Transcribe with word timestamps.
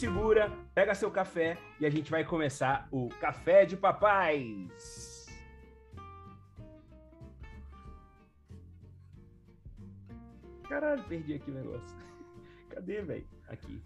segura, 0.00 0.50
pega 0.74 0.94
seu 0.94 1.10
café 1.10 1.58
e 1.78 1.84
a 1.84 1.90
gente 1.90 2.10
vai 2.10 2.24
começar 2.24 2.88
o 2.90 3.10
Café 3.20 3.66
de 3.66 3.76
Papais. 3.76 5.26
Caralho, 10.66 11.02
perdi 11.04 11.34
aqui 11.34 11.50
o 11.50 11.54
negócio. 11.54 11.98
Cadê, 12.70 13.02
velho? 13.02 13.26
Aqui. 13.48 13.82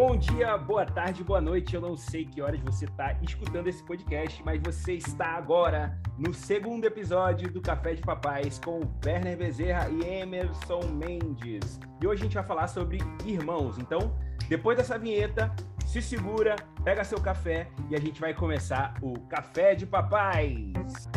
Bom 0.00 0.16
dia, 0.16 0.56
boa 0.56 0.86
tarde, 0.86 1.24
boa 1.24 1.40
noite. 1.40 1.74
Eu 1.74 1.80
não 1.80 1.96
sei 1.96 2.24
que 2.24 2.40
horas 2.40 2.60
você 2.60 2.84
está 2.84 3.16
escutando 3.20 3.66
esse 3.66 3.82
podcast, 3.82 4.40
mas 4.44 4.62
você 4.62 4.92
está 4.92 5.30
agora 5.30 6.00
no 6.16 6.32
segundo 6.32 6.84
episódio 6.84 7.50
do 7.50 7.60
Café 7.60 7.94
de 7.94 8.02
Papais 8.02 8.60
com 8.64 8.78
Werner 9.04 9.36
Bezerra 9.36 9.88
e 9.88 10.04
Emerson 10.04 10.82
Mendes. 10.92 11.80
E 12.00 12.06
hoje 12.06 12.20
a 12.20 12.24
gente 12.26 12.34
vai 12.34 12.44
falar 12.44 12.68
sobre 12.68 12.98
irmãos. 13.26 13.76
Então, 13.76 14.16
depois 14.48 14.78
dessa 14.78 14.96
vinheta, 14.96 15.52
se 15.84 16.00
segura, 16.00 16.54
pega 16.84 17.02
seu 17.02 17.20
café 17.20 17.66
e 17.90 17.96
a 17.96 17.98
gente 17.98 18.20
vai 18.20 18.32
começar 18.32 18.94
o 19.02 19.18
Café 19.22 19.74
de 19.74 19.84
Papais. 19.84 21.08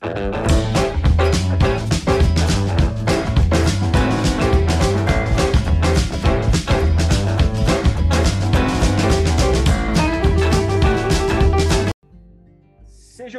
Sejam 0.00 0.53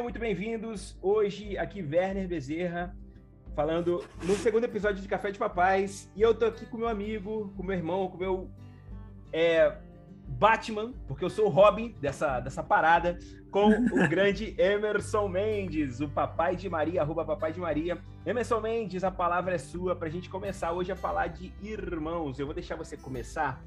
muito 0.05 0.19
bem-vindos. 0.19 0.95
Hoje 1.01 1.57
aqui 1.57 1.81
Werner 1.81 2.27
Bezerra 2.27 2.95
falando 3.55 4.05
no 4.23 4.35
segundo 4.35 4.63
episódio 4.63 5.01
de 5.01 5.07
Café 5.07 5.31
de 5.31 5.39
Papais 5.39 6.11
e 6.15 6.21
eu 6.21 6.31
tô 6.31 6.45
aqui 6.45 6.63
com 6.67 6.77
meu 6.77 6.87
amigo, 6.87 7.51
com 7.57 7.63
meu 7.63 7.75
irmão, 7.75 8.07
com 8.07 8.15
meu 8.15 8.47
é, 9.33 9.79
Batman, 10.27 10.93
porque 11.07 11.25
eu 11.25 11.29
sou 11.31 11.47
o 11.47 11.49
Robin 11.49 11.95
dessa, 11.99 12.39
dessa 12.39 12.61
parada, 12.61 13.17
com 13.49 13.69
o 13.69 14.05
grande 14.07 14.53
Emerson 14.59 15.27
Mendes, 15.27 15.99
o 15.99 16.07
papai 16.07 16.55
de 16.55 16.69
Maria, 16.69 17.01
arroba 17.01 17.25
papai 17.25 17.51
de 17.51 17.59
Maria. 17.59 17.97
Emerson 18.27 18.61
Mendes, 18.61 19.03
a 19.03 19.09
palavra 19.09 19.55
é 19.55 19.57
sua 19.57 19.95
para 19.95 20.07
a 20.07 20.11
gente 20.11 20.29
começar 20.29 20.71
hoje 20.71 20.91
a 20.91 20.95
falar 20.95 21.29
de 21.29 21.51
irmãos. 21.63 22.37
Eu 22.37 22.45
vou 22.45 22.53
deixar 22.53 22.75
você 22.75 22.95
começar, 22.95 23.59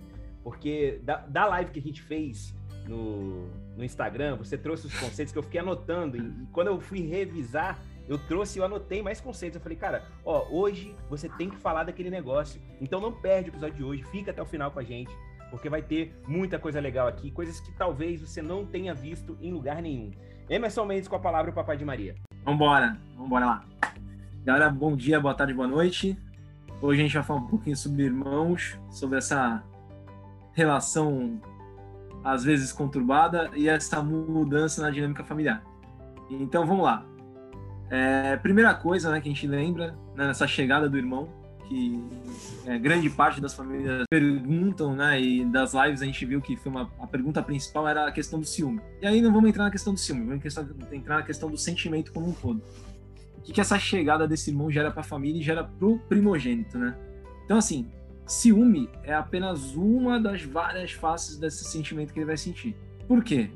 porque 0.44 1.00
da, 1.02 1.16
da 1.16 1.46
live 1.46 1.72
que 1.72 1.80
a 1.80 1.82
gente 1.82 2.00
fez 2.00 2.54
no, 2.88 3.48
no 3.76 3.84
Instagram, 3.84 4.36
você 4.36 4.56
trouxe 4.56 4.86
os 4.86 4.98
conceitos 4.98 5.32
que 5.32 5.38
eu 5.38 5.42
fiquei 5.42 5.60
anotando, 5.60 6.16
e, 6.16 6.20
e 6.20 6.46
quando 6.52 6.68
eu 6.68 6.80
fui 6.80 7.00
revisar, 7.00 7.78
eu 8.08 8.18
trouxe, 8.18 8.58
eu 8.58 8.64
anotei 8.64 9.02
mais 9.02 9.20
conceitos. 9.20 9.56
Eu 9.56 9.62
falei, 9.62 9.76
cara, 9.76 10.04
ó, 10.24 10.48
hoje 10.50 10.94
você 11.10 11.28
tem 11.28 11.50
que 11.50 11.56
falar 11.56 11.84
daquele 11.84 12.08
negócio. 12.08 12.60
Então 12.80 13.00
não 13.00 13.12
perde 13.12 13.50
o 13.50 13.52
episódio 13.52 13.76
de 13.76 13.84
hoje, 13.84 14.02
fica 14.04 14.30
até 14.30 14.40
o 14.40 14.46
final 14.46 14.70
com 14.70 14.78
a 14.78 14.82
gente, 14.82 15.14
porque 15.50 15.68
vai 15.68 15.82
ter 15.82 16.18
muita 16.26 16.58
coisa 16.58 16.80
legal 16.80 17.06
aqui, 17.06 17.30
coisas 17.30 17.60
que 17.60 17.70
talvez 17.72 18.20
você 18.20 18.40
não 18.40 18.64
tenha 18.64 18.94
visto 18.94 19.36
em 19.40 19.52
lugar 19.52 19.82
nenhum. 19.82 20.10
Emerson 20.48 20.86
Mendes 20.86 21.06
com 21.06 21.16
a 21.16 21.20
palavra 21.20 21.50
o 21.50 21.54
Papai 21.54 21.76
de 21.76 21.84
Maria. 21.84 22.14
Vambora, 22.44 22.98
vambora 23.14 23.44
lá. 23.44 23.64
Galera, 24.42 24.70
bom 24.70 24.96
dia, 24.96 25.20
boa 25.20 25.34
tarde, 25.34 25.52
boa 25.52 25.68
noite. 25.68 26.18
Hoje 26.80 27.00
a 27.00 27.04
gente 27.04 27.14
vai 27.14 27.22
falar 27.22 27.40
um 27.40 27.46
pouquinho 27.46 27.76
sobre 27.76 28.04
irmãos, 28.04 28.78
sobre 28.88 29.18
essa 29.18 29.62
relação 30.54 31.38
às 32.24 32.44
vezes 32.44 32.72
conturbada 32.72 33.50
e 33.54 33.68
essa 33.68 34.02
mudança 34.02 34.82
na 34.82 34.90
dinâmica 34.90 35.24
familiar. 35.24 35.62
Então 36.30 36.66
vamos 36.66 36.84
lá. 36.84 37.06
É, 37.90 38.36
primeira 38.36 38.74
coisa 38.74 39.10
né, 39.10 39.20
que 39.20 39.28
a 39.28 39.32
gente 39.32 39.46
lembra 39.46 39.98
né, 40.14 40.26
nessa 40.26 40.46
chegada 40.46 40.88
do 40.88 40.98
irmão, 40.98 41.28
que 41.68 42.02
é, 42.66 42.78
grande 42.78 43.08
parte 43.08 43.40
das 43.40 43.54
famílias 43.54 44.04
perguntam, 44.10 44.94
né, 44.94 45.20
e 45.20 45.44
das 45.44 45.72
lives 45.74 46.02
a 46.02 46.04
gente 46.04 46.24
viu 46.24 46.40
que 46.40 46.56
foi 46.56 46.70
uma, 46.70 46.90
a 46.98 47.06
pergunta 47.06 47.42
principal 47.42 47.88
era 47.88 48.06
a 48.06 48.12
questão 48.12 48.38
do 48.38 48.46
ciúme. 48.46 48.80
E 49.00 49.06
aí 49.06 49.20
não 49.20 49.32
vamos 49.32 49.48
entrar 49.48 49.64
na 49.64 49.70
questão 49.70 49.92
do 49.94 49.98
ciúme, 49.98 50.26
vamos 50.26 50.44
entrar 50.92 51.16
na 51.16 51.22
questão 51.22 51.50
do 51.50 51.56
sentimento 51.56 52.12
como 52.12 52.28
um 52.28 52.32
todo. 52.32 52.62
O 53.38 53.40
que, 53.42 53.52
que 53.52 53.60
essa 53.60 53.78
chegada 53.78 54.28
desse 54.28 54.50
irmão 54.50 54.70
gera 54.70 54.90
para 54.90 55.00
a 55.00 55.04
família 55.04 55.40
e 55.40 55.42
gera 55.42 55.64
pro 55.64 55.98
primogênito, 56.00 56.78
né? 56.78 56.94
Então, 57.44 57.56
assim, 57.56 57.88
ciúme 58.28 58.88
é 59.02 59.14
apenas 59.14 59.74
uma 59.74 60.20
das 60.20 60.42
várias 60.42 60.92
faces 60.92 61.36
desse 61.38 61.64
sentimento 61.64 62.12
que 62.12 62.18
ele 62.18 62.26
vai 62.26 62.36
sentir. 62.36 62.76
Por 63.06 63.24
quê? 63.24 63.50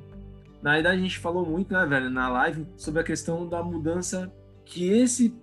Na 0.62 0.75
verdade, 0.75 0.99
a 0.99 1.00
gente 1.00 1.19
falou 1.19 1.44
muito, 1.44 1.72
né, 1.72 1.84
velho, 1.84 2.09
na 2.09 2.28
live, 2.28 2.66
sobre 2.77 3.00
a 3.00 3.05
questão 3.05 3.49
da 3.49 3.62
mudança 3.62 4.32
que 4.65 4.88
esse 4.88 5.34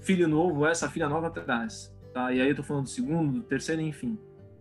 filho 0.00 0.28
novo, 0.28 0.66
essa 0.66 0.88
filha 0.88 1.08
nova 1.08 1.30
traz, 1.30 1.94
tá? 2.14 2.32
E 2.32 2.40
aí 2.40 2.48
eu 2.48 2.56
tô 2.56 2.62
falando 2.62 2.84
do 2.84 2.88
segundo, 2.88 3.32
do 3.32 3.42
terceiro, 3.42 3.82
enfim. 3.82 4.18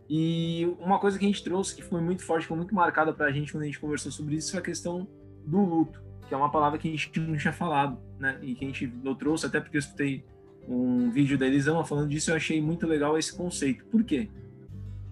E 0.10 0.66
uma 0.80 1.00
coisa 1.00 1.18
que 1.20 1.26
a 1.26 1.28
gente 1.28 1.44
trouxe, 1.44 1.76
que 1.76 1.84
foi 1.84 2.02
muito 2.02 2.24
forte, 2.24 2.48
foi 2.48 2.58
muito 2.58 2.74
marcada 2.74 3.14
pra 3.14 3.32
gente 3.32 3.52
quando 3.52 3.64
a 3.64 3.66
gente 3.68 3.80
conversou 3.80 4.12
sobre 4.12 4.36
isso, 4.36 4.52
foi 4.52 4.60
a 4.60 4.64
questão 4.64 5.08
do 5.46 5.60
luto, 5.60 6.02
que 6.28 6.34
é 6.34 6.38
uma 6.38 6.50
palavra 6.50 6.80
que 6.80 6.88
a 6.88 6.92
gente 6.92 7.20
não 7.20 7.38
tinha 7.38 7.54
falado, 7.54 8.00
né? 8.18 8.40
E 8.42 8.56
que 8.56 8.66
a 8.66 8.68
gente, 8.68 8.88
trouxe 9.20 9.46
até 9.46 9.62
porque 9.62 9.78
eu 9.78 9.80
escutei 9.80 10.26
um 10.70 11.10
vídeo 11.10 11.38
da 11.38 11.48
Elisama 11.48 11.84
falando 11.84 12.10
disso, 12.10 12.30
eu 12.30 12.36
achei 12.36 12.62
muito 12.62 12.86
legal 12.86 13.18
esse 13.18 13.36
conceito. 13.36 13.84
Por 13.86 14.04
quê? 14.04 14.30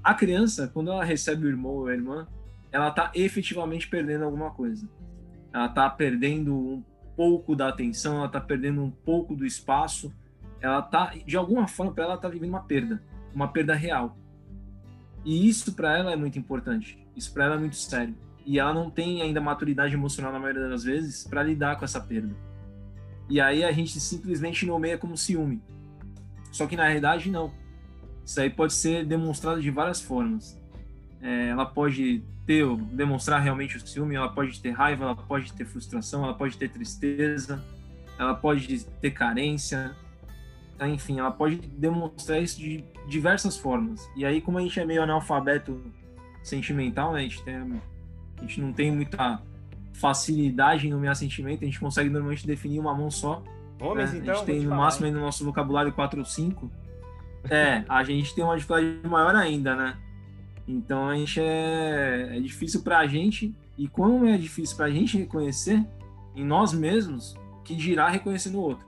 A 0.03 0.13
criança, 0.13 0.67
quando 0.67 0.91
ela 0.91 1.03
recebe 1.03 1.45
o 1.45 1.49
irmão 1.49 1.71
ou 1.71 1.87
a 1.87 1.93
irmã, 1.93 2.27
ela 2.71 2.89
está 2.89 3.11
efetivamente 3.15 3.87
perdendo 3.87 4.23
alguma 4.23 4.51
coisa. 4.51 4.87
Ela 5.51 5.65
está 5.65 5.89
perdendo 5.89 6.55
um 6.55 6.83
pouco 7.15 7.55
da 7.55 7.69
atenção, 7.69 8.17
ela 8.17 8.27
está 8.27 8.39
perdendo 8.39 8.83
um 8.83 8.91
pouco 8.91 9.35
do 9.35 9.45
espaço. 9.45 10.13
Ela 10.61 10.79
está, 10.79 11.13
de 11.25 11.35
alguma 11.35 11.67
forma, 11.67 11.91
para 11.91 12.03
ela 12.03 12.15
está 12.15 12.29
vivendo 12.29 12.49
uma 12.49 12.61
perda, 12.61 13.01
uma 13.33 13.47
perda 13.47 13.73
real. 13.73 14.15
E 15.25 15.49
isso 15.49 15.73
para 15.73 15.97
ela 15.97 16.11
é 16.11 16.15
muito 16.15 16.37
importante. 16.37 16.97
Isso 17.15 17.33
para 17.33 17.45
ela 17.45 17.55
é 17.55 17.59
muito 17.59 17.75
sério. 17.75 18.15
E 18.45 18.59
ela 18.59 18.73
não 18.73 18.89
tem 18.89 19.21
ainda 19.21 19.41
maturidade 19.41 19.93
emocional 19.93 20.31
na 20.31 20.39
maioria 20.39 20.69
das 20.69 20.83
vezes 20.83 21.27
para 21.27 21.43
lidar 21.43 21.77
com 21.77 21.83
essa 21.83 21.99
perda. 21.99 22.33
E 23.29 23.41
aí 23.41 23.63
a 23.63 23.71
gente 23.71 23.99
simplesmente 23.99 24.65
nomeia 24.65 24.97
como 24.97 25.17
ciúme. 25.17 25.61
Só 26.51 26.65
que 26.65 26.75
na 26.75 26.83
realidade 26.83 27.29
não. 27.29 27.51
Isso 28.25 28.39
aí 28.39 28.49
pode 28.49 28.73
ser 28.73 29.05
demonstrado 29.05 29.61
de 29.61 29.69
várias 29.69 30.01
formas. 30.01 30.59
É, 31.21 31.49
ela 31.49 31.65
pode 31.65 32.23
ter, 32.45 32.65
demonstrar 32.93 33.41
realmente 33.41 33.77
o 33.77 33.87
ciúme, 33.87 34.15
ela 34.15 34.29
pode 34.29 34.59
ter 34.61 34.71
raiva, 34.71 35.03
ela 35.03 35.15
pode 35.15 35.51
ter 35.53 35.65
frustração, 35.65 36.23
ela 36.23 36.33
pode 36.33 36.57
ter 36.57 36.69
tristeza, 36.69 37.63
ela 38.17 38.33
pode 38.33 38.85
ter 39.01 39.11
carência, 39.11 39.95
tá? 40.77 40.87
enfim, 40.87 41.19
ela 41.19 41.31
pode 41.31 41.57
demonstrar 41.57 42.41
isso 42.41 42.59
de 42.59 42.83
diversas 43.07 43.57
formas. 43.57 44.09
E 44.15 44.25
aí, 44.25 44.41
como 44.41 44.57
a 44.57 44.61
gente 44.61 44.79
é 44.79 44.85
meio 44.85 45.03
analfabeto 45.03 45.81
sentimental, 46.41 47.13
né? 47.13 47.19
a, 47.19 47.23
gente 47.23 47.43
tem, 47.43 47.55
a 47.55 48.41
gente 48.41 48.61
não 48.61 48.71
tem 48.71 48.91
muita 48.91 49.41
facilidade 49.93 50.87
em 50.87 50.91
nomear 50.91 51.15
sentimento, 51.15 51.63
a 51.63 51.65
gente 51.65 51.79
consegue 51.79 52.09
normalmente 52.09 52.45
definir 52.45 52.79
uma 52.79 52.93
mão 52.93 53.09
só. 53.09 53.43
Homens, 53.79 54.13
né? 54.13 54.19
então. 54.19 54.33
A 54.33 54.37
gente 54.37 54.45
tem 54.45 54.61
no 54.61 54.75
máximo 54.75 55.05
aí 55.05 55.11
no 55.11 55.19
nosso 55.19 55.43
vocabulário 55.43 55.91
4 55.93 56.19
ou 56.19 56.25
5. 56.25 56.71
É, 57.49 57.85
a 57.87 58.03
gente 58.03 58.35
tem 58.35 58.43
uma 58.43 58.55
dificuldade 58.55 58.99
maior 59.07 59.33
ainda, 59.33 59.73
né? 59.73 59.97
Então 60.67 61.07
a 61.07 61.15
gente 61.15 61.39
é, 61.39 62.35
é 62.35 62.39
difícil 62.41 62.81
para 62.81 62.97
a 62.97 63.07
gente 63.07 63.55
e 63.77 63.87
como 63.87 64.25
é 64.25 64.37
difícil 64.37 64.75
para 64.75 64.87
a 64.87 64.89
gente 64.89 65.17
reconhecer 65.17 65.85
em 66.35 66.43
nós 66.43 66.73
mesmos, 66.73 67.35
que 67.63 67.73
dirá 67.73 68.09
reconhecer 68.09 68.49
no 68.49 68.59
outro. 68.59 68.85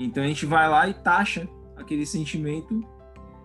Então 0.00 0.24
a 0.24 0.26
gente 0.26 0.44
vai 0.46 0.68
lá 0.68 0.88
e 0.88 0.94
taxa 0.94 1.48
aquele 1.76 2.04
sentimento 2.04 2.84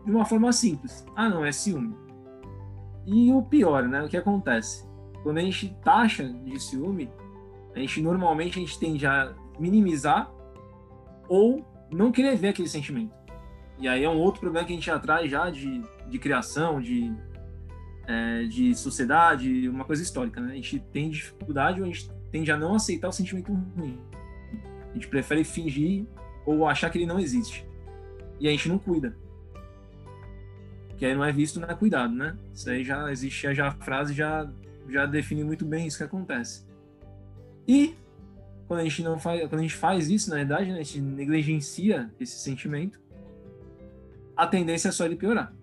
de 0.05 0.11
uma 0.11 0.25
forma 0.25 0.51
simples. 0.51 1.05
Ah, 1.15 1.29
não, 1.29 1.45
é 1.45 1.51
ciúme. 1.51 1.95
E 3.05 3.31
o 3.31 3.43
pior, 3.43 3.87
né? 3.87 4.01
O 4.01 4.07
que 4.07 4.17
acontece? 4.17 4.87
Quando 5.23 5.38
a 5.38 5.41
gente 5.41 5.76
taxa 5.84 6.28
de 6.28 6.59
ciúme, 6.59 7.09
a 7.76 7.79
gente 7.79 8.02
normalmente 8.02 8.58
a 8.58 8.62
gente 8.62 8.78
tende 8.79 9.06
a 9.06 9.34
minimizar 9.59 10.32
ou 11.28 11.66
não 11.91 12.12
querer 12.12 12.35
ver 12.35 12.50
aquele 12.50 12.68
sentimento. 12.68 13.14
E 13.79 13.88
aí 13.88 14.03
é 14.03 14.09
um 14.09 14.18
outro 14.18 14.41
problema 14.41 14.66
que 14.66 14.73
a 14.73 14.76
gente 14.76 14.85
já 14.85 15.00
traz 15.00 15.29
já 15.29 15.50
de, 15.50 15.82
de 16.08 16.20
criação, 16.20 16.82
de 16.82 17.14
é, 18.08 18.44
de 18.44 18.76
sociedade, 18.76 19.70
uma 19.70 19.85
coisa 19.85 20.02
histórica, 20.02 20.41
né? 20.41 20.52
A 20.52 20.56
gente 20.56 20.79
tem 20.91 21.09
dificuldade 21.09 21.79
ou 21.79 21.85
a 21.85 21.90
gente 21.90 22.09
tende 22.32 22.52
a 22.52 22.58
não 22.58 22.76
aceitar 22.76 23.08
o 23.08 23.12
sentimento 23.12 23.53
ruim. 23.76 24.00
A 24.90 24.94
gente 24.94 25.08
prefere 25.08 25.44
fingir 25.44 26.06
ou 26.46 26.68
achar 26.68 26.90
que 26.90 26.97
ele 26.97 27.06
não 27.06 27.20
existe. 27.20 27.66
E 28.40 28.47
a 28.47 28.52
gente 28.52 28.68
não 28.68 28.78
cuida. 28.78 29.16
Que 30.97 31.06
aí 31.06 31.16
não 31.16 31.23
é 31.23 31.32
visto, 31.32 31.59
não 31.59 31.70
é 31.70 31.76
cuidado, 31.76 32.14
né? 32.14 32.38
Isso 32.53 32.70
aí 32.70 32.84
já 32.84 33.12
existe, 33.12 33.53
já 33.53 33.68
a 33.68 33.72
frase 33.72 34.14
já, 34.14 34.50
já 34.91 35.05
define 35.05 35.43
muito 35.43 35.66
bem 35.66 35.88
isso 35.88 35.97
que 35.97 36.03
acontece. 36.03 36.66
E 37.67 37.96
quando 38.67 38.79
a 38.79 38.84
gente 38.84 39.03
não 39.03 39.20
faz, 39.20 39.41
quando 39.41 39.59
a 39.59 39.64
gente 39.64 39.76
faz 39.76 40.09
isso, 40.09 40.29
na 40.29 40.38
verdade, 40.38 40.72
né, 40.72 40.79
a 40.79 40.84
gente 40.84 41.02
negligencia 41.02 42.09
esse 42.20 42.40
sentimento, 42.40 42.99
a 44.35 44.47
tendência 44.47 44.90
é 44.90 44.91
só 44.91 45.05
ele 45.05 45.16
piorar. 45.16 45.53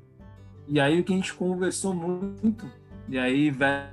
E 0.66 0.78
aí 0.78 1.00
o 1.00 1.04
que 1.04 1.12
a 1.12 1.16
gente 1.16 1.32
conversou 1.34 1.94
muito, 1.94 2.70
e 3.08 3.18
aí 3.18 3.50
vai 3.50 3.90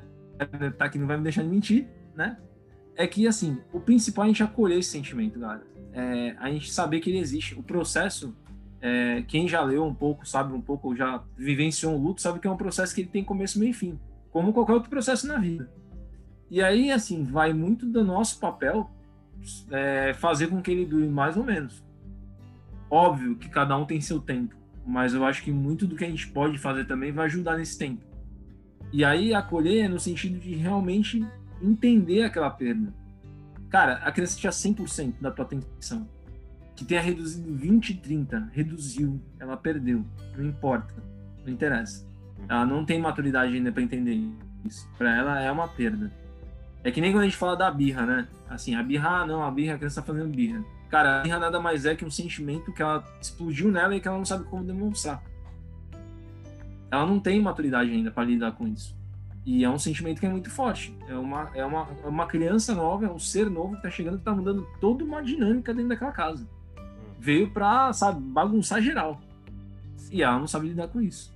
tá 0.78 0.90
que 0.90 0.98
não 0.98 1.08
vai 1.08 1.16
me 1.16 1.24
deixar 1.24 1.44
de 1.44 1.48
mentir, 1.48 1.88
né? 2.14 2.38
É 2.96 3.08
que 3.08 3.26
assim, 3.26 3.58
o 3.72 3.80
principal 3.80 4.26
é 4.26 4.28
a 4.28 4.28
gente 4.30 4.44
acolher 4.44 4.80
esse 4.80 4.90
sentimento, 4.90 5.40
galera. 5.40 5.66
é, 5.96 6.36
a 6.40 6.52
gente 6.52 6.72
saber 6.72 7.00
que 7.00 7.10
ele 7.10 7.20
existe. 7.20 7.58
O 7.58 7.64
processo, 7.64 8.36
é, 8.81 9.24
quem 9.28 9.48
já 9.48 9.62
leu 9.64 9.86
um 9.86 9.94
pouco, 9.94 10.28
sabe 10.28 10.54
um 10.54 10.60
pouco, 10.60 10.94
já 10.94 11.24
vivenciou 11.38 11.94
um 11.94 11.98
luto, 11.98 12.22
sabe 12.22 12.40
que 12.40 12.48
é 12.48 12.52
um 12.52 12.58
processo 12.58 12.94
que 12.94 13.02
ele 13.02 13.10
tem 13.10 13.24
começo, 13.24 13.58
meio 13.58 13.72
e 13.72 13.74
fim, 13.74 13.98
como 14.36 14.52
qualquer 14.52 14.74
outro 14.74 14.90
processo 14.90 15.26
na 15.26 15.38
vida. 15.38 15.72
E 16.52 16.62
aí, 16.62 16.92
assim, 16.92 17.24
vai 17.24 17.54
muito 17.54 17.86
do 17.86 18.04
nosso 18.04 18.38
papel 18.38 18.92
é, 19.72 20.14
fazer 20.14 20.48
com 20.48 20.62
que 20.62 20.72
ele 20.72 20.86
dure 20.86 21.08
mais 21.08 21.38
ou 21.38 21.44
menos. 21.46 21.82
Óbvio 22.92 23.38
que 23.38 23.48
cada 23.48 23.78
um 23.78 23.86
tem 23.86 24.02
seu 24.02 24.20
tempo, 24.20 24.54
mas 24.86 25.14
eu 25.14 25.24
acho 25.24 25.42
que 25.42 25.54
muito 25.54 25.88
do 25.88 25.96
que 25.96 26.04
a 26.04 26.10
gente 26.10 26.28
pode 26.28 26.58
fazer 26.58 26.84
também 26.84 27.14
vai 27.14 27.28
ajudar 27.28 27.56
nesse 27.56 27.78
tempo. 27.78 28.04
E 28.92 29.06
aí 29.06 29.34
acolher 29.34 29.88
no 29.88 30.02
sentido 30.02 30.38
de 30.38 30.54
realmente 30.54 31.26
entender 31.62 32.24
aquela 32.24 32.50
perda. 32.50 32.94
Cara, 33.70 33.94
a 34.04 34.12
criança 34.12 34.38
tinha 34.38 34.52
100% 34.52 35.14
da 35.22 35.31
tua 35.31 35.46
atenção. 35.46 36.06
Que 36.76 36.84
tenha 36.84 37.00
reduzido 37.00 37.56
20, 37.56 38.02
30, 38.02 38.50
reduziu, 38.52 39.18
ela 39.40 39.56
perdeu. 39.56 40.04
Não 40.36 40.46
importa, 40.46 40.94
não 41.46 41.54
interessa. 41.54 42.06
Ela 42.47 42.65
não 42.65 42.86
tem 42.86 43.00
maturidade 43.00 43.56
ainda 43.56 43.71
para 43.71 43.81
entender 43.81 44.19
isso. 44.63 44.88
Para 44.97 45.15
ela 45.15 45.42
é 45.42 45.51
uma 45.51 45.68
perda. 45.68 46.12
É 46.83 46.92
que 46.92 47.01
nem 47.01 47.12
quando 47.12 47.24
a 47.24 47.25
gente 47.25 47.38
fala 47.38 47.56
da 47.56 47.71
birra, 47.71 48.06
né? 48.06 48.27
Assim, 48.47 48.75
a 48.75 48.83
birra, 48.83 49.21
ah, 49.21 49.25
não, 49.25 49.44
a 49.44 49.50
birra, 49.50 49.74
a 49.74 49.77
criança 49.77 50.01
tá 50.01 50.07
fazendo 50.07 50.30
birra. 50.30 50.63
Cara, 50.89 51.19
a 51.19 51.24
birra 51.24 51.39
nada 51.39 51.59
mais 51.59 51.86
é 51.86 51.95
que 51.95 52.06
um 52.06 52.12
sentimento 52.12 52.71
que 52.71 52.81
ela 52.81 53.03
explodiu 53.19 53.71
nela 53.71 53.95
e 53.95 54.00
que 54.00 54.07
ela 54.07 54.18
não 54.18 54.25
sabe 54.25 54.44
como 54.45 54.63
demonstrar. 54.63 55.21
Ela 56.92 57.06
não 57.06 57.19
tem 57.19 57.42
maturidade 57.42 57.89
ainda 57.89 58.12
para 58.12 58.24
lidar 58.24 58.51
com 58.51 58.68
isso. 58.68 58.95
E 59.45 59.63
é 59.63 59.69
um 59.69 59.77
sentimento 59.77 60.19
que 60.19 60.25
é 60.25 60.30
muito 60.30 60.50
forte. 60.50 60.95
É 61.07 61.15
uma, 61.15 61.51
é 61.53 61.65
uma, 61.65 61.88
é 62.03 62.07
uma 62.07 62.25
criança 62.25 62.74
nova, 62.74 63.06
é 63.06 63.09
um 63.09 63.19
ser 63.19 63.50
novo 63.50 63.75
que 63.75 63.81
tá 63.81 63.89
chegando, 63.89 64.18
que 64.18 64.24
tá 64.24 64.33
mudando 64.33 64.68
toda 64.80 65.03
uma 65.03 65.21
dinâmica 65.21 65.74
dentro 65.74 65.89
daquela 65.89 66.12
casa. 66.12 66.47
Hum. 66.77 66.86
Veio 67.19 67.50
pra, 67.50 67.92
sabe, 67.94 68.21
bagunçar 68.21 68.81
geral. 68.81 69.19
E 70.12 70.24
ela 70.24 70.39
não 70.39 70.47
sabe 70.47 70.69
lidar 70.69 70.88
com 70.88 71.01
isso. 71.01 71.35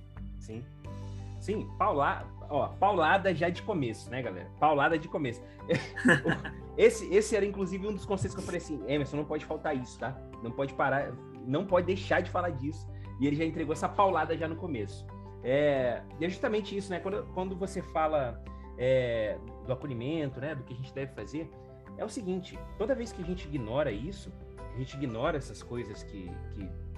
Sim. 1.40 1.68
Paulada, 1.78 2.26
ó, 2.48 2.68
paulada 2.68 3.34
já 3.34 3.48
de 3.48 3.62
começo, 3.62 4.10
né, 4.10 4.22
galera? 4.22 4.48
Paulada 4.60 4.98
de 4.98 5.08
começo. 5.08 5.42
esse, 6.76 7.12
esse 7.12 7.34
era, 7.34 7.44
inclusive, 7.44 7.88
um 7.88 7.92
dos 7.92 8.04
conceitos 8.04 8.34
que 8.34 8.40
eu 8.40 8.44
falei 8.44 8.60
assim, 8.60 8.82
Emerson, 8.86 9.16
não 9.16 9.24
pode 9.24 9.44
faltar 9.44 9.76
isso, 9.76 9.98
tá? 9.98 10.16
Não 10.42 10.50
pode 10.50 10.74
parar, 10.74 11.12
não 11.46 11.66
pode 11.66 11.86
deixar 11.86 12.20
de 12.20 12.30
falar 12.30 12.50
disso. 12.50 12.86
E 13.18 13.26
ele 13.26 13.36
já 13.36 13.44
entregou 13.44 13.72
essa 13.72 13.88
paulada 13.88 14.36
já 14.36 14.46
no 14.46 14.56
começo. 14.56 15.06
É, 15.42 16.02
e 16.20 16.24
é 16.24 16.28
justamente 16.28 16.76
isso, 16.76 16.90
né? 16.90 17.00
Quando, 17.00 17.26
quando 17.32 17.56
você 17.56 17.80
fala 17.80 18.42
é, 18.78 19.38
do 19.66 19.72
acolhimento, 19.72 20.40
né? 20.40 20.54
Do 20.54 20.62
que 20.62 20.74
a 20.74 20.76
gente 20.76 20.92
deve 20.92 21.12
fazer, 21.12 21.50
é 21.96 22.04
o 22.04 22.08
seguinte: 22.08 22.58
toda 22.78 22.94
vez 22.94 23.12
que 23.12 23.22
a 23.22 23.24
gente 23.24 23.46
ignora 23.46 23.90
isso, 23.90 24.32
a 24.74 24.78
gente 24.78 24.94
ignora 24.96 25.36
essas 25.36 25.62
coisas 25.62 26.02
que 26.02 26.30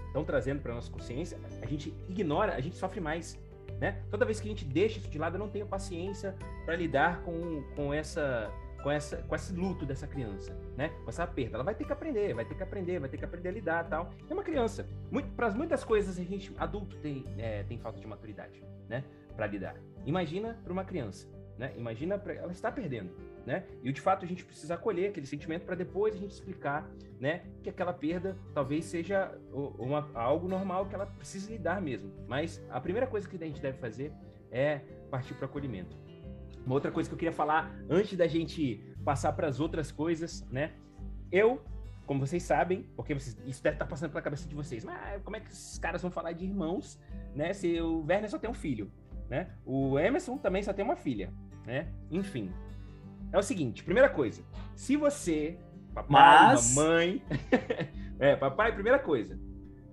estão 0.06 0.24
trazendo 0.24 0.60
para 0.60 0.74
nossa 0.74 0.90
consciência, 0.90 1.38
a 1.60 1.66
gente 1.66 1.94
ignora, 2.08 2.54
a 2.54 2.60
gente 2.60 2.76
sofre 2.76 3.00
mais. 3.00 3.38
Né? 3.82 4.00
Toda 4.12 4.24
vez 4.24 4.38
que 4.38 4.46
a 4.46 4.48
gente 4.48 4.64
deixa 4.64 5.00
isso 5.00 5.08
de 5.08 5.18
lado, 5.18 5.34
eu 5.34 5.40
não 5.40 5.48
tenho 5.48 5.66
paciência 5.66 6.36
para 6.64 6.76
lidar 6.76 7.20
com, 7.22 7.64
com 7.74 7.92
essa 7.92 8.48
com 8.80 8.88
essa 8.88 9.16
com 9.16 9.34
esse 9.34 9.52
luto 9.52 9.84
dessa 9.84 10.06
criança, 10.06 10.56
né? 10.76 10.90
Com 11.02 11.08
essa 11.08 11.26
perda, 11.26 11.56
ela 11.56 11.64
vai 11.64 11.74
ter 11.74 11.84
que 11.84 11.92
aprender, 11.92 12.32
vai 12.32 12.44
ter 12.44 12.54
que 12.54 12.62
aprender, 12.62 13.00
vai 13.00 13.08
ter 13.08 13.18
que 13.18 13.24
aprender 13.24 13.48
a 13.48 13.52
lidar, 13.52 13.88
tal. 13.88 14.10
É 14.30 14.32
uma 14.32 14.44
criança. 14.44 14.86
Para 15.34 15.50
muitas 15.50 15.82
coisas 15.82 16.16
a 16.16 16.22
gente 16.22 16.54
adulto 16.58 16.96
tem 16.98 17.26
é, 17.36 17.64
tem 17.64 17.76
falta 17.76 17.98
de 17.98 18.06
maturidade, 18.06 18.62
né? 18.88 19.02
Para 19.34 19.48
lidar. 19.48 19.74
Imagina 20.06 20.56
para 20.62 20.72
uma 20.72 20.84
criança, 20.84 21.26
né? 21.58 21.72
Imagina 21.76 22.16
pra, 22.16 22.34
ela 22.34 22.52
está 22.52 22.70
perdendo, 22.70 23.10
né? 23.46 23.64
E 23.82 23.92
de 23.92 24.00
fato 24.00 24.24
a 24.24 24.28
gente 24.28 24.44
precisa 24.44 24.74
acolher 24.74 25.10
aquele 25.10 25.26
sentimento 25.26 25.64
para 25.64 25.74
depois 25.74 26.14
a 26.14 26.18
gente 26.18 26.32
explicar, 26.32 26.88
né? 27.20 27.42
Que 27.62 27.70
aquela 27.70 27.92
perda 27.92 28.36
talvez 28.54 28.84
seja 28.84 29.36
uma, 29.52 30.10
algo 30.14 30.48
normal 30.48 30.86
que 30.86 30.94
ela 30.94 31.06
precisa 31.06 31.50
lidar 31.50 31.80
mesmo. 31.80 32.12
Mas 32.26 32.64
a 32.70 32.80
primeira 32.80 33.06
coisa 33.06 33.28
que 33.28 33.36
a 33.36 33.46
gente 33.46 33.60
deve 33.60 33.78
fazer 33.78 34.12
é 34.50 34.80
partir 35.10 35.34
para 35.34 35.46
o 35.46 35.48
acolhimento. 35.48 35.96
Uma 36.64 36.74
outra 36.74 36.92
coisa 36.92 37.08
que 37.08 37.14
eu 37.14 37.18
queria 37.18 37.32
falar 37.32 37.74
antes 37.90 38.16
da 38.16 38.26
gente 38.26 38.82
passar 39.04 39.32
para 39.32 39.48
as 39.48 39.58
outras 39.58 39.90
coisas, 39.90 40.46
né? 40.50 40.72
Eu, 41.30 41.60
como 42.06 42.20
vocês 42.20 42.42
sabem, 42.42 42.86
porque 42.94 43.14
vocês, 43.14 43.36
isso 43.46 43.62
deve 43.62 43.76
estar 43.76 43.84
tá 43.84 43.90
passando 43.90 44.10
pela 44.10 44.22
cabeça 44.22 44.48
de 44.48 44.54
vocês, 44.54 44.84
mas 44.84 45.22
como 45.22 45.36
é 45.36 45.40
que 45.40 45.50
esses 45.50 45.78
caras 45.78 46.02
vão 46.02 46.10
falar 46.10 46.32
de 46.32 46.44
irmãos, 46.44 47.00
né? 47.34 47.52
Se 47.52 47.80
o 47.80 48.04
Werner 48.06 48.30
só 48.30 48.38
tem 48.38 48.48
um 48.48 48.54
filho, 48.54 48.92
né? 49.28 49.50
O 49.64 49.98
Emerson 49.98 50.36
também 50.36 50.62
só 50.62 50.72
tem 50.72 50.84
uma 50.84 50.94
filha, 50.94 51.32
né? 51.66 51.88
Enfim. 52.10 52.52
É 53.32 53.38
o 53.38 53.42
seguinte, 53.42 53.82
primeira 53.82 54.08
coisa, 54.08 54.42
se 54.74 54.96
você, 54.96 55.58
papai, 55.94 56.10
mas... 56.10 56.74
mamãe, 56.74 57.22
é, 58.20 58.36
papai, 58.36 58.72
primeira 58.72 58.98
coisa, 58.98 59.38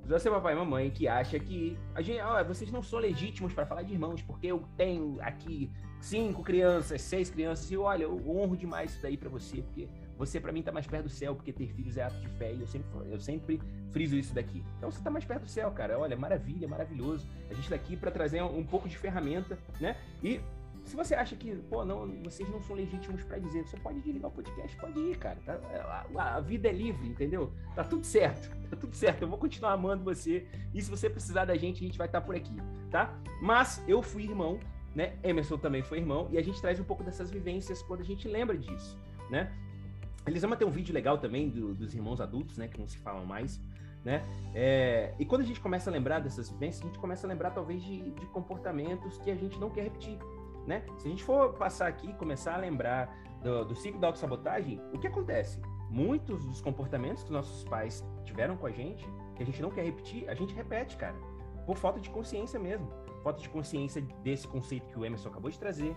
você 0.05 0.27
é 0.27 0.31
papai 0.31 0.53
e 0.53 0.57
mamãe 0.57 0.89
que 0.89 1.07
acha 1.07 1.39
que 1.39 1.77
a 1.93 2.01
gente, 2.01 2.19
ó, 2.19 2.43
vocês 2.43 2.71
não 2.71 2.81
são 2.81 2.99
legítimos 2.99 3.53
para 3.53 3.65
falar 3.65 3.83
de 3.83 3.93
irmãos, 3.93 4.21
porque 4.21 4.47
eu 4.47 4.63
tenho 4.75 5.17
aqui 5.21 5.71
cinco 6.01 6.41
crianças, 6.43 7.01
seis 7.01 7.29
crianças, 7.29 7.69
e 7.71 7.77
olha, 7.77 8.03
eu 8.03 8.15
honro 8.27 8.57
demais 8.57 8.91
isso 8.91 9.01
daí 9.01 9.15
para 9.15 9.29
você, 9.29 9.61
porque 9.61 9.87
você 10.17 10.39
para 10.39 10.51
mim 10.51 10.61
tá 10.61 10.71
mais 10.71 10.87
perto 10.87 11.03
do 11.03 11.09
céu, 11.09 11.35
porque 11.35 11.53
ter 11.53 11.67
filhos 11.73 11.95
é 11.95 12.03
ato 12.03 12.19
de 12.19 12.27
fé, 12.27 12.51
e 12.53 12.59
eu 12.59 12.67
sempre, 12.67 12.89
eu 13.09 13.19
sempre 13.19 13.61
friso 13.91 14.15
isso 14.15 14.33
daqui. 14.33 14.63
Então 14.77 14.89
você 14.91 15.01
tá 15.01 15.09
mais 15.09 15.25
perto 15.25 15.43
do 15.43 15.49
céu, 15.49 15.71
cara. 15.71 15.97
Olha, 15.97 16.17
maravilha, 16.17 16.67
maravilhoso. 16.67 17.27
A 17.49 17.53
gente 17.53 17.69
tá 17.69 17.75
aqui 17.75 17.95
para 17.95 18.11
trazer 18.11 18.41
um, 18.41 18.57
um 18.59 18.63
pouco 18.65 18.89
de 18.89 18.97
ferramenta, 18.97 19.57
né? 19.79 19.95
E 20.23 20.41
se 20.89 20.95
você 20.95 21.15
acha 21.15 21.35
que, 21.35 21.55
pô, 21.55 21.85
não, 21.85 22.07
vocês 22.23 22.49
não 22.49 22.59
são 22.61 22.75
legítimos 22.75 23.23
para 23.23 23.37
dizer, 23.37 23.65
você 23.65 23.77
pode 23.77 24.01
desligar 24.01 24.29
o 24.29 24.33
podcast, 24.33 24.75
pode 24.77 24.99
ir, 24.99 25.17
cara. 25.17 25.37
Tá, 25.45 25.59
a, 26.15 26.37
a, 26.37 26.39
vida 26.41 26.67
é 26.67 26.71
livre, 26.71 27.07
entendeu? 27.07 27.53
Tá 27.75 27.83
tudo 27.83 28.05
certo, 28.05 28.49
tá 28.69 28.75
tudo 28.75 28.95
certo. 28.95 29.21
Eu 29.21 29.27
vou 29.27 29.37
continuar 29.37 29.73
amando 29.73 30.03
você. 30.03 30.47
E 30.73 30.81
se 30.81 30.89
você 30.89 31.09
precisar 31.09 31.45
da 31.45 31.55
gente, 31.55 31.83
a 31.83 31.87
gente 31.87 31.97
vai 31.97 32.07
estar 32.07 32.21
tá 32.21 32.25
por 32.25 32.35
aqui, 32.35 32.55
tá? 32.89 33.17
Mas 33.41 33.83
eu 33.87 34.01
fui 34.01 34.23
irmão 34.23 34.59
né? 34.95 35.17
Emerson 35.23 35.57
também 35.57 35.83
foi 35.83 35.99
irmão, 35.99 36.27
e 36.31 36.37
a 36.37 36.41
gente 36.41 36.59
traz 36.59 36.79
um 36.79 36.83
pouco 36.83 37.03
dessas 37.03 37.29
vivências 37.29 37.81
quando 37.81 38.01
a 38.01 38.03
gente 38.03 38.27
lembra 38.27 38.57
disso, 38.57 38.97
né? 39.29 39.51
Elisama 40.25 40.55
tem 40.55 40.67
um 40.67 40.71
vídeo 40.71 40.93
legal 40.93 41.17
também 41.17 41.49
do, 41.49 41.73
dos 41.73 41.93
irmãos 41.95 42.19
adultos, 42.19 42.57
né? 42.57 42.67
Que 42.67 42.79
não 42.79 42.87
se 42.87 42.97
falam 42.97 43.25
mais, 43.25 43.59
né? 44.03 44.23
É, 44.53 45.13
e 45.17 45.25
quando 45.25 45.41
a 45.41 45.45
gente 45.45 45.59
começa 45.59 45.89
a 45.89 45.93
lembrar 45.93 46.19
dessas 46.19 46.49
vivências, 46.49 46.83
a 46.83 46.87
gente 46.87 46.99
começa 46.99 47.25
a 47.25 47.29
lembrar 47.29 47.51
talvez 47.51 47.81
de, 47.81 48.11
de 48.11 48.25
comportamentos 48.27 49.17
que 49.19 49.31
a 49.31 49.35
gente 49.35 49.57
não 49.59 49.69
quer 49.69 49.83
repetir, 49.83 50.17
né? 50.65 50.83
Se 50.97 51.07
a 51.07 51.09
gente 51.09 51.23
for 51.23 51.53
passar 51.53 51.87
aqui 51.87 52.09
e 52.09 52.13
começar 52.13 52.55
a 52.55 52.57
lembrar 52.57 53.13
do, 53.41 53.65
do 53.65 53.75
ciclo 53.75 53.99
da 53.99 54.07
autossabotagem, 54.07 54.81
o 54.93 54.99
que 54.99 55.07
acontece? 55.07 55.61
Muitos 55.89 56.45
dos 56.45 56.61
comportamentos 56.61 57.23
que 57.23 57.31
nossos 57.31 57.63
pais 57.63 58.05
tiveram 58.23 58.55
com 58.55 58.67
a 58.67 58.71
gente, 58.71 59.07
que 59.35 59.43
a 59.43 59.45
gente 59.45 59.61
não 59.61 59.71
quer 59.71 59.83
repetir, 59.83 60.29
a 60.29 60.33
gente 60.33 60.53
repete, 60.53 60.95
cara, 60.97 61.15
por 61.65 61.77
falta 61.77 61.99
de 61.99 62.09
consciência 62.09 62.59
mesmo 62.59 62.87
falta 63.19 63.41
de 63.41 63.49
consciência 63.49 64.01
desse 64.23 64.47
conceito 64.47 64.87
que 64.87 64.97
o 64.97 65.05
Emerson 65.05 65.29
acabou 65.29 65.51
de 65.51 65.59
trazer, 65.59 65.95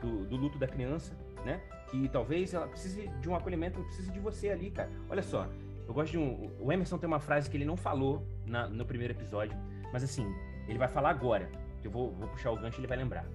do, 0.00 0.24
do 0.26 0.36
luto 0.36 0.58
da 0.58 0.66
criança, 0.66 1.16
né? 1.44 1.60
Que 1.88 2.08
talvez 2.08 2.52
ela 2.54 2.66
precise 2.66 3.08
de 3.20 3.28
um 3.28 3.36
acolhimento, 3.36 3.80
precise 3.82 4.10
de 4.10 4.18
você 4.18 4.50
ali, 4.50 4.70
cara. 4.70 4.90
Olha 5.08 5.22
só, 5.22 5.46
eu 5.86 5.94
gosto 5.94 6.12
de 6.12 6.18
um. 6.18 6.50
O 6.58 6.72
Emerson 6.72 6.98
tem 6.98 7.06
uma 7.06 7.20
frase 7.20 7.48
que 7.48 7.56
ele 7.56 7.64
não 7.64 7.76
falou 7.76 8.26
na, 8.44 8.68
no 8.68 8.84
primeiro 8.84 9.12
episódio, 9.12 9.56
mas 9.92 10.02
assim, 10.02 10.26
ele 10.66 10.78
vai 10.78 10.88
falar 10.88 11.10
agora. 11.10 11.48
Que 11.80 11.88
eu 11.88 11.92
vou, 11.92 12.12
vou 12.12 12.28
puxar 12.28 12.50
o 12.50 12.56
gancho 12.56 12.78
e 12.78 12.80
ele 12.80 12.86
vai 12.86 12.96
lembrar. 12.96 13.26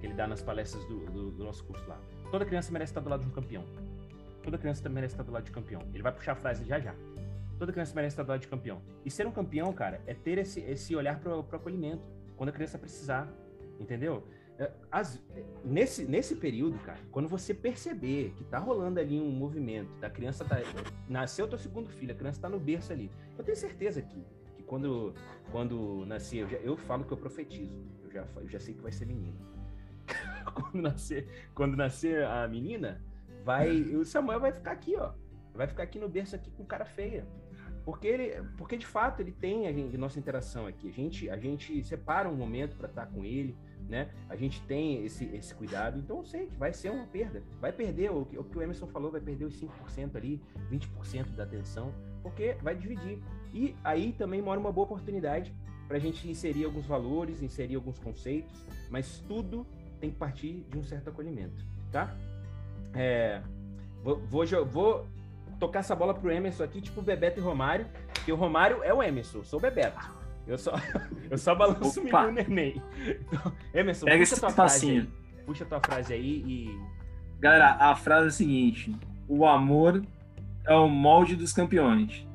Que 0.00 0.06
ele 0.06 0.14
dá 0.14 0.26
nas 0.26 0.42
palestras 0.42 0.84
do, 0.86 1.06
do, 1.06 1.30
do 1.30 1.44
nosso 1.44 1.64
curso 1.64 1.86
lá. 1.88 2.00
Toda 2.30 2.44
criança 2.44 2.72
merece 2.72 2.90
estar 2.90 3.00
do 3.00 3.08
lado 3.08 3.22
de 3.22 3.28
um 3.28 3.32
campeão. 3.32 3.64
Toda 4.42 4.58
criança 4.58 4.88
merece 4.88 5.14
estar 5.14 5.22
do 5.24 5.32
lado 5.32 5.44
de 5.44 5.50
campeão. 5.50 5.82
Ele 5.92 6.02
vai 6.02 6.12
puxar 6.12 6.32
a 6.32 6.36
frase 6.36 6.64
já 6.64 6.78
já. 6.78 6.94
Toda 7.58 7.72
criança 7.72 7.94
merece 7.94 8.12
estar 8.12 8.22
do 8.22 8.28
lado 8.28 8.40
de 8.40 8.48
campeão. 8.48 8.82
E 9.04 9.10
ser 9.10 9.26
um 9.26 9.32
campeão, 9.32 9.72
cara, 9.72 10.00
é 10.06 10.14
ter 10.14 10.38
esse, 10.38 10.60
esse 10.60 10.94
olhar 10.94 11.18
para 11.18 11.36
o 11.36 11.40
acolhimento 11.40 12.02
quando 12.36 12.50
a 12.50 12.52
criança 12.52 12.78
precisar, 12.78 13.32
entendeu? 13.80 14.22
É, 14.58 14.70
as, 14.90 15.22
nesse, 15.64 16.04
nesse 16.04 16.36
período, 16.36 16.78
cara, 16.78 16.98
quando 17.10 17.28
você 17.28 17.52
perceber 17.52 18.32
que 18.36 18.44
tá 18.44 18.58
rolando 18.58 18.98
ali 18.98 19.20
um 19.20 19.30
movimento, 19.30 19.90
da 20.00 20.08
criança 20.08 20.44
tá. 20.44 20.56
Nasceu 21.08 21.46
teu 21.46 21.58
segundo 21.58 21.88
filho, 21.90 22.12
a 22.12 22.16
criança 22.16 22.40
tá 22.40 22.48
no 22.48 22.58
berço 22.58 22.92
ali. 22.92 23.10
Eu 23.36 23.44
tenho 23.44 23.56
certeza 23.56 24.00
que, 24.00 24.24
que 24.54 24.62
quando, 24.62 25.14
quando 25.50 26.04
nascer, 26.06 26.38
eu, 26.38 26.48
já, 26.48 26.56
eu 26.58 26.76
falo 26.76 27.04
que 27.04 27.12
eu 27.12 27.16
profetizo. 27.16 27.74
Eu 28.02 28.10
já, 28.10 28.26
eu 28.36 28.48
já 28.48 28.58
sei 28.58 28.74
que 28.74 28.82
vai 28.82 28.92
ser 28.92 29.06
menino. 29.06 29.36
quando, 30.54 30.82
nascer, 30.82 31.50
quando 31.54 31.76
nascer 31.76 32.24
a 32.24 32.46
menina, 32.48 33.02
vai. 33.44 33.80
O 33.94 34.04
Samuel 34.04 34.40
vai 34.40 34.52
ficar 34.52 34.72
aqui, 34.72 34.96
ó. 34.96 35.12
Vai 35.54 35.66
ficar 35.66 35.82
aqui 35.84 35.98
no 35.98 36.08
berço 36.08 36.36
aqui 36.36 36.50
com 36.50 36.64
cara 36.64 36.84
feia. 36.84 37.26
Porque, 37.86 38.08
ele, 38.08 38.42
porque 38.58 38.76
de 38.76 38.84
fato 38.84 39.20
ele 39.20 39.30
tem 39.30 39.68
a, 39.68 39.72
gente, 39.72 39.94
a 39.94 39.98
nossa 39.98 40.18
interação 40.18 40.66
aqui. 40.66 40.88
A 40.88 40.92
gente, 40.92 41.30
a 41.30 41.36
gente 41.36 41.84
separa 41.84 42.28
um 42.28 42.34
momento 42.34 42.76
para 42.76 42.88
estar 42.88 43.06
com 43.06 43.24
ele, 43.24 43.56
né? 43.88 44.10
A 44.28 44.34
gente 44.34 44.60
tem 44.62 45.04
esse, 45.04 45.24
esse 45.26 45.54
cuidado. 45.54 45.96
Então 45.96 46.18
eu 46.18 46.24
sei 46.24 46.46
que 46.46 46.56
vai 46.56 46.72
ser 46.72 46.90
uma 46.90 47.06
perda. 47.06 47.44
Vai 47.60 47.72
perder, 47.72 48.10
o 48.10 48.26
que 48.26 48.36
o, 48.36 48.42
que 48.42 48.58
o 48.58 48.62
Emerson 48.62 48.88
falou, 48.88 49.12
vai 49.12 49.20
perder 49.20 49.44
os 49.44 49.60
5% 49.60 50.16
ali, 50.16 50.42
20% 50.68 51.36
da 51.36 51.44
atenção, 51.44 51.94
porque 52.24 52.56
vai 52.60 52.74
dividir. 52.74 53.22
E 53.54 53.76
aí 53.84 54.12
também 54.12 54.42
mora 54.42 54.58
uma 54.58 54.72
boa 54.72 54.84
oportunidade 54.84 55.54
para 55.86 55.96
a 55.96 56.00
gente 56.00 56.28
inserir 56.28 56.64
alguns 56.64 56.86
valores, 56.86 57.40
inserir 57.40 57.76
alguns 57.76 58.00
conceitos, 58.00 58.52
mas 58.90 59.20
tudo 59.28 59.64
tem 60.00 60.10
que 60.10 60.16
partir 60.16 60.64
de 60.70 60.78
um 60.78 60.82
certo 60.82 61.10
acolhimento, 61.10 61.64
tá? 61.90 62.14
É, 62.94 63.40
vou, 64.02 64.18
vou, 64.26 64.44
vou 64.66 65.06
tocar 65.58 65.80
essa 65.80 65.94
bola 65.94 66.14
pro 66.14 66.30
Emerson 66.30 66.64
aqui, 66.64 66.80
tipo 66.80 67.02
Bebeto 67.02 67.40
e 67.40 67.42
Romário, 67.42 67.86
que 68.24 68.32
o 68.32 68.36
Romário 68.36 68.82
é 68.82 68.92
o 68.92 69.02
Emerson, 69.02 69.38
eu 69.38 69.44
sou 69.44 69.58
o 69.58 69.62
Bebeto. 69.62 70.14
Eu 70.46 70.56
só, 70.58 70.72
eu 71.28 71.36
só 71.36 71.54
balanço 71.54 72.00
Opa. 72.00 72.26
o 72.26 72.30
neném. 72.30 72.80
Então, 73.06 73.52
Emerson, 73.74 74.06
Pega 74.06 74.18
puxa 74.18 74.36
tua 74.36 74.48
espacinho. 74.48 75.02
frase 75.02 75.16
aí. 75.36 75.44
Puxa 75.44 75.64
tua 75.64 75.80
frase 75.80 76.14
aí 76.14 76.44
e. 76.46 76.80
Galera, 77.40 77.74
a 77.74 77.96
frase 77.96 78.26
é 78.26 78.28
a 78.28 78.32
seguinte: 78.32 78.96
o 79.28 79.44
amor 79.44 80.02
é 80.64 80.74
o 80.74 80.88
molde 80.88 81.34
dos 81.34 81.52
campeões. 81.52 82.26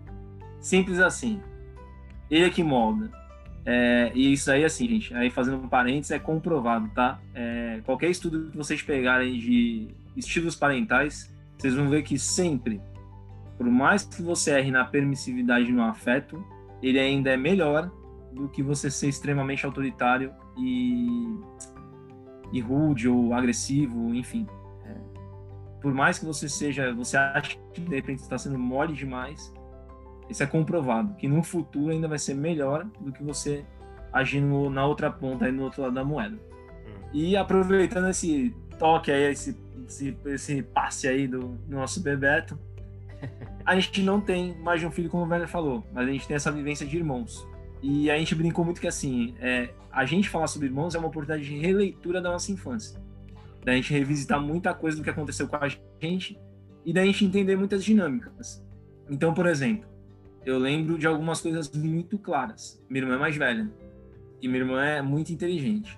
Simples 0.59 0.99
assim. 0.99 1.41
Ele 2.29 2.45
é 2.45 2.49
que 2.49 2.63
molda. 2.63 3.09
É, 3.65 4.11
e 4.15 4.33
isso 4.33 4.51
aí, 4.51 4.63
assim, 4.63 4.87
gente, 4.87 5.13
aí 5.13 5.29
fazendo 5.29 5.57
um 5.57 5.67
parênteses, 5.67 6.11
é 6.11 6.19
comprovado, 6.19 6.89
tá? 6.95 7.19
É, 7.33 7.79
qualquer 7.85 8.09
estudo 8.09 8.49
que 8.49 8.57
vocês 8.57 8.81
pegarem 8.81 9.37
de 9.37 9.87
estilos 10.15 10.55
parentais, 10.55 11.33
vocês 11.57 11.75
vão 11.75 11.89
ver 11.89 12.01
que 12.01 12.17
sempre, 12.17 12.81
por 13.57 13.67
mais 13.67 14.03
que 14.03 14.21
você 14.21 14.51
erre 14.57 14.71
na 14.71 14.83
permissividade 14.83 15.71
no 15.71 15.83
afeto, 15.83 16.43
ele 16.81 16.99
ainda 16.99 17.29
é 17.29 17.37
melhor 17.37 17.91
do 18.31 18.49
que 18.49 18.63
você 18.63 18.89
ser 18.89 19.09
extremamente 19.09 19.65
autoritário 19.65 20.33
e, 20.57 21.37
e 22.51 22.59
rude 22.59 23.07
ou 23.07 23.33
agressivo, 23.33 24.13
enfim. 24.15 24.47
É, 24.85 24.95
por 25.79 25.93
mais 25.93 26.17
que 26.17 26.25
você 26.25 26.49
seja, 26.49 26.91
você 26.93 27.17
ache 27.17 27.59
que 27.73 27.81
de 27.81 27.95
repente 27.95 28.19
está 28.19 28.37
sendo 28.37 28.57
mole 28.57 28.93
demais, 28.93 29.53
isso 30.29 30.43
é 30.43 30.45
comprovado, 30.45 31.15
que 31.15 31.27
no 31.27 31.43
futuro 31.43 31.91
ainda 31.91 32.07
vai 32.07 32.19
ser 32.19 32.33
melhor 32.33 32.85
do 32.99 33.11
que 33.11 33.23
você 33.23 33.65
agindo 34.11 34.69
na 34.69 34.85
outra 34.85 35.09
ponta, 35.09 35.45
aí 35.45 35.51
no 35.51 35.63
outro 35.63 35.81
lado 35.81 35.93
da 35.93 36.03
moeda. 36.03 36.35
Hum. 36.35 37.09
E 37.13 37.35
aproveitando 37.35 38.09
esse 38.09 38.55
toque 38.77 39.11
aí, 39.11 39.31
esse, 39.31 39.57
esse, 39.87 40.17
esse 40.25 40.63
passe 40.63 41.07
aí 41.07 41.27
do, 41.27 41.57
nosso 41.67 42.01
Bebeto, 42.01 42.57
a 43.65 43.79
gente 43.79 44.01
não 44.01 44.19
tem 44.19 44.57
mais 44.59 44.79
de 44.79 44.87
um 44.87 44.91
filho, 44.91 45.09
como 45.09 45.23
o 45.23 45.27
Werner 45.27 45.47
falou, 45.47 45.85
mas 45.93 46.07
a 46.07 46.11
gente 46.11 46.27
tem 46.27 46.35
essa 46.35 46.51
vivência 46.51 46.85
de 46.85 46.97
irmãos. 46.97 47.47
E 47.81 48.11
a 48.11 48.17
gente 48.17 48.35
brincou 48.35 48.63
muito 48.63 48.79
que 48.79 48.87
assim, 48.87 49.35
é, 49.39 49.69
a 49.91 50.05
gente 50.05 50.29
falar 50.29 50.47
sobre 50.47 50.67
irmãos 50.67 50.93
é 50.93 50.99
uma 50.99 51.07
oportunidade 51.07 51.47
de 51.47 51.57
releitura 51.57 52.21
da 52.21 52.31
nossa 52.31 52.51
infância. 52.51 53.01
Da 53.63 53.73
gente 53.73 53.93
revisitar 53.93 54.41
muita 54.41 54.73
coisa 54.73 54.97
do 54.97 55.03
que 55.03 55.09
aconteceu 55.09 55.47
com 55.47 55.55
a 55.55 55.67
gente 56.01 56.39
e 56.85 56.93
da 56.93 57.05
gente 57.05 57.25
entender 57.25 57.55
muitas 57.55 57.83
dinâmicas. 57.83 58.63
Então, 59.09 59.33
por 59.33 59.45
exemplo, 59.45 59.90
eu 60.45 60.57
lembro 60.57 60.97
de 60.97 61.05
algumas 61.07 61.41
coisas 61.41 61.71
muito 61.71 62.17
claras. 62.17 62.83
Minha 62.89 63.03
irmã 63.03 63.15
é 63.15 63.19
mais 63.19 63.35
velha 63.35 63.71
e 64.41 64.47
minha 64.47 64.61
irmã 64.61 64.83
é 64.83 65.01
muito 65.01 65.31
inteligente. 65.31 65.97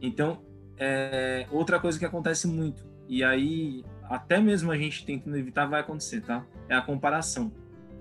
Então, 0.00 0.40
é 0.78 1.46
outra 1.50 1.80
coisa 1.80 1.98
que 1.98 2.04
acontece 2.04 2.46
muito. 2.46 2.86
E 3.08 3.24
aí, 3.24 3.84
até 4.04 4.40
mesmo 4.40 4.70
a 4.70 4.76
gente 4.76 5.04
tentando 5.04 5.36
evitar, 5.36 5.66
vai 5.66 5.80
acontecer, 5.80 6.20
tá? 6.20 6.46
É 6.68 6.74
a 6.76 6.82
comparação. 6.82 7.52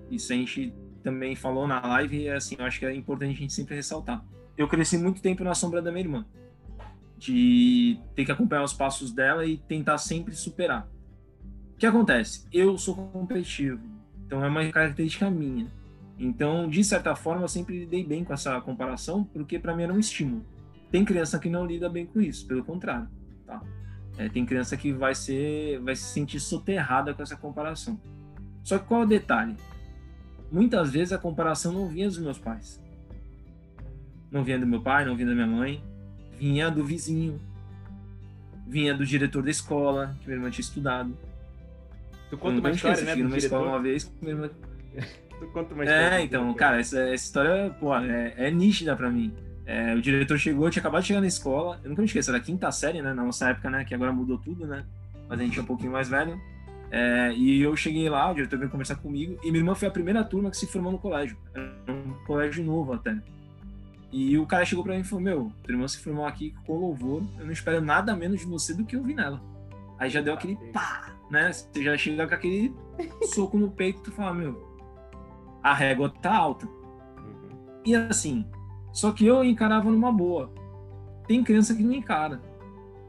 Isso 0.09 0.31
a 0.31 0.35
gente 0.35 0.73
também 1.01 1.35
falou 1.35 1.67
na 1.67 1.79
live 1.79 2.23
e, 2.23 2.29
assim, 2.29 2.55
eu 2.59 2.65
acho 2.65 2.79
que 2.79 2.85
é 2.85 2.93
importante 2.93 3.31
a 3.31 3.39
gente 3.39 3.53
sempre 3.53 3.75
ressaltar. 3.75 4.23
Eu 4.57 4.67
cresci 4.67 4.97
muito 4.97 5.21
tempo 5.21 5.43
na 5.43 5.55
sombra 5.55 5.81
da 5.81 5.91
minha 5.91 6.03
irmã. 6.03 6.25
De 7.17 7.99
ter 8.13 8.25
que 8.25 8.31
acompanhar 8.31 8.63
os 8.63 8.73
passos 8.73 9.11
dela 9.11 9.45
e 9.45 9.57
tentar 9.57 9.97
sempre 9.97 10.35
superar. 10.35 10.87
O 11.73 11.77
que 11.77 11.85
acontece? 11.85 12.45
Eu 12.51 12.77
sou 12.77 12.95
competitivo 12.95 13.94
então 14.25 14.43
é 14.43 14.47
uma 14.47 14.69
característica 14.71 15.29
minha. 15.29 15.67
Então, 16.17 16.69
de 16.69 16.83
certa 16.83 17.15
forma, 17.15 17.43
eu 17.43 17.47
sempre 17.47 17.79
lidei 17.79 18.03
bem 18.03 18.23
com 18.23 18.33
essa 18.33 18.59
comparação, 18.61 19.23
porque 19.23 19.59
para 19.59 19.75
mim 19.75 19.83
era 19.83 19.93
um 19.93 19.99
estímulo. 19.99 20.45
Tem 20.91 21.03
criança 21.03 21.37
que 21.37 21.49
não 21.49 21.65
lida 21.65 21.89
bem 21.89 22.05
com 22.05 22.21
isso, 22.21 22.47
pelo 22.47 22.63
contrário, 22.63 23.07
tá? 23.45 23.61
É, 24.17 24.29
tem 24.29 24.45
criança 24.45 24.77
que 24.77 24.93
vai 24.93 25.13
ser, 25.13 25.79
vai 25.81 25.95
se 25.95 26.03
sentir 26.03 26.39
soterrada 26.39 27.13
com 27.13 27.21
essa 27.21 27.35
comparação. 27.35 27.99
Só 28.63 28.79
que 28.79 28.85
qual 28.85 29.01
é 29.01 29.05
o 29.05 29.07
detalhe? 29.07 29.55
Muitas 30.51 30.91
vezes 30.91 31.11
a 31.11 31.17
comparação 31.17 31.73
não 31.73 31.87
vinha 31.87 32.07
dos 32.07 32.17
meus 32.17 32.37
pais, 32.37 32.81
não 34.31 34.43
vinha 34.43 34.57
do 34.57 34.65
meu 34.65 34.81
pai, 34.81 35.03
não 35.03 35.15
vinha 35.15 35.27
da 35.27 35.35
minha 35.35 35.47
mãe, 35.47 35.83
vinha 36.39 36.71
do 36.71 36.85
vizinho, 36.85 37.41
vinha 38.65 38.93
do 38.93 39.05
diretor 39.05 39.43
da 39.43 39.49
escola 39.49 40.15
que 40.21 40.27
minha 40.27 40.37
irmã 40.37 40.49
tinha 40.49 40.63
estudado, 40.63 41.15
Tu 42.29 42.37
conta 42.37 42.59
uma 42.59 42.71
história, 42.71 43.01
né? 43.03 43.15
numa 43.15 43.37
escola 43.37 43.67
uma 43.67 43.81
vez. 43.81 44.03
tu 44.03 45.47
conta 45.53 45.73
uma 45.73 45.83
história. 45.83 46.15
É, 46.15 46.21
então, 46.21 46.53
cara, 46.53 46.79
essa, 46.79 46.99
essa 46.99 47.25
história, 47.25 47.69
pô, 47.79 47.95
é, 47.95 48.33
é 48.35 48.51
nítida 48.51 48.95
pra 48.95 49.09
mim. 49.11 49.33
É, 49.65 49.93
o 49.95 50.01
diretor 50.01 50.37
chegou, 50.37 50.69
tinha 50.69 50.81
acabado 50.81 51.01
de 51.01 51.07
chegar 51.07 51.21
na 51.21 51.27
escola, 51.27 51.79
eu 51.83 51.89
nunca 51.89 52.01
me 52.01 52.07
esqueço, 52.07 52.29
era 52.29 52.37
a 52.37 52.41
quinta 52.41 52.71
série, 52.71 53.01
né? 53.01 53.13
Na 53.13 53.23
nossa 53.23 53.49
época, 53.49 53.69
né? 53.69 53.83
Que 53.83 53.93
agora 53.93 54.11
mudou 54.11 54.37
tudo, 54.37 54.65
né? 54.67 54.83
Mas 55.27 55.39
a 55.39 55.43
gente 55.43 55.57
é 55.57 55.61
um 55.61 55.65
pouquinho 55.65 55.91
mais 55.91 56.09
velho. 56.09 56.39
É, 56.91 57.33
e 57.33 57.61
eu 57.61 57.75
cheguei 57.75 58.07
lá, 58.09 58.31
o 58.31 58.35
diretor 58.35 58.59
veio 58.59 58.69
conversar 58.69 58.95
comigo, 58.95 59.37
e 59.43 59.47
minha 59.47 59.59
irmã 59.59 59.75
foi 59.75 59.87
a 59.87 59.91
primeira 59.91 60.23
turma 60.23 60.51
que 60.51 60.57
se 60.57 60.67
formou 60.67 60.91
no 60.91 60.99
colégio. 60.99 61.37
Era 61.53 61.73
um 61.89 62.13
colégio 62.25 62.63
novo 62.63 62.93
até. 62.93 63.17
E 64.11 64.37
o 64.37 64.45
cara 64.45 64.63
chegou 64.65 64.83
pra 64.83 64.93
mim 64.93 65.01
e 65.01 65.03
falou: 65.03 65.23
Meu, 65.23 65.51
tua 65.63 65.73
irmã 65.73 65.87
se 65.87 65.97
formou 65.99 66.25
aqui 66.25 66.53
com 66.65 66.77
louvor, 66.77 67.23
eu 67.39 67.45
não 67.45 67.51
espero 67.51 67.81
nada 67.81 68.15
menos 68.15 68.39
de 68.39 68.45
você 68.45 68.73
do 68.73 68.85
que 68.85 68.95
eu 68.95 69.03
vi 69.03 69.13
nela. 69.13 69.41
Aí 69.97 70.09
já 70.09 70.21
deu 70.21 70.33
aquele 70.33 70.55
pá, 70.71 71.14
né? 71.29 71.51
Você 71.51 71.83
já 71.83 71.97
chega 71.97 72.27
com 72.27 72.33
aquele 72.33 72.73
soco 73.33 73.57
no 73.57 73.71
peito 73.71 73.99
e 73.99 74.03
tu 74.03 74.11
fala, 74.11 74.33
meu, 74.33 74.63
a 75.63 75.73
régua 75.73 76.09
tá 76.21 76.35
alta. 76.35 76.65
Uhum. 76.65 77.81
E 77.85 77.95
assim, 77.95 78.45
só 78.93 79.11
que 79.11 79.25
eu 79.25 79.43
encarava 79.43 79.89
numa 79.89 80.11
boa. 80.11 80.53
Tem 81.27 81.43
criança 81.43 81.75
que 81.75 81.83
não 81.83 81.93
encara. 81.93 82.41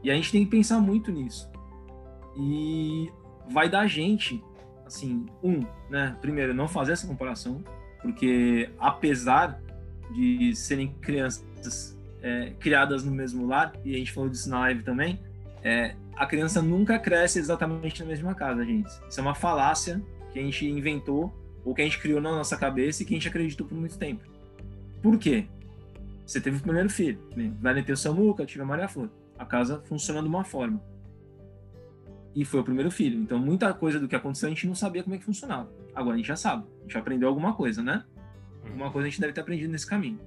E 0.03 0.11
a 0.11 0.15
gente 0.15 0.31
tem 0.31 0.43
que 0.43 0.51
pensar 0.51 0.79
muito 0.79 1.11
nisso. 1.11 1.49
E 2.35 3.11
vai 3.49 3.69
dar 3.69 3.87
gente, 3.87 4.43
assim, 4.85 5.25
um, 5.43 5.65
né? 5.89 6.15
Primeiro, 6.21 6.53
não 6.53 6.67
fazer 6.67 6.93
essa 6.93 7.07
comparação, 7.07 7.63
porque 8.01 8.69
apesar 8.79 9.61
de 10.13 10.55
serem 10.55 10.93
crianças 11.01 11.97
é, 12.21 12.53
criadas 12.59 13.03
no 13.03 13.11
mesmo 13.11 13.45
lar, 13.47 13.73
e 13.83 13.95
a 13.95 13.97
gente 13.97 14.11
falou 14.11 14.29
disso 14.29 14.49
na 14.49 14.59
live 14.61 14.83
também, 14.83 15.19
é, 15.63 15.95
a 16.17 16.25
criança 16.25 16.61
nunca 16.61 16.97
cresce 16.97 17.37
exatamente 17.37 18.01
na 18.01 18.09
mesma 18.09 18.33
casa, 18.33 18.65
gente. 18.65 18.89
Isso 19.07 19.19
é 19.19 19.21
uma 19.21 19.35
falácia 19.35 20.01
que 20.31 20.39
a 20.39 20.41
gente 20.41 20.65
inventou 20.67 21.33
ou 21.63 21.75
que 21.75 21.81
a 21.81 21.85
gente 21.85 21.99
criou 21.99 22.19
na 22.19 22.31
nossa 22.31 22.57
cabeça 22.57 23.03
e 23.03 23.05
que 23.05 23.13
a 23.13 23.17
gente 23.17 23.27
acreditou 23.27 23.67
por 23.67 23.77
muito 23.77 23.97
tempo. 23.97 24.23
Por 25.01 25.17
quê? 25.19 25.47
Você 26.25 26.41
teve 26.41 26.57
o 26.57 26.61
primeiro 26.61 26.89
filho, 26.89 27.19
né? 27.35 27.53
vai 27.61 27.81
ter 27.83 27.93
o 27.93 27.97
Samuca, 27.97 28.45
tive 28.45 28.61
a 28.63 28.65
Maria 28.65 28.87
Flor. 28.87 29.09
A 29.37 29.45
casa 29.45 29.81
funciona 29.85 30.21
de 30.21 30.27
uma 30.27 30.43
forma. 30.43 30.81
E 32.35 32.43
foi 32.43 32.59
o 32.59 32.63
primeiro 32.63 32.89
filho. 32.89 33.19
Então, 33.21 33.37
muita 33.39 33.73
coisa 33.73 33.99
do 33.99 34.07
que 34.07 34.15
aconteceu 34.15 34.47
a 34.47 34.49
gente 34.49 34.67
não 34.67 34.75
sabia 34.75 35.03
como 35.03 35.15
é 35.15 35.19
que 35.19 35.25
funcionava. 35.25 35.71
Agora 35.93 36.15
a 36.15 36.17
gente 36.17 36.27
já 36.27 36.35
sabe. 36.35 36.65
A 36.79 36.83
gente 36.83 36.97
aprendeu 36.97 37.29
alguma 37.29 37.53
coisa, 37.53 37.83
né? 37.83 38.03
Alguma 38.63 38.91
coisa 38.91 39.07
a 39.07 39.09
gente 39.09 39.21
deve 39.21 39.33
ter 39.33 39.41
aprendido 39.41 39.71
nesse 39.71 39.87
caminho. 39.87 40.19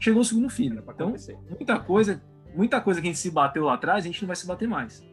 Chegou 0.00 0.22
o 0.22 0.24
segundo 0.24 0.50
filho. 0.50 0.82
Então, 0.88 1.14
muita 1.48 1.78
coisa 1.78 2.22
muita 2.54 2.80
coisa 2.80 3.00
que 3.00 3.06
a 3.06 3.10
gente 3.10 3.18
se 3.18 3.30
bateu 3.30 3.64
lá 3.64 3.74
atrás, 3.74 4.04
a 4.04 4.06
gente 4.06 4.22
não 4.22 4.28
vai 4.28 4.36
se 4.36 4.46
bater 4.46 4.68
mais. 4.68 5.04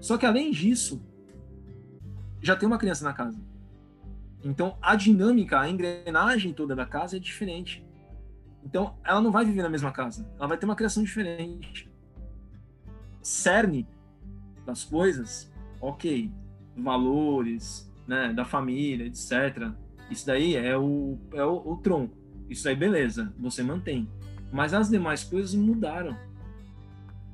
Só 0.00 0.18
que 0.18 0.26
além 0.26 0.50
disso, 0.50 1.02
já 2.40 2.56
tem 2.56 2.66
uma 2.66 2.78
criança 2.78 3.04
na 3.04 3.12
casa. 3.12 3.40
Então 4.44 4.76
a 4.82 4.94
dinâmica, 4.94 5.60
a 5.60 5.68
engrenagem 5.68 6.52
toda 6.52 6.74
da 6.74 6.86
casa 6.86 7.16
é 7.16 7.20
diferente. 7.20 7.84
Então 8.64 8.96
ela 9.04 9.20
não 9.20 9.30
vai 9.30 9.44
viver 9.44 9.62
na 9.62 9.68
mesma 9.68 9.92
casa, 9.92 10.28
ela 10.38 10.48
vai 10.48 10.58
ter 10.58 10.66
uma 10.66 10.76
criação 10.76 11.02
diferente. 11.02 11.90
Cerne 13.22 13.86
das 14.64 14.84
coisas, 14.84 15.52
ok, 15.80 16.30
valores, 16.76 17.90
né, 18.06 18.32
da 18.32 18.44
família, 18.44 19.06
etc. 19.06 19.72
Isso 20.10 20.26
daí 20.26 20.54
é 20.56 20.76
o, 20.76 21.18
é 21.32 21.44
o, 21.44 21.72
o 21.72 21.76
tronco. 21.78 22.16
Isso 22.48 22.68
aí, 22.68 22.76
beleza, 22.76 23.32
você 23.38 23.62
mantém. 23.62 24.08
Mas 24.52 24.72
as 24.72 24.88
demais 24.88 25.24
coisas 25.24 25.54
mudaram 25.54 26.16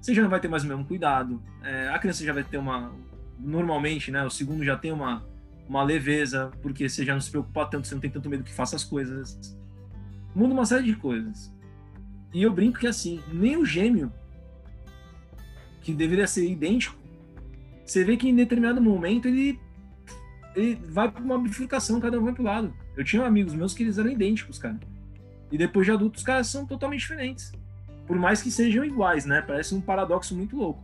você 0.03 0.13
já 0.15 0.21
não 0.21 0.29
vai 0.29 0.41
ter 0.41 0.49
mais 0.49 0.65
o 0.65 0.67
mesmo 0.67 0.85
cuidado. 0.85 1.41
É, 1.63 1.89
a 1.89 1.99
criança 1.99 2.25
já 2.25 2.33
vai 2.33 2.43
ter 2.43 2.59
uma. 2.59 2.93
Normalmente, 3.39 4.11
né? 4.11 4.25
O 4.25 4.31
segundo 4.31 4.65
já 4.65 4.77
tem 4.77 4.91
uma, 4.91 5.25
uma 5.69 5.83
leveza, 5.85 6.51
porque 6.61 6.89
você 6.89 7.05
já 7.05 7.15
não 7.15 7.21
se 7.21 7.31
preocupa 7.31 7.67
tanto, 7.67 7.87
você 7.87 7.95
não 7.95 8.03
tem 8.03 8.11
tanto 8.11 8.29
medo 8.29 8.43
que 8.43 8.53
faça 8.53 8.75
as 8.75 8.83
coisas. 8.83 9.57
Muda 10.35 10.53
uma 10.53 10.67
série 10.67 10.85
de 10.85 10.97
coisas. 10.97 11.55
E 12.35 12.43
eu 12.43 12.53
brinco 12.53 12.81
que 12.81 12.87
assim, 12.87 13.23
nem 13.33 13.57
o 13.57 13.65
gêmeo, 13.65 14.13
que 15.83 15.95
deveria 15.95 16.27
ser 16.27 16.51
idêntico, 16.51 16.97
você 17.85 18.05
vê 18.05 18.17
que 18.17 18.29
em 18.29 18.35
determinado 18.35 18.81
momento 18.81 19.29
ele, 19.29 19.61
ele 20.57 20.75
vai 20.89 21.11
para 21.11 21.23
uma 21.23 21.39
bifurcação, 21.39 22.01
cada 22.01 22.19
um 22.19 22.25
vai 22.25 22.33
pro 22.33 22.43
lado. 22.43 22.75
Eu 22.97 23.05
tinha 23.05 23.25
amigos 23.25 23.55
meus 23.55 23.73
que 23.73 23.85
eles 23.85 23.99
eram 23.99 24.11
idênticos, 24.11 24.59
cara. 24.59 24.81
E 25.51 25.59
depois 25.59 25.87
de 25.87 25.93
adultos, 25.93 26.23
os 26.23 26.27
caras 26.27 26.49
são 26.49 26.67
totalmente 26.67 27.01
diferentes. 27.01 27.53
Por 28.07 28.17
mais 28.17 28.43
que 28.43 28.51
sejam 28.51 28.85
iguais, 28.85 29.25
né? 29.25 29.43
Parece 29.43 29.75
um 29.75 29.81
paradoxo 29.81 30.35
muito 30.35 30.57
louco. 30.57 30.83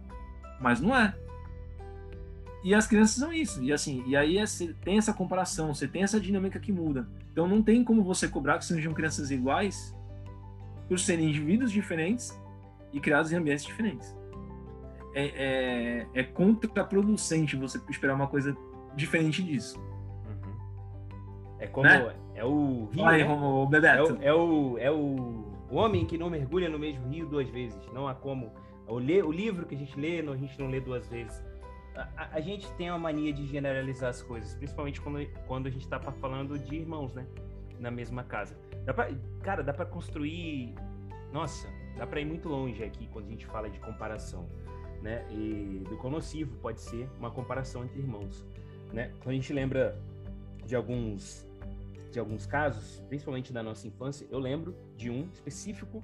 Mas 0.61 0.81
não 0.81 0.97
é. 0.97 1.15
E 2.65 2.75
as 2.75 2.87
crianças 2.87 3.17
são 3.17 3.33
isso. 3.33 3.63
E 3.63 3.73
assim, 3.73 4.03
e 4.07 4.17
aí 4.17 4.39
você 4.39 4.75
tem 4.85 4.99
essa 4.99 5.13
comparação, 5.13 5.73
você 5.73 5.87
tem 5.87 6.03
essa 6.03 6.21
dinâmica 6.21 6.59
que 6.59 6.73
muda. 6.73 7.09
Então 7.33 7.47
não 7.47 7.63
tem 7.63 7.85
como 7.85 8.03
você 8.03 8.29
cobrar 8.29 8.59
que 8.59 8.65
sejam 8.65 8.93
crianças 8.93 9.31
iguais 9.31 9.95
por 10.89 10.99
serem 10.99 11.29
indivíduos 11.29 11.71
diferentes 11.71 12.39
e 12.93 13.01
criados 13.01 13.31
em 13.31 13.37
ambientes 13.37 13.65
diferentes. 13.65 14.17
É, 15.15 15.25
é, 15.25 16.07
é 16.15 16.23
contraproducente 16.23 17.57
você 17.57 17.81
esperar 17.89 18.15
uma 18.15 18.27
coisa 18.27 18.57
diferente 18.95 19.43
disso. 19.43 19.81
É 21.59 21.67
como. 21.67 21.87
Né? 21.87 22.15
É 22.35 22.45
o 22.45 22.89
rio. 22.93 23.05
Aí, 23.05 23.25
né? 23.25 23.67
Bebeto. 23.69 24.19
É 24.21 24.33
o, 24.33 24.33
é, 24.33 24.35
o, 24.35 24.79
é 24.79 24.91
o, 24.91 25.48
o 25.71 25.77
homem 25.77 26.05
que 26.07 26.17
não 26.17 26.31
mergulha 26.31 26.69
no 26.69 26.79
mesmo 26.79 27.09
rio 27.09 27.27
duas 27.27 27.49
vezes. 27.49 27.79
Não 27.93 28.09
há 28.09 28.15
como. 28.15 28.53
O, 28.87 28.95
o 28.95 29.33
livro 29.33 29.67
que 29.67 29.75
a 29.75 29.79
gente 29.79 29.99
lê, 29.99 30.21
a 30.21 30.37
gente 30.37 30.59
não 30.59 30.69
lê 30.69 30.81
duas 30.81 31.07
vezes. 31.09 31.43
A, 31.95 32.37
a, 32.37 32.41
gente 32.41 32.71
tem 32.73 32.89
uma 32.91 32.99
mania 32.99 33.33
de 33.33 33.45
generalizar 33.47 34.11
as 34.11 34.23
coisas, 34.23 34.55
principalmente 34.55 35.01
quando, 35.01 35.27
quando 35.47 35.67
a 35.67 35.71
gente 35.71 35.83
está 35.83 35.99
falando 35.99 36.59
de 36.59 36.77
irmãos, 36.77 37.13
né? 37.13 37.27
Na 37.79 37.91
mesma 37.91 38.23
casa. 38.23 38.57
Dá 38.85 38.95
pra, 38.95 39.11
cara, 39.43 39.63
dá 39.63 39.75
para 39.75 39.85
construir. 39.85 40.75
Nossa, 41.33 41.69
dá 41.97 42.07
para 42.07 42.21
ir 42.21 42.25
muito 42.25 42.49
longe 42.49 42.83
aqui 42.83 43.09
quando 43.09 43.27
a 43.27 43.31
gente 43.31 43.47
fala 43.47 43.69
de 43.69 43.79
comparação, 43.81 44.49
né? 45.03 45.27
E 45.31 45.83
do 45.89 45.97
quão 45.97 46.13
nocivo 46.13 46.57
pode 46.59 46.81
ser 46.81 47.09
uma 47.19 47.31
comparação 47.31 47.85
entre 47.85 47.99
irmãos, 47.99 48.47
né? 48.93 49.13
Quando 49.21 49.31
a 49.31 49.35
gente 49.35 49.53
lembra 49.53 50.01
de 50.65 50.77
alguns 50.77 51.48
de 52.11 52.19
alguns 52.19 52.47
casos, 52.47 53.01
principalmente 53.09 53.53
da 53.53 53.63
nossa 53.63 53.87
infância, 53.87 54.27
eu 54.31 54.39
lembro 54.39 54.75
de 54.97 55.11
um 55.11 55.29
específico 55.33 56.03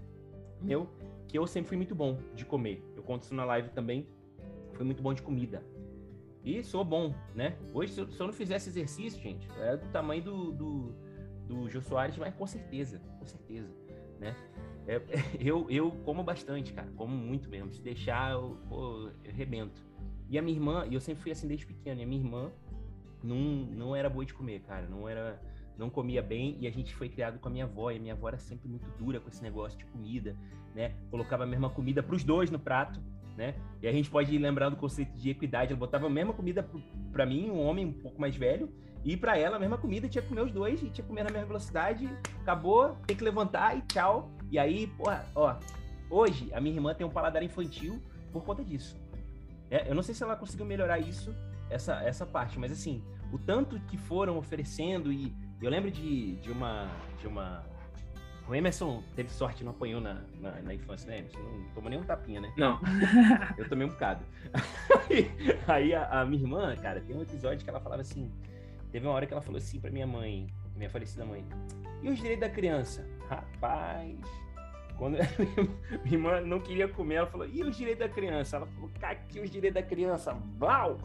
meu 0.61 0.89
que 1.29 1.39
eu 1.39 1.47
sempre 1.47 1.69
fui 1.69 1.77
muito 1.77 1.95
bom 1.95 2.19
de 2.35 2.45
comer. 2.45 2.83
Eu 2.97 3.03
conto 3.03 3.25
isso 3.25 3.35
na 3.35 3.45
live 3.45 3.71
também. 3.71 4.07
Fui 4.73 4.85
muito 4.85 5.03
bom 5.03 5.13
de 5.13 5.23
comida. 5.23 5.63
E 6.45 6.63
sou 6.63 6.85
bom, 6.85 7.15
né? 7.35 7.57
Hoje, 7.73 7.93
se 7.93 8.01
eu, 8.01 8.11
se 8.11 8.21
eu 8.21 8.27
não 8.27 8.35
fizesse 8.35 8.69
exercício, 8.69 9.21
gente, 9.21 9.49
é 9.59 9.77
do 9.77 9.89
tamanho 9.89 10.23
do, 10.23 10.53
do, 10.53 10.95
do 11.47 11.71
Jô 11.71 11.81
Soares, 11.81 12.17
mas 12.19 12.35
com 12.35 12.47
certeza, 12.47 13.01
com 13.19 13.27
certeza, 13.27 13.73
né? 14.21 14.37
É, 14.87 15.01
eu, 15.41 15.67
eu 15.71 15.91
como 16.05 16.23
bastante, 16.23 16.73
cara, 16.73 16.91
como 16.97 17.17
muito 17.17 17.49
mesmo. 17.49 17.73
Se 17.73 17.81
deixar, 17.81 18.33
eu, 18.33 18.59
pô, 18.69 19.11
eu 19.25 19.33
rebento. 19.33 19.81
E 20.29 20.39
a 20.39 20.43
minha 20.43 20.57
irmã, 20.57 20.87
e 20.89 20.95
eu 20.95 21.01
sempre 21.01 21.23
fui 21.23 21.33
assim 21.33 21.49
desde 21.49 21.67
pequeno, 21.67 22.01
e 22.01 22.05
a 22.05 22.07
minha 22.07 22.21
irmã 22.21 22.53
não, 23.23 23.37
não 23.37 23.97
era 23.97 24.11
boa 24.11 24.25
de 24.25 24.35
comer, 24.35 24.61
cara, 24.61 24.87
não 24.87 25.09
era 25.09 25.41
não 25.79 25.91
comia 25.91 26.23
bem 26.23 26.57
e 26.61 26.67
a 26.67 26.71
gente 26.71 26.95
foi 26.95 27.09
criado 27.09 27.39
com 27.39 27.49
a 27.49 27.51
minha 27.51 27.65
avó 27.65 27.91
e 27.91 27.97
a 27.97 28.01
minha 28.01 28.15
avó 28.15 28.29
era 28.29 28.39
sempre 28.39 28.69
muito 28.69 28.89
dura 28.99 29.21
com 29.21 29.29
esse 29.29 29.43
negócio 29.43 29.79
de 29.79 29.85
comida, 29.87 30.37
né? 30.75 30.95
Colocava 31.11 31.45
a 31.45 31.47
mesma 31.47 31.71
comida 31.71 32.03
para 32.03 32.15
os 32.15 32.23
dois 32.23 32.51
no 32.51 32.59
prato, 32.59 33.01
né? 33.37 33.55
E 33.83 33.89
a 33.89 33.93
gente 33.93 34.11
pode 34.11 34.37
lembrar 34.39 34.69
do 34.69 34.77
conceito 34.77 35.17
de 35.17 35.31
equidade, 35.31 35.73
ela 35.73 35.79
botava 35.79 36.07
a 36.07 36.11
mesma 36.11 36.33
comida 36.33 36.69
para 37.13 37.27
mim, 37.27 37.51
um 37.51 37.61
homem 37.61 37.87
um 37.87 37.93
pouco 37.93 38.21
mais 38.21 38.37
velho, 38.37 38.73
e 39.05 39.17
para 39.17 39.37
ela 39.37 39.57
a 39.57 39.59
mesma 39.59 39.77
comida, 39.77 40.09
tinha 40.09 40.23
que 40.23 40.29
comer 40.29 40.43
os 40.43 40.53
dois, 40.53 40.81
e 40.83 40.89
tinha 40.89 41.03
que 41.03 41.03
comer 41.03 41.25
na 41.25 41.31
mesma 41.31 41.47
velocidade, 41.47 42.09
acabou, 42.41 42.97
tem 43.07 43.17
que 43.17 43.23
levantar 43.23 43.77
e 43.77 43.83
tchau. 43.83 44.31
E 44.51 44.59
aí, 44.59 44.87
porra, 44.87 45.27
ó, 45.35 45.57
hoje 46.09 46.51
a 46.55 46.61
minha 46.61 46.75
irmã 46.75 46.95
tem 46.95 47.07
um 47.07 47.11
paladar 47.11 47.43
infantil 47.43 48.01
por 48.33 48.45
conta 48.45 48.65
disso. 48.65 48.97
É, 49.71 49.91
eu 49.91 49.95
não 49.95 50.03
sei 50.03 50.15
se 50.15 50.23
ela 50.23 50.37
conseguiu 50.37 50.65
melhorar 50.65 50.99
isso, 50.99 51.35
essa, 51.69 52.01
essa 52.03 52.25
parte, 52.25 52.59
mas 52.59 52.73
assim, 52.73 53.03
o 53.33 53.39
tanto 53.39 53.79
que 53.81 53.99
foram 53.99 54.39
oferecendo 54.39 55.13
e 55.13 55.35
eu 55.65 55.71
lembro 55.71 55.91
de, 55.91 56.37
de 56.37 56.51
uma 56.51 56.89
de 57.21 57.27
uma 57.27 57.65
o 58.47 58.55
Emerson 58.55 59.03
teve 59.17 59.31
sorte, 59.31 59.65
não 59.65 59.71
apanhou 59.73 60.01
na, 60.01 60.21
na, 60.39 60.51
na, 60.61 60.75
infância, 60.75 61.09
né, 61.09 61.21
Emerson? 61.21 61.39
Não 61.39 61.65
tomou 61.75 61.89
nenhum 61.89 62.03
tapinha, 62.03 62.43
né? 62.43 62.53
Não. 62.59 62.79
Eu 63.57 63.67
tomei 63.69 63.87
um 63.87 63.91
bocado. 63.91 64.23
aí, 65.09 65.31
aí 65.67 65.95
a, 65.95 66.21
a, 66.21 66.27
minha 66.27 66.43
irmã, 66.43 66.77
cara, 66.77 67.01
tem 67.01 67.17
um 67.17 67.23
episódio 67.23 67.65
que 67.65 67.71
ela 67.71 67.81
falava 67.81 68.03
assim. 68.03 68.31
Teve 68.93 69.07
uma 69.07 69.15
hora 69.15 69.27
que 69.27 69.33
ela 69.33 69.41
falou 69.41 69.57
assim 69.57 69.81
pra 69.81 69.91
minha 69.91 70.07
mãe, 70.07 70.47
minha 70.77 70.91
falecida 70.91 71.25
mãe: 71.25 71.43
E 72.03 72.09
os 72.11 72.19
direitos 72.19 72.41
da 72.41 72.51
criança? 72.51 73.09
Rapaz. 73.29 74.19
Quando 74.99 75.17
minha 76.05 76.15
irmã 76.15 76.41
não 76.43 76.61
queria 76.61 76.87
comer, 76.87 77.15
ela 77.15 77.27
falou: 77.27 77.49
E 77.49 77.63
os 77.63 77.75
direitos 77.75 78.07
da 78.07 78.13
criança? 78.13 78.57
Ela 78.57 78.67
falou: 78.67 78.91
Caqui 79.01 79.41
os 79.41 79.51
direitos 79.51 79.81
da 79.81 79.89
criança, 79.89 80.35
blau! 80.35 80.99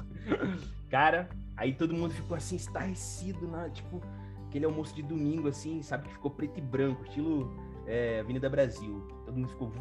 Cara, 0.89 1.29
aí 1.55 1.73
todo 1.73 1.93
mundo 1.93 2.13
ficou 2.13 2.35
assim, 2.35 2.57
estarrecido, 2.57 3.47
né? 3.47 3.71
Tipo, 3.73 4.01
aquele 4.49 4.65
almoço 4.65 4.93
de 4.95 5.03
domingo, 5.03 5.47
assim, 5.47 5.81
sabe? 5.81 6.07
Que 6.07 6.13
ficou 6.13 6.31
preto 6.31 6.57
e 6.57 6.61
branco, 6.61 7.03
estilo 7.03 7.55
é, 7.85 8.19
Avenida 8.19 8.49
Brasil. 8.49 9.07
Todo 9.25 9.35
mundo 9.35 9.47
ficou, 9.49 9.71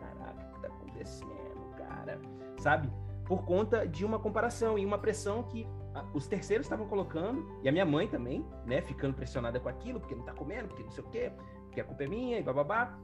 caraca, 0.00 0.46
o 0.48 0.54
que 0.54 0.60
tá 0.60 0.68
acontecendo, 0.68 1.74
cara? 1.76 2.20
Sabe? 2.58 2.90
Por 3.24 3.44
conta 3.44 3.86
de 3.86 4.04
uma 4.04 4.18
comparação 4.18 4.78
e 4.78 4.84
uma 4.84 4.98
pressão 4.98 5.42
que 5.44 5.66
os 6.12 6.26
terceiros 6.26 6.66
estavam 6.66 6.88
colocando, 6.88 7.46
e 7.62 7.68
a 7.68 7.72
minha 7.72 7.84
mãe 7.84 8.08
também, 8.08 8.44
né? 8.66 8.80
Ficando 8.80 9.14
pressionada 9.14 9.60
com 9.60 9.68
aquilo, 9.68 10.00
porque 10.00 10.14
não 10.14 10.24
tá 10.24 10.32
comendo, 10.32 10.68
porque 10.68 10.82
não 10.82 10.90
sei 10.90 11.04
o 11.04 11.06
quê, 11.08 11.30
porque 11.66 11.80
a 11.80 11.84
culpa 11.84 12.02
é 12.02 12.08
minha, 12.08 12.38
e 12.38 12.42
bababá. 12.42 12.98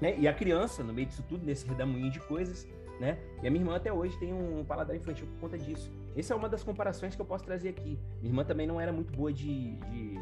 Né? 0.00 0.16
E 0.18 0.28
a 0.28 0.32
criança, 0.32 0.82
no 0.82 0.92
meio 0.92 1.08
disso 1.08 1.24
tudo, 1.28 1.44
nesse 1.44 1.66
redamoinho 1.66 2.10
de 2.10 2.20
coisas, 2.20 2.68
né? 3.00 3.18
E 3.42 3.48
a 3.48 3.50
minha 3.50 3.62
irmã 3.62 3.76
até 3.76 3.92
hoje 3.92 4.18
tem 4.18 4.32
um 4.32 4.64
paladar 4.64 4.94
infantil 4.94 5.26
por 5.26 5.40
conta 5.40 5.58
disso. 5.58 5.90
Essa 6.16 6.32
é 6.32 6.36
uma 6.36 6.48
das 6.48 6.64
comparações 6.64 7.14
que 7.14 7.20
eu 7.20 7.26
posso 7.26 7.44
trazer 7.44 7.68
aqui. 7.68 7.98
Minha 8.20 8.30
irmã 8.30 8.44
também 8.44 8.66
não 8.66 8.80
era 8.80 8.92
muito 8.92 9.12
boa 9.12 9.32
de, 9.32 9.76
de 9.76 10.14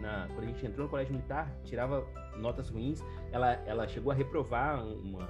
na, 0.00 0.26
quando 0.28 0.44
a 0.44 0.46
gente 0.46 0.64
entrou 0.64 0.86
no 0.86 0.90
colégio 0.90 1.12
militar, 1.12 1.54
tirava 1.64 2.06
notas 2.38 2.70
ruins. 2.70 3.02
Ela, 3.30 3.52
ela 3.66 3.86
chegou 3.86 4.10
a 4.10 4.14
reprovar 4.14 4.84
uma 4.84 5.28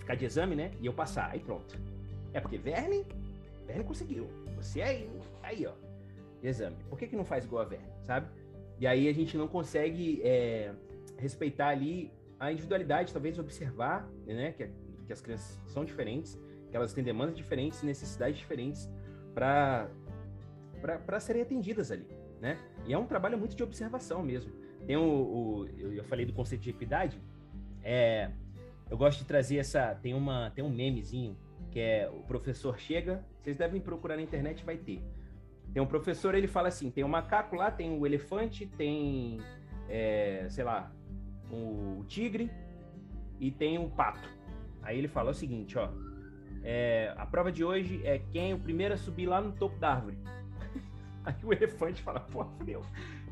ficar 0.00 0.14
de 0.14 0.24
exame, 0.24 0.56
né? 0.56 0.72
E 0.80 0.86
eu 0.86 0.94
passar. 0.94 1.30
Aí 1.30 1.40
pronto. 1.40 1.78
É 2.32 2.40
porque 2.40 2.56
Verne, 2.56 3.04
Verne 3.66 3.84
conseguiu. 3.84 4.26
Você 4.56 4.80
aí, 4.80 5.10
aí 5.42 5.66
ó, 5.66 5.72
exame. 6.42 6.76
Por 6.88 6.98
que 6.98 7.06
que 7.06 7.16
não 7.16 7.24
faz 7.24 7.44
igual 7.44 7.62
a 7.62 7.66
Verne, 7.66 7.86
sabe? 8.02 8.28
E 8.80 8.86
aí 8.86 9.08
a 9.08 9.12
gente 9.12 9.36
não 9.36 9.46
consegue 9.46 10.22
é, 10.22 10.72
respeitar 11.18 11.68
ali 11.68 12.10
a 12.40 12.50
individualidade, 12.50 13.12
talvez 13.12 13.38
observar, 13.38 14.08
né? 14.26 14.52
Que 14.52 14.70
que 15.08 15.12
as 15.12 15.22
crianças 15.22 15.58
são 15.66 15.84
diferentes, 15.86 16.38
que 16.70 16.76
elas 16.76 16.92
têm 16.92 17.02
demandas 17.02 17.34
diferentes, 17.34 17.82
necessidades 17.82 18.38
diferentes 18.38 18.88
para 19.38 21.20
serem 21.20 21.42
atendidas 21.42 21.90
ali, 21.90 22.06
né? 22.40 22.58
E 22.86 22.92
é 22.92 22.98
um 22.98 23.06
trabalho 23.06 23.38
muito 23.38 23.56
de 23.56 23.62
observação 23.62 24.22
mesmo. 24.22 24.52
Tem 24.86 24.96
o, 24.96 25.02
o 25.02 25.68
eu 25.78 26.04
falei 26.04 26.24
do 26.26 26.32
conceito 26.32 26.62
de 26.62 26.70
equidade, 26.70 27.20
é, 27.82 28.30
eu 28.90 28.96
gosto 28.96 29.18
de 29.18 29.24
trazer 29.24 29.58
essa, 29.58 29.94
tem 29.96 30.14
uma, 30.14 30.50
tem 30.50 30.64
um 30.64 30.70
memezinho 30.70 31.36
que 31.70 31.80
é 31.80 32.08
o 32.08 32.22
professor 32.22 32.78
chega, 32.78 33.24
vocês 33.40 33.56
devem 33.56 33.80
procurar 33.80 34.16
na 34.16 34.22
internet, 34.22 34.64
vai 34.64 34.76
ter. 34.76 35.02
Tem 35.72 35.82
um 35.82 35.86
professor, 35.86 36.34
ele 36.34 36.46
fala 36.46 36.68
assim, 36.68 36.90
tem 36.90 37.04
o 37.04 37.06
um 37.06 37.10
macaco 37.10 37.54
lá, 37.56 37.70
tem 37.70 37.98
o 37.98 38.06
elefante, 38.06 38.66
tem, 38.66 39.38
é, 39.88 40.46
sei 40.48 40.64
lá, 40.64 40.90
o 41.50 42.04
tigre 42.06 42.50
e 43.38 43.50
tem 43.50 43.78
o 43.78 43.88
pato. 43.90 44.28
Aí 44.82 44.96
ele 44.98 45.08
fala 45.08 45.30
o 45.30 45.34
seguinte, 45.34 45.78
ó. 45.78 45.90
É, 46.70 47.14
a 47.16 47.24
prova 47.24 47.50
de 47.50 47.64
hoje 47.64 47.98
é 48.04 48.18
quem 48.30 48.50
é 48.50 48.54
o 48.54 48.58
primeiro 48.58 48.92
a 48.92 48.96
subir 48.98 49.24
lá 49.24 49.40
no 49.40 49.52
topo 49.52 49.78
da 49.78 49.90
árvore. 49.90 50.18
Aí 51.24 51.34
o 51.42 51.50
elefante 51.50 52.02
fala, 52.02 52.20
pô, 52.20 52.44
fudeu. 52.44 52.82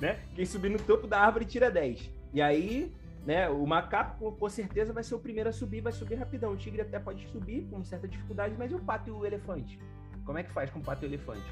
Né? 0.01 0.19
Quem 0.35 0.47
subir 0.47 0.71
no 0.71 0.79
topo 0.79 1.07
da 1.07 1.21
árvore 1.21 1.45
tira 1.45 1.71
10. 1.71 2.11
E 2.33 2.41
aí, 2.41 2.91
né, 3.27 3.47
o 3.51 3.67
macaco 3.67 4.33
com 4.33 4.49
certeza 4.49 4.91
vai 4.91 5.05
ser 5.05 5.17
o 5.17 5.19
primeiro 5.19 5.51
a 5.51 5.53
subir, 5.53 5.83
vai 5.83 5.93
subir 5.93 6.15
rapidão. 6.15 6.53
O 6.53 6.57
tigre 6.57 6.81
até 6.81 6.99
pode 6.99 7.27
subir 7.29 7.67
com 7.71 7.85
certa 7.85 8.09
dificuldade, 8.09 8.55
mas 8.59 8.73
e 8.73 8.75
o 8.75 8.79
pato 8.79 9.11
e 9.11 9.13
o 9.13 9.27
elefante? 9.27 9.79
Como 10.25 10.39
é 10.39 10.43
que 10.43 10.51
faz 10.51 10.71
com 10.71 10.79
o 10.79 10.83
pato 10.83 11.05
e 11.05 11.07
o 11.07 11.11
elefante? 11.11 11.47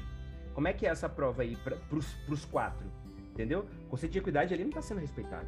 Como 0.55 0.67
é 0.67 0.73
que 0.73 0.87
é 0.87 0.89
essa 0.89 1.07
prova 1.07 1.43
aí 1.43 1.55
para 1.57 1.77
os 2.31 2.45
quatro? 2.45 2.87
Entendeu? 3.31 3.67
O 3.85 3.89
conceito 3.89 4.13
de 4.13 4.17
equidade 4.17 4.55
ali 4.55 4.63
não 4.63 4.69
está 4.69 4.81
sendo 4.81 5.01
respeitado, 5.01 5.47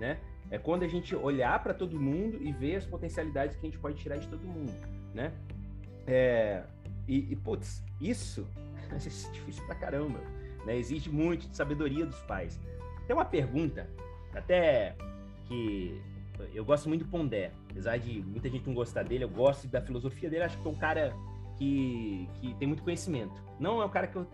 né? 0.00 0.18
É 0.50 0.58
quando 0.58 0.82
a 0.82 0.88
gente 0.88 1.14
olhar 1.14 1.62
para 1.62 1.72
todo 1.72 2.00
mundo 2.00 2.38
e 2.40 2.50
ver 2.50 2.74
as 2.74 2.84
potencialidades 2.84 3.54
que 3.54 3.64
a 3.64 3.70
gente 3.70 3.78
pode 3.78 3.96
tirar 3.98 4.16
de 4.16 4.26
todo 4.26 4.42
mundo, 4.42 4.72
né? 5.14 5.32
É, 6.06 6.62
e, 7.08 7.32
e, 7.32 7.36
putz, 7.36 7.82
isso 8.00 8.46
é 8.90 8.96
difícil 8.96 9.64
pra 9.66 9.74
caramba, 9.74 10.20
né? 10.64 10.76
Exige 10.76 11.10
muito 11.10 11.48
de 11.48 11.56
sabedoria 11.56 12.06
dos 12.06 12.20
pais. 12.22 12.60
Tem 13.06 13.14
uma 13.14 13.24
pergunta, 13.24 13.88
até 14.34 14.96
que 15.46 16.00
eu 16.54 16.64
gosto 16.64 16.88
muito 16.88 17.04
do 17.04 17.10
Pondé, 17.10 17.52
apesar 17.70 17.98
de 17.98 18.20
muita 18.22 18.48
gente 18.48 18.66
não 18.66 18.74
gostar 18.74 19.04
dele, 19.04 19.24
eu 19.24 19.28
gosto 19.28 19.66
da 19.68 19.80
filosofia 19.80 20.28
dele, 20.28 20.44
acho 20.44 20.58
que 20.58 20.66
é 20.66 20.70
um 20.70 20.74
cara 20.74 21.14
que, 21.56 22.28
que 22.34 22.54
tem 22.54 22.68
muito 22.68 22.82
conhecimento. 22.82 23.42
Não 23.58 23.80
é 23.80 23.84
um 23.84 23.88
cara 23.88 24.06
que 24.06 24.16
eu 24.16 24.26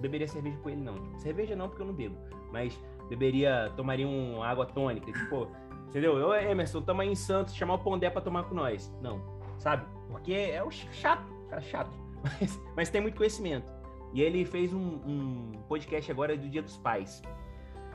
beberia 0.00 0.28
cerveja 0.28 0.56
com 0.58 0.70
ele, 0.70 0.80
não. 0.80 1.18
Cerveja 1.18 1.56
não, 1.56 1.68
porque 1.68 1.82
eu 1.82 1.86
não 1.86 1.94
bebo, 1.94 2.16
mas 2.52 2.78
beberia, 3.08 3.72
tomaria 3.76 4.06
uma 4.06 4.46
água 4.46 4.66
tônica, 4.66 5.10
tipo, 5.10 5.48
entendeu? 5.88 6.18
Eu, 6.18 6.34
Emerson, 6.34 6.82
tamo 6.82 7.00
aí 7.00 7.08
em 7.08 7.14
Santos, 7.14 7.54
chamar 7.54 7.74
o 7.74 7.78
Pondé 7.78 8.10
pra 8.10 8.20
tomar 8.20 8.44
com 8.44 8.54
nós. 8.54 8.92
Não, 9.00 9.22
sabe? 9.58 9.86
Porque 10.08 10.32
é 10.32 10.62
o 10.62 10.70
chato, 10.70 11.26
cara 11.48 11.62
chato, 11.62 11.90
mas, 12.22 12.60
mas 12.76 12.90
tem 12.90 13.00
muito 13.00 13.16
conhecimento. 13.16 13.72
E 14.12 14.22
ele 14.22 14.44
fez 14.44 14.72
um, 14.72 15.00
um 15.06 15.52
podcast 15.68 16.10
agora 16.10 16.36
do 16.36 16.48
Dia 16.48 16.62
dos 16.62 16.76
Pais. 16.78 17.22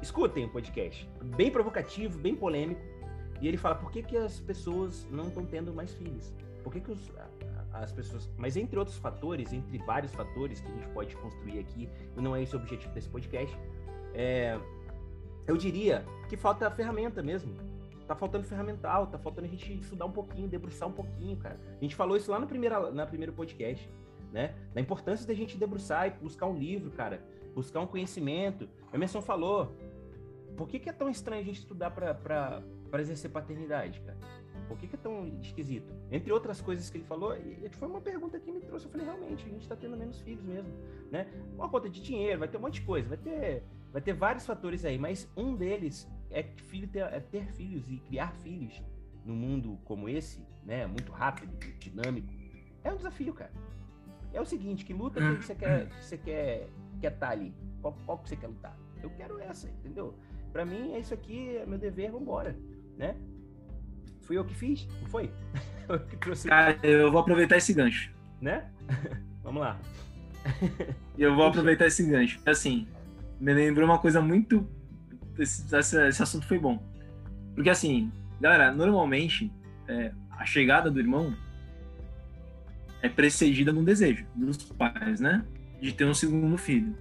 Escutem 0.02 0.46
o 0.46 0.50
podcast, 0.50 1.10
bem 1.36 1.50
provocativo, 1.50 2.20
bem 2.20 2.36
polêmico. 2.36 2.82
E 3.42 3.48
ele 3.48 3.58
fala 3.58 3.76
por 3.76 3.92
que, 3.92 4.04
que 4.04 4.16
as 4.16 4.40
pessoas 4.40 5.08
não 5.10 5.28
estão 5.28 5.46
tendo 5.46 5.74
mais 5.74 5.94
filhos. 5.94 6.34
Por 6.64 6.72
que, 6.72 6.80
que 6.80 6.92
os, 6.92 7.12
as 7.74 7.92
pessoas. 7.92 8.30
Mas 8.38 8.56
entre 8.56 8.78
outros 8.78 8.98
fatores, 8.98 9.52
entre 9.52 9.78
vários 9.80 10.14
fatores 10.14 10.62
que 10.62 10.72
a 10.72 10.76
gente 10.76 10.88
pode 10.90 11.16
construir 11.18 11.60
aqui, 11.60 11.90
e 12.16 12.22
não 12.22 12.36
é 12.36 12.44
esse 12.44 12.56
o 12.56 12.60
objetivo 12.60 12.94
desse 12.94 13.10
podcast, 13.10 13.58
é, 14.14 14.60
eu 15.48 15.58
diria 15.58 16.06
que 16.30 16.38
falta 16.38 16.70
ferramenta 16.70 17.22
mesmo. 17.24 17.54
Tá 18.08 18.16
faltando 18.16 18.44
ferramental, 18.44 19.08
tá 19.08 19.18
faltando 19.18 19.48
a 19.48 19.50
gente 19.50 19.74
estudar 19.80 20.06
um 20.06 20.12
pouquinho, 20.12 20.48
debruçar 20.48 20.88
um 20.90 20.92
pouquinho, 20.92 21.38
cara. 21.38 21.60
A 21.78 21.84
gente 21.84 21.96
falou 21.96 22.18
isso 22.18 22.30
lá 22.30 22.40
no 22.40 22.48
primeiro, 22.48 22.92
na 22.94 23.06
primeiro 23.06 23.32
podcast, 23.34 23.90
né? 24.32 24.54
Da 24.74 24.82
importância 24.82 25.26
da 25.26 25.34
gente 25.34 25.58
debruçar 25.58 26.08
e 26.08 26.12
buscar 26.12 26.48
um 26.48 26.58
livro, 26.58 26.92
cara. 26.92 27.24
buscar 27.54 27.80
um 27.80 27.88
conhecimento. 27.88 28.68
A 28.92 28.96
Emerson 28.96 29.22
falou, 29.22 29.76
por 30.58 30.68
que, 30.68 30.80
que 30.80 30.90
é 30.90 30.94
tão 30.94 31.10
estranho 31.10 31.42
a 31.42 31.46
gente 31.46 31.60
estudar 31.60 31.92
para 31.92 32.64
exercer 33.00 33.32
paternidade, 33.32 34.02
cara? 34.02 34.18
Por 34.68 34.78
que, 34.78 34.88
que, 34.88 34.96
é 34.96 35.00
tão 35.00 35.28
esquisito? 35.42 35.94
Entre 36.12 36.32
outras 36.32 36.62
coisas 36.62 36.90
que 36.90 36.98
ele 36.98 37.06
falou, 37.06 37.36
e 37.36 37.70
foi 37.72 37.88
uma 37.88 38.02
pergunta 38.02 38.40
que 38.40 38.52
me 38.52 38.62
trouxe. 38.62 38.86
Eu 38.86 38.92
falei, 38.92 39.06
realmente, 39.06 39.46
a 39.46 39.50
gente 39.50 39.62
está 39.62 39.76
tendo 39.76 39.98
menos 39.98 40.20
filhos 40.22 40.44
mesmo, 40.44 40.72
né? 41.12 41.28
Uma 41.56 41.70
conta 41.70 41.90
de 41.90 42.02
dinheiro, 42.02 42.40
vai 42.40 42.48
ter 42.48 42.58
um 42.58 42.62
monte 42.62 42.76
de 42.76 42.82
coisa, 42.82 43.10
vai 43.10 43.18
ter, 43.18 43.64
vai 43.92 44.02
ter 44.02 44.14
vários 44.14 44.46
fatores 44.46 44.86
aí, 44.86 44.98
mas 44.98 45.30
um 45.36 45.56
deles 45.56 46.10
é, 46.34 46.44
filho 46.44 46.88
ter, 46.88 47.00
é 47.00 47.20
ter 47.20 47.46
filhos 47.54 47.88
e 47.88 47.98
criar 47.98 48.34
filhos 48.44 48.82
num 49.26 49.36
mundo 49.36 49.80
como 49.86 50.10
esse, 50.10 50.46
né? 50.66 50.86
Muito 50.86 51.12
rápido, 51.12 51.56
dinâmico, 51.80 52.34
é 52.84 52.92
um 52.92 52.98
desafio, 52.98 53.34
cara. 53.34 53.52
É 54.34 54.42
o 54.42 54.46
seguinte, 54.46 54.84
que 54.84 54.94
luta 54.94 55.22
que 55.22 55.44
você 55.44 55.56
quer, 55.56 55.88
que 55.88 56.04
você 56.04 56.18
quer, 56.18 56.68
quer 57.00 57.14
estar 57.14 57.28
tá 57.28 57.32
ali? 57.32 57.54
Qual, 57.82 57.96
qual 58.06 58.18
que 58.18 58.30
você 58.30 58.36
quer 58.36 58.48
lutar? 58.48 58.76
Eu 59.02 59.10
quero 59.12 59.40
essa, 59.40 59.70
entendeu? 59.70 60.16
Para 60.52 60.66
mim 60.66 60.94
é 60.94 61.00
isso 61.00 61.14
aqui, 61.14 61.58
é 61.58 61.66
meu 61.66 61.78
dever, 61.78 62.12
vambora, 62.12 62.58
né? 62.98 63.16
Fui 64.22 64.38
eu 64.38 64.46
que 64.46 64.56
fiz, 64.56 64.88
não 65.02 65.08
foi? 65.10 65.32
eu 65.88 66.00
que 66.00 66.18
trouxe... 66.18 66.48
Cara, 66.48 66.80
eu 66.82 67.12
vou 67.12 67.22
aproveitar 67.22 67.58
esse 67.58 67.74
gancho. 67.74 68.12
Né? 68.42 68.70
Vamos 69.44 69.62
lá. 69.62 69.80
eu 71.18 71.36
vou 71.36 71.46
aproveitar 71.46 71.88
esse 71.88 72.04
gancho. 72.10 72.40
Assim, 72.46 72.88
me 73.40 73.54
lembrou 73.54 73.86
uma 73.86 74.00
coisa 74.00 74.22
muito. 74.22 74.68
Esse, 75.38 75.76
esse, 75.76 76.24
assunto 76.24 76.46
foi 76.48 76.60
bom. 76.60 76.82
Porque 77.56 77.70
assim, 77.70 78.12
galera, 78.40 78.72
normalmente 78.72 79.52
é, 79.88 80.12
a 80.32 80.46
chegada 80.46 80.90
do 80.92 81.00
irmão 81.00 81.36
é 83.02 83.10
precedida 83.10 83.72
num 83.72 83.84
desejo 83.84 84.26
dos 84.36 84.58
pais, 84.64 85.20
né? 85.20 85.46
De 85.82 85.92
ter 85.92 86.06
um 86.06 86.14
segundo 86.14 86.58
filho. 86.58 86.96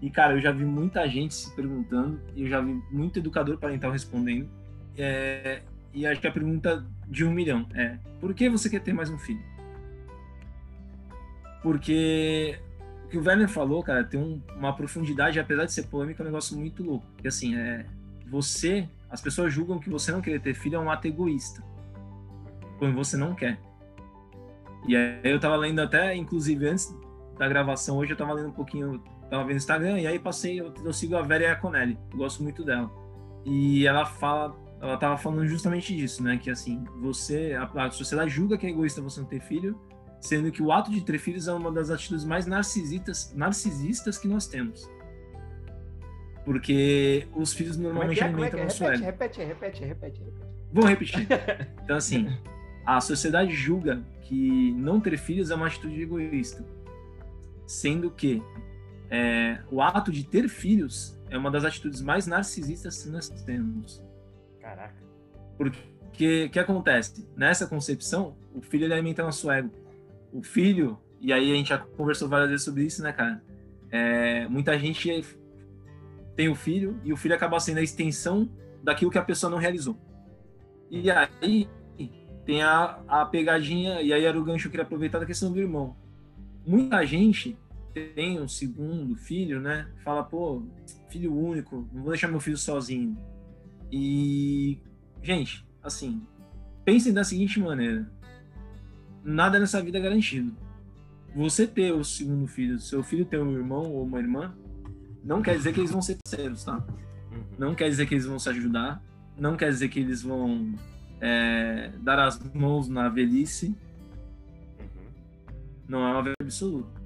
E, 0.00 0.08
cara, 0.10 0.34
eu 0.34 0.40
já 0.40 0.52
vi 0.52 0.64
muita 0.64 1.08
gente 1.08 1.34
se 1.34 1.54
perguntando, 1.56 2.20
e 2.36 2.42
eu 2.42 2.48
já 2.48 2.60
vi 2.60 2.80
muito 2.90 3.18
educador 3.18 3.58
parental 3.58 3.90
respondendo. 3.90 4.48
É, 4.96 5.62
e 5.92 6.06
acho 6.06 6.20
que 6.20 6.26
a 6.26 6.32
pergunta 6.32 6.86
de 7.08 7.24
um 7.24 7.32
milhão 7.32 7.66
é: 7.74 7.98
por 8.20 8.32
que 8.32 8.48
você 8.48 8.70
quer 8.70 8.80
ter 8.80 8.92
mais 8.92 9.10
um 9.10 9.18
filho? 9.18 9.42
Porque 11.62 12.60
o 13.08 13.10
que 13.10 13.16
o 13.16 13.24
Werner 13.24 13.48
falou, 13.48 13.82
cara, 13.82 14.04
tem 14.04 14.20
um, 14.20 14.38
uma 14.54 14.76
profundidade, 14.76 15.40
apesar 15.40 15.64
de 15.64 15.72
ser 15.72 15.84
polêmica, 15.84 16.22
é 16.22 16.24
um 16.24 16.26
negócio 16.26 16.54
muito 16.58 16.82
louco. 16.82 17.06
Porque 17.14 17.28
assim, 17.28 17.56
é, 17.56 17.86
você, 18.30 18.86
as 19.08 19.22
pessoas 19.22 19.50
julgam 19.50 19.78
que 19.78 19.88
você 19.88 20.12
não 20.12 20.20
querer 20.20 20.40
ter 20.42 20.52
filho 20.52 20.76
é 20.76 20.78
um 20.78 20.90
ato 20.90 21.08
egoísta. 21.08 21.64
Quando 22.78 22.94
você 22.94 23.16
não 23.16 23.34
quer. 23.34 23.58
E 24.86 24.94
aí 24.94 25.20
eu 25.24 25.40
tava 25.40 25.56
lendo 25.56 25.80
até, 25.80 26.14
inclusive, 26.14 26.68
antes 26.68 26.94
da 27.38 27.48
gravação 27.48 27.96
hoje, 27.96 28.12
eu 28.12 28.16
tava 28.16 28.34
lendo 28.34 28.50
um 28.50 28.52
pouquinho, 28.52 29.02
tava 29.30 29.44
vendo 29.44 29.54
o 29.54 29.56
Instagram, 29.56 29.98
e 30.00 30.06
aí 30.06 30.18
passei, 30.18 30.60
eu, 30.60 30.72
eu 30.84 30.92
sigo 30.92 31.16
a 31.16 31.22
Vera 31.22 31.44
Iaconelli, 31.44 31.98
gosto 32.14 32.42
muito 32.42 32.62
dela. 32.62 32.90
E 33.42 33.86
ela 33.86 34.04
fala 34.04 34.54
ela 34.80 34.94
estava 34.94 35.16
falando 35.16 35.46
justamente 35.46 35.96
disso, 35.96 36.22
né? 36.22 36.36
Que 36.36 36.50
assim, 36.50 36.84
você, 37.00 37.54
a, 37.58 37.86
a, 37.86 37.90
sociedade 37.90 38.30
julga 38.30 38.56
que 38.56 38.66
é 38.66 38.70
egoísta 38.70 39.00
você 39.00 39.20
não 39.20 39.26
ter 39.26 39.40
filho, 39.40 39.80
sendo 40.20 40.50
que 40.50 40.62
o 40.62 40.72
ato 40.72 40.90
de 40.90 41.00
ter 41.04 41.18
filhos 41.18 41.48
é 41.48 41.52
uma 41.52 41.70
das 41.70 41.90
atitudes 41.90 42.24
mais 42.24 42.46
narcisistas, 42.46 43.32
narcisistas 43.34 44.18
que 44.18 44.28
nós 44.28 44.46
temos. 44.46 44.90
Porque 46.44 47.28
os 47.34 47.52
filhos 47.52 47.78
é 47.78 47.82
normalmente 47.82 48.20
é, 48.20 48.24
alimentam 48.24 48.58
é, 48.58 48.62
é, 48.62 48.64
nosso 48.64 48.84
repete, 48.84 49.04
repete, 49.04 49.40
repete, 49.42 49.84
repete, 49.84 50.20
repete. 50.20 50.48
Vou 50.72 50.84
repetir. 50.84 51.26
Então, 51.84 51.96
assim, 51.96 52.28
a 52.84 53.00
sociedade 53.00 53.54
julga 53.54 54.02
que 54.22 54.72
não 54.72 55.00
ter 55.00 55.16
filhos 55.16 55.50
é 55.50 55.54
uma 55.54 55.66
atitude 55.66 56.02
egoísta, 56.02 56.62
sendo 57.66 58.10
que 58.10 58.42
é, 59.10 59.58
o 59.70 59.80
ato 59.80 60.12
de 60.12 60.22
ter 60.24 60.48
filhos 60.48 61.18
é 61.30 61.38
uma 61.38 61.50
das 61.50 61.64
atitudes 61.64 62.02
mais 62.02 62.26
narcisistas 62.26 63.02
que 63.02 63.08
nós 63.08 63.28
temos. 63.28 64.02
Caraca. 64.60 65.02
Porque 65.56 66.44
o 66.46 66.50
que 66.50 66.58
acontece? 66.58 67.26
Nessa 67.36 67.66
concepção, 67.66 68.36
o 68.54 68.60
filho 68.60 68.84
ele 68.84 68.94
alimenta 68.94 69.22
nosso 69.22 69.50
ego. 69.50 69.70
O 70.32 70.42
filho, 70.42 70.98
e 71.20 71.32
aí 71.32 71.50
a 71.50 71.54
gente 71.54 71.68
já 71.68 71.78
conversou 71.78 72.28
várias 72.28 72.50
vezes 72.50 72.64
sobre 72.64 72.84
isso, 72.84 73.02
né, 73.02 73.12
cara? 73.12 73.42
É, 73.90 74.46
muita 74.48 74.78
gente 74.78 75.24
tem 76.36 76.48
o 76.48 76.54
filho 76.54 77.00
e 77.02 77.12
o 77.12 77.16
filho 77.16 77.34
acaba 77.34 77.58
sendo 77.58 77.78
a 77.78 77.82
extensão 77.82 78.48
daquilo 78.82 79.10
que 79.10 79.18
a 79.18 79.24
pessoa 79.24 79.50
não 79.50 79.58
realizou. 79.58 79.98
E 80.90 81.10
aí 81.10 81.68
tem 82.44 82.62
a, 82.62 82.98
a 83.06 83.26
pegadinha, 83.26 84.00
e 84.00 84.12
aí 84.12 84.24
era 84.24 84.38
o 84.38 84.44
gancho 84.44 84.62
que 84.62 84.68
eu 84.68 84.70
queria 84.70 84.84
aproveitar 84.84 85.18
da 85.18 85.26
questão 85.26 85.52
do 85.52 85.58
irmão. 85.58 85.94
Muita 86.66 87.04
gente 87.04 87.58
tem 88.14 88.40
um 88.40 88.48
segundo 88.48 89.16
filho, 89.16 89.60
né? 89.60 89.86
Fala, 90.04 90.22
pô, 90.22 90.62
filho 91.10 91.34
único, 91.34 91.88
não 91.92 92.02
vou 92.02 92.12
deixar 92.12 92.28
meu 92.28 92.40
filho 92.40 92.56
sozinho. 92.56 93.16
E, 93.92 94.78
gente, 95.22 95.66
assim, 95.82 96.22
pensem 96.84 97.12
da 97.12 97.24
seguinte 97.24 97.60
maneira: 97.60 98.10
nada 99.28 99.58
nessa 99.58 99.82
vida 99.82 99.98
é 99.98 100.00
garantido. 100.00 100.56
Você 101.36 101.66
ter 101.66 101.92
o 101.92 102.02
segundo 102.02 102.46
filho, 102.46 102.80
seu 102.80 103.02
filho 103.02 103.24
ter 103.24 103.38
um 103.38 103.52
irmão 103.52 103.82
ou 103.92 104.02
uma 104.02 104.18
irmã, 104.18 104.54
não 105.22 105.42
quer 105.42 105.56
dizer 105.56 105.72
que 105.72 105.80
eles 105.80 105.90
vão 105.90 106.00
ser 106.00 106.16
parceiros, 106.24 106.64
tá? 106.64 106.76
Uhum. 107.30 107.44
Não 107.58 107.74
quer 107.74 107.88
dizer 107.90 108.06
que 108.06 108.14
eles 108.14 108.24
vão 108.24 108.38
se 108.38 108.48
ajudar, 108.48 109.02
não 109.38 109.56
quer 109.56 109.68
dizer 109.68 109.88
que 109.88 110.00
eles 110.00 110.22
vão 110.22 110.74
é, 111.20 111.92
dar 112.00 112.18
as 112.18 112.42
mãos 112.54 112.88
na 112.88 113.08
velhice. 113.08 113.76
Uhum. 114.78 114.86
Não 115.86 115.98
é 116.00 116.12
uma 116.12 116.22
verdade 116.22 116.36
absoluta. 116.42 116.98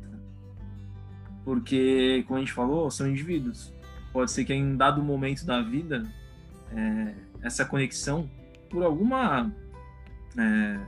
Porque, 1.44 2.24
como 2.28 2.38
a 2.38 2.40
gente 2.40 2.52
falou, 2.52 2.88
são 2.90 3.08
indivíduos. 3.08 3.74
Pode 4.12 4.30
ser 4.30 4.44
que 4.44 4.54
em 4.54 4.76
dado 4.76 5.02
momento 5.02 5.44
da 5.44 5.60
vida 5.60 6.04
é, 6.70 7.14
essa 7.42 7.64
conexão 7.64 8.30
por 8.70 8.84
alguma, 8.84 9.52
é, 10.38 10.80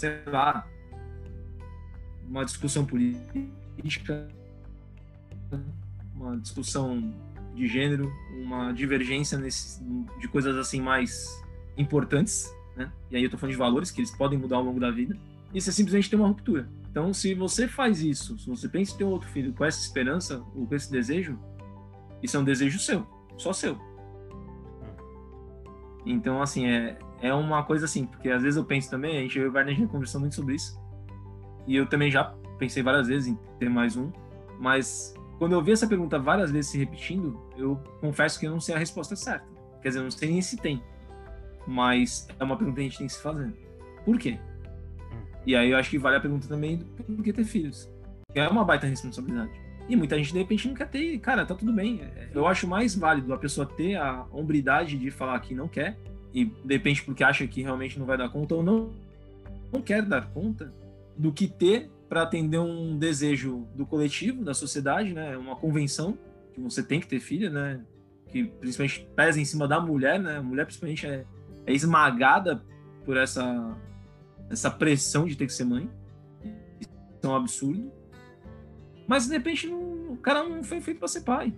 sei 0.00 0.22
lá, 0.26 0.66
uma 2.26 2.42
discussão 2.42 2.86
política, 2.86 4.28
uma 6.14 6.38
discussão 6.38 7.12
de 7.54 7.66
gênero, 7.66 8.10
uma 8.38 8.72
divergência 8.72 9.36
nesse, 9.36 9.84
de 10.18 10.26
coisas 10.28 10.56
assim 10.56 10.80
mais 10.80 11.28
importantes, 11.76 12.50
né? 12.74 12.90
E 13.10 13.16
aí 13.16 13.24
eu 13.24 13.30
tô 13.30 13.36
falando 13.36 13.52
de 13.52 13.58
valores 13.58 13.90
que 13.90 14.00
eles 14.00 14.10
podem 14.10 14.38
mudar 14.38 14.56
ao 14.56 14.62
longo 14.62 14.80
da 14.80 14.90
vida. 14.90 15.14
Isso 15.52 15.68
é 15.68 15.72
simplesmente 15.72 16.08
ter 16.08 16.16
uma 16.16 16.28
ruptura. 16.28 16.66
Então, 16.90 17.12
se 17.12 17.34
você 17.34 17.68
faz 17.68 18.00
isso, 18.00 18.38
se 18.38 18.48
você 18.48 18.68
pensa 18.70 18.94
em 18.94 18.96
ter 18.98 19.04
outro 19.04 19.28
filho 19.28 19.52
com 19.52 19.66
essa 19.66 19.80
esperança 19.80 20.42
ou 20.54 20.66
com 20.66 20.74
esse 20.74 20.90
desejo, 20.90 21.38
isso 22.22 22.38
é 22.38 22.40
um 22.40 22.44
desejo 22.44 22.78
seu, 22.78 23.06
só 23.36 23.52
seu. 23.52 23.78
Então, 26.04 26.40
assim, 26.42 26.66
é, 26.66 26.98
é 27.20 27.34
uma 27.34 27.62
coisa 27.62 27.84
assim, 27.84 28.06
porque 28.06 28.30
às 28.30 28.42
vezes 28.42 28.56
eu 28.56 28.64
penso 28.64 28.90
também, 28.90 29.18
a 29.18 29.20
gente 29.20 29.38
e 29.38 29.46
o 29.46 29.52
já 29.52 29.86
conversou 29.86 30.20
muito 30.20 30.34
sobre 30.34 30.54
isso, 30.54 30.80
e 31.66 31.76
eu 31.76 31.86
também 31.86 32.10
já 32.10 32.24
pensei 32.58 32.82
várias 32.82 33.08
vezes 33.08 33.28
em 33.28 33.38
ter 33.58 33.68
mais 33.68 33.96
um, 33.96 34.10
mas 34.58 35.14
quando 35.38 35.52
eu 35.52 35.62
vi 35.62 35.72
essa 35.72 35.86
pergunta 35.86 36.18
várias 36.18 36.50
vezes 36.50 36.70
se 36.70 36.78
repetindo, 36.78 37.40
eu 37.56 37.76
confesso 38.00 38.38
que 38.38 38.46
eu 38.46 38.50
não 38.50 38.60
sei 38.60 38.74
a 38.74 38.78
resposta 38.78 39.16
certa. 39.16 39.46
Quer 39.80 39.88
dizer, 39.88 40.00
eu 40.00 40.04
não 40.04 40.10
sei 40.10 40.30
nem 40.30 40.42
se 40.42 40.56
tem, 40.56 40.82
mas 41.66 42.28
é 42.38 42.44
uma 42.44 42.56
pergunta 42.56 42.76
que 42.76 42.80
a 42.80 42.84
gente 42.84 42.98
tem 42.98 43.06
que 43.06 43.12
se 43.12 43.22
fazer. 43.22 43.52
Por 44.04 44.18
quê? 44.18 44.38
E 45.46 45.56
aí 45.56 45.70
eu 45.70 45.78
acho 45.78 45.90
que 45.90 45.98
vale 45.98 46.16
a 46.16 46.20
pergunta 46.20 46.46
também 46.46 46.78
do 46.78 46.84
por 46.84 47.22
que 47.22 47.32
ter 47.32 47.44
filhos. 47.44 47.90
Que 48.32 48.40
é 48.40 48.48
uma 48.48 48.64
baita 48.64 48.86
responsabilidade. 48.86 49.50
E 49.90 49.96
muita 49.96 50.16
gente, 50.16 50.32
de 50.32 50.38
repente, 50.38 50.68
não 50.68 50.74
quer 50.74 50.88
ter. 50.88 51.18
Cara, 51.18 51.44
tá 51.44 51.52
tudo 51.52 51.72
bem. 51.72 52.00
Eu 52.32 52.46
acho 52.46 52.68
mais 52.68 52.94
válido 52.94 53.34
a 53.34 53.36
pessoa 53.36 53.66
ter 53.66 53.96
a 53.96 54.24
hombridade 54.30 54.96
de 54.96 55.10
falar 55.10 55.40
que 55.40 55.52
não 55.52 55.66
quer, 55.66 55.98
e 56.32 56.44
de 56.44 56.74
repente 56.74 57.02
porque 57.02 57.24
acha 57.24 57.44
que 57.48 57.60
realmente 57.60 57.98
não 57.98 58.06
vai 58.06 58.16
dar 58.16 58.28
conta 58.28 58.54
ou 58.54 58.62
não, 58.62 58.92
não 59.72 59.82
quer 59.82 60.02
dar 60.02 60.30
conta, 60.30 60.72
do 61.16 61.32
que 61.32 61.48
ter 61.48 61.90
para 62.08 62.22
atender 62.22 62.58
um 62.58 62.96
desejo 62.96 63.66
do 63.74 63.84
coletivo, 63.84 64.44
da 64.44 64.54
sociedade, 64.54 65.12
né? 65.12 65.36
Uma 65.36 65.56
convenção 65.56 66.16
que 66.54 66.60
você 66.60 66.84
tem 66.84 67.00
que 67.00 67.08
ter 67.08 67.18
filha, 67.18 67.50
né? 67.50 67.80
Que 68.28 68.44
principalmente 68.44 69.08
pesa 69.16 69.40
em 69.40 69.44
cima 69.44 69.66
da 69.66 69.80
mulher, 69.80 70.20
né? 70.20 70.36
A 70.36 70.42
mulher 70.42 70.66
principalmente 70.66 71.04
é, 71.04 71.24
é 71.66 71.72
esmagada 71.72 72.62
por 73.04 73.16
essa 73.16 73.76
essa 74.48 74.70
pressão 74.70 75.26
de 75.26 75.34
ter 75.34 75.46
que 75.46 75.52
ser 75.52 75.64
mãe. 75.64 75.90
Isso 76.80 76.90
é 77.24 77.26
um 77.26 77.34
absurdo. 77.34 77.90
Mas 79.10 79.26
de 79.26 79.32
repente 79.32 79.66
não, 79.66 80.12
o 80.12 80.16
cara 80.18 80.48
não 80.48 80.62
foi 80.62 80.80
feito 80.80 80.98
para 80.98 81.08
ser 81.08 81.22
pai. 81.22 81.52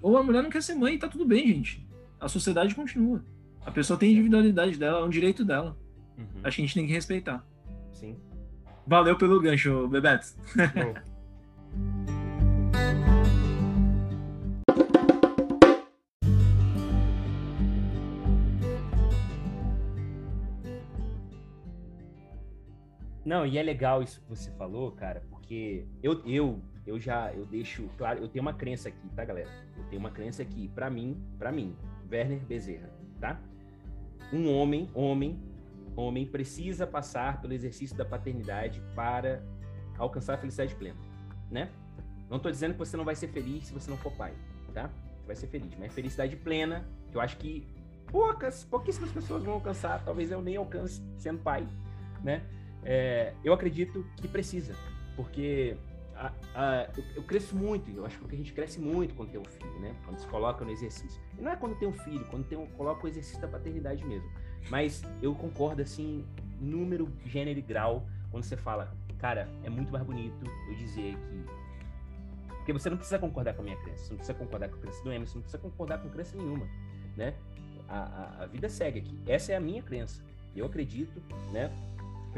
Ou 0.00 0.16
a 0.16 0.22
mulher 0.22 0.44
não 0.44 0.48
quer 0.48 0.62
ser 0.62 0.76
mãe 0.76 0.94
e 0.94 0.98
tá 0.98 1.08
tudo 1.08 1.24
bem, 1.24 1.48
gente. 1.48 1.84
A 2.20 2.28
sociedade 2.28 2.72
continua. 2.72 3.20
A 3.66 3.70
pessoa 3.72 3.98
tem 3.98 4.12
individualidade 4.12 4.78
dela, 4.78 5.00
é 5.00 5.02
um 5.02 5.08
direito 5.08 5.44
dela. 5.44 5.76
Uhum. 6.16 6.24
Acho 6.44 6.54
que 6.54 6.62
a 6.62 6.66
gente 6.66 6.74
tem 6.74 6.86
que 6.86 6.92
respeitar. 6.92 7.44
Sim. 7.92 8.16
Valeu 8.86 9.18
pelo 9.18 9.40
gancho, 9.40 9.88
Bebeto. 9.88 10.28
Não, 23.28 23.44
e 23.44 23.58
é 23.58 23.62
legal 23.62 24.02
isso 24.02 24.22
que 24.22 24.26
você 24.30 24.50
falou, 24.52 24.90
cara, 24.92 25.22
porque 25.28 25.84
eu, 26.02 26.22
eu, 26.24 26.62
eu 26.86 26.98
já, 26.98 27.30
eu 27.34 27.44
deixo 27.44 27.86
claro, 27.98 28.20
eu 28.20 28.26
tenho 28.26 28.40
uma 28.40 28.54
crença 28.54 28.88
aqui, 28.88 29.06
tá, 29.14 29.22
galera? 29.22 29.50
Eu 29.76 29.84
tenho 29.84 30.00
uma 30.00 30.10
crença 30.10 30.40
aqui, 30.40 30.66
para 30.68 30.88
mim, 30.88 31.22
para 31.38 31.52
mim, 31.52 31.76
Werner 32.10 32.40
Bezerra, 32.46 32.88
tá? 33.20 33.38
Um 34.32 34.50
homem, 34.50 34.88
homem, 34.94 35.38
homem 35.94 36.24
precisa 36.24 36.86
passar 36.86 37.38
pelo 37.42 37.52
exercício 37.52 37.94
da 37.94 38.02
paternidade 38.02 38.82
para 38.94 39.42
alcançar 39.98 40.36
a 40.36 40.38
felicidade 40.38 40.74
plena, 40.74 40.98
né? 41.50 41.70
Não 42.30 42.38
estou 42.38 42.50
dizendo 42.50 42.72
que 42.72 42.78
você 42.78 42.96
não 42.96 43.04
vai 43.04 43.14
ser 43.14 43.28
feliz 43.28 43.66
se 43.66 43.74
você 43.74 43.90
não 43.90 43.98
for 43.98 44.12
pai, 44.12 44.32
tá? 44.72 44.90
Você 45.20 45.26
vai 45.26 45.36
ser 45.36 45.48
feliz, 45.48 45.76
mas 45.78 45.92
felicidade 45.92 46.34
plena, 46.34 46.88
que 47.10 47.18
eu 47.18 47.20
acho 47.20 47.36
que 47.36 47.68
poucas, 48.06 48.64
pouquíssimas 48.64 49.12
pessoas 49.12 49.44
vão 49.44 49.52
alcançar, 49.52 50.02
talvez 50.02 50.30
eu 50.30 50.40
nem 50.40 50.56
alcance 50.56 51.02
sendo 51.18 51.40
pai, 51.40 51.68
né? 52.24 52.42
É, 52.90 53.34
eu 53.44 53.52
acredito 53.52 54.02
que 54.16 54.26
precisa, 54.26 54.74
porque 55.14 55.76
a, 56.16 56.32
a, 56.54 56.88
eu, 56.96 57.04
eu, 57.16 57.22
cresço 57.22 57.54
muito, 57.54 57.90
eu 57.90 58.06
acho 58.06 58.18
que 58.18 58.34
a 58.34 58.38
gente 58.38 58.50
cresce 58.54 58.80
muito 58.80 59.14
quando 59.14 59.30
tem 59.30 59.38
um 59.38 59.44
filho, 59.44 59.78
né? 59.78 59.94
Quando 60.06 60.18
se 60.18 60.26
coloca 60.26 60.64
no 60.64 60.70
exercício. 60.70 61.20
E 61.38 61.42
não 61.42 61.52
é 61.52 61.56
quando 61.56 61.78
tem 61.78 61.86
um 61.86 61.92
filho, 61.92 62.24
quando 62.30 62.48
tem 62.48 62.56
um, 62.56 62.66
coloca 62.68 63.04
o 63.04 63.08
exercício 63.08 63.42
da 63.42 63.46
paternidade 63.46 64.02
mesmo. 64.06 64.26
Mas 64.70 65.02
eu 65.20 65.34
concordo, 65.34 65.82
assim, 65.82 66.24
número, 66.58 67.12
gênero 67.26 67.58
e 67.58 67.62
grau, 67.62 68.06
quando 68.30 68.44
você 68.44 68.56
fala, 68.56 68.90
cara, 69.18 69.50
é 69.64 69.68
muito 69.68 69.92
mais 69.92 70.02
bonito 70.02 70.42
eu 70.70 70.74
dizer 70.74 71.14
que 71.14 71.68
porque 72.56 72.72
você 72.72 72.88
não 72.88 72.96
precisa 72.96 73.18
concordar 73.18 73.52
com 73.52 73.60
a 73.60 73.64
minha 73.64 73.76
crença, 73.76 74.04
você 74.04 74.10
não 74.10 74.16
precisa 74.16 74.38
concordar 74.38 74.68
com 74.70 74.76
a 74.76 74.78
crença 74.78 75.04
do 75.04 75.12
Emerson, 75.12 75.34
não 75.36 75.42
precisa 75.42 75.62
concordar 75.62 75.98
com 75.98 76.08
crença 76.08 76.36
nenhuma, 76.38 76.66
né? 77.16 77.34
A, 77.86 77.98
a, 77.98 78.44
a, 78.44 78.46
vida 78.46 78.68
segue 78.70 78.98
aqui. 78.98 79.18
Essa 79.26 79.52
é 79.52 79.56
a 79.56 79.60
minha 79.60 79.82
crença. 79.82 80.22
Eu 80.54 80.66
acredito, 80.66 81.22
né? 81.52 81.70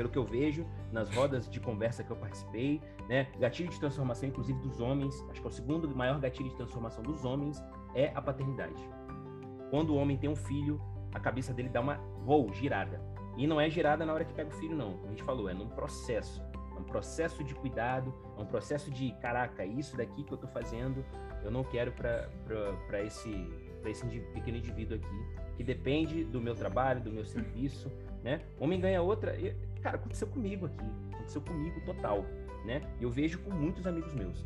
Pelo 0.00 0.08
que 0.08 0.16
eu 0.16 0.24
vejo 0.24 0.66
nas 0.90 1.14
rodas 1.14 1.46
de 1.46 1.60
conversa 1.60 2.02
que 2.02 2.10
eu 2.10 2.16
participei, 2.16 2.80
né? 3.06 3.28
Gatilho 3.38 3.68
de 3.68 3.78
transformação, 3.78 4.30
inclusive 4.30 4.58
dos 4.60 4.80
homens. 4.80 5.14
Acho 5.28 5.42
que 5.42 5.46
é 5.46 5.50
o 5.50 5.52
segundo 5.52 5.94
maior 5.94 6.18
gatilho 6.18 6.48
de 6.48 6.56
transformação 6.56 7.02
dos 7.02 7.22
homens 7.22 7.62
é 7.94 8.10
a 8.14 8.22
paternidade. 8.22 8.82
Quando 9.68 9.90
o 9.90 9.96
homem 9.96 10.16
tem 10.16 10.30
um 10.30 10.34
filho, 10.34 10.80
a 11.12 11.20
cabeça 11.20 11.52
dele 11.52 11.68
dá 11.68 11.82
uma 11.82 11.96
voo 12.24 12.50
girada. 12.50 12.98
E 13.36 13.46
não 13.46 13.60
é 13.60 13.68
girada 13.68 14.06
na 14.06 14.14
hora 14.14 14.24
que 14.24 14.32
pega 14.32 14.48
o 14.48 14.52
filho, 14.52 14.74
não. 14.74 14.94
Como 14.94 15.08
a 15.08 15.10
gente 15.10 15.22
falou, 15.22 15.50
é 15.50 15.52
num 15.52 15.68
processo 15.68 16.42
um 16.78 16.84
processo 16.84 17.44
de 17.44 17.54
cuidado, 17.54 18.14
é 18.38 18.40
um 18.40 18.46
processo 18.46 18.90
de, 18.90 19.12
caraca, 19.20 19.66
isso 19.66 19.98
daqui 19.98 20.24
que 20.24 20.32
eu 20.32 20.36
estou 20.36 20.48
fazendo, 20.48 21.04
eu 21.44 21.50
não 21.50 21.62
quero 21.62 21.92
para 21.92 23.04
esse, 23.04 23.30
esse 23.84 24.06
pequeno 24.32 24.56
indivíduo 24.56 24.96
aqui, 24.96 25.56
que 25.58 25.62
depende 25.62 26.24
do 26.24 26.40
meu 26.40 26.54
trabalho, 26.54 27.02
do 27.02 27.12
meu 27.12 27.26
serviço, 27.26 27.92
né? 28.24 28.40
Homem 28.58 28.80
ganha 28.80 29.02
outra, 29.02 29.36
cara, 29.80 29.96
aconteceu 29.96 30.28
comigo 30.28 30.66
aqui, 30.66 30.84
aconteceu 31.14 31.40
comigo 31.40 31.80
total, 31.82 32.24
né? 32.64 32.82
Eu 33.00 33.10
vejo 33.10 33.38
com 33.40 33.50
muitos 33.50 33.86
amigos 33.86 34.14
meus. 34.14 34.44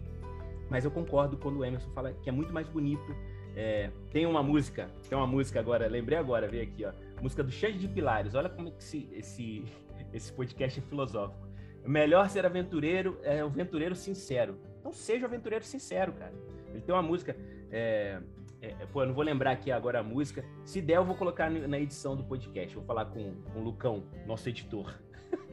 Mas 0.70 0.84
eu 0.84 0.90
concordo 0.90 1.36
quando 1.36 1.58
o 1.58 1.64
Emerson 1.64 1.90
fala 1.90 2.12
que 2.12 2.28
é 2.28 2.32
muito 2.32 2.52
mais 2.52 2.68
bonito. 2.68 3.14
É, 3.56 3.90
tem 4.10 4.26
uma 4.26 4.42
música, 4.42 4.90
tem 5.08 5.16
uma 5.16 5.26
música 5.26 5.60
agora, 5.60 5.86
lembrei 5.86 6.18
agora, 6.18 6.48
veio 6.48 6.64
aqui, 6.64 6.84
ó, 6.84 6.92
música 7.22 7.42
do 7.42 7.50
Xande 7.50 7.78
de 7.78 7.88
Pilares. 7.88 8.34
Olha 8.34 8.48
como 8.48 8.68
é 8.68 8.70
que 8.70 8.78
esse, 8.82 9.08
esse, 9.12 9.64
esse 10.12 10.32
podcast 10.32 10.80
é 10.80 10.82
filosófico. 10.82 11.46
Melhor 11.86 12.28
ser 12.30 12.46
aventureiro 12.46 13.18
é 13.22 13.44
um 13.44 13.48
aventureiro 13.48 13.94
sincero. 13.94 14.58
Então 14.80 14.92
seja 14.92 15.24
um 15.24 15.28
aventureiro 15.28 15.64
sincero, 15.64 16.12
cara. 16.12 16.32
Ele 16.68 16.80
tem 16.80 16.94
uma 16.94 17.02
música. 17.02 17.36
É, 17.70 18.20
é, 18.60 18.86
pô, 18.86 19.02
eu 19.02 19.06
não 19.06 19.14
vou 19.14 19.22
lembrar 19.22 19.52
aqui 19.52 19.70
agora 19.70 20.00
a 20.00 20.02
música. 20.02 20.44
Se 20.64 20.80
der, 20.80 20.96
eu 20.96 21.04
vou 21.04 21.14
colocar 21.14 21.50
na 21.50 21.78
edição 21.78 22.16
do 22.16 22.24
podcast. 22.24 22.74
Vou 22.74 22.84
falar 22.84 23.04
com, 23.06 23.34
com 23.52 23.60
o 23.60 23.62
Lucão, 23.62 24.04
nosso 24.26 24.48
editor. 24.48 24.94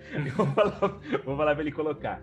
vou 0.35 0.45
falar, 0.47 0.79
vou 1.23 1.37
falar 1.37 1.53
pra 1.53 1.63
ele 1.63 1.71
colocar. 1.71 2.21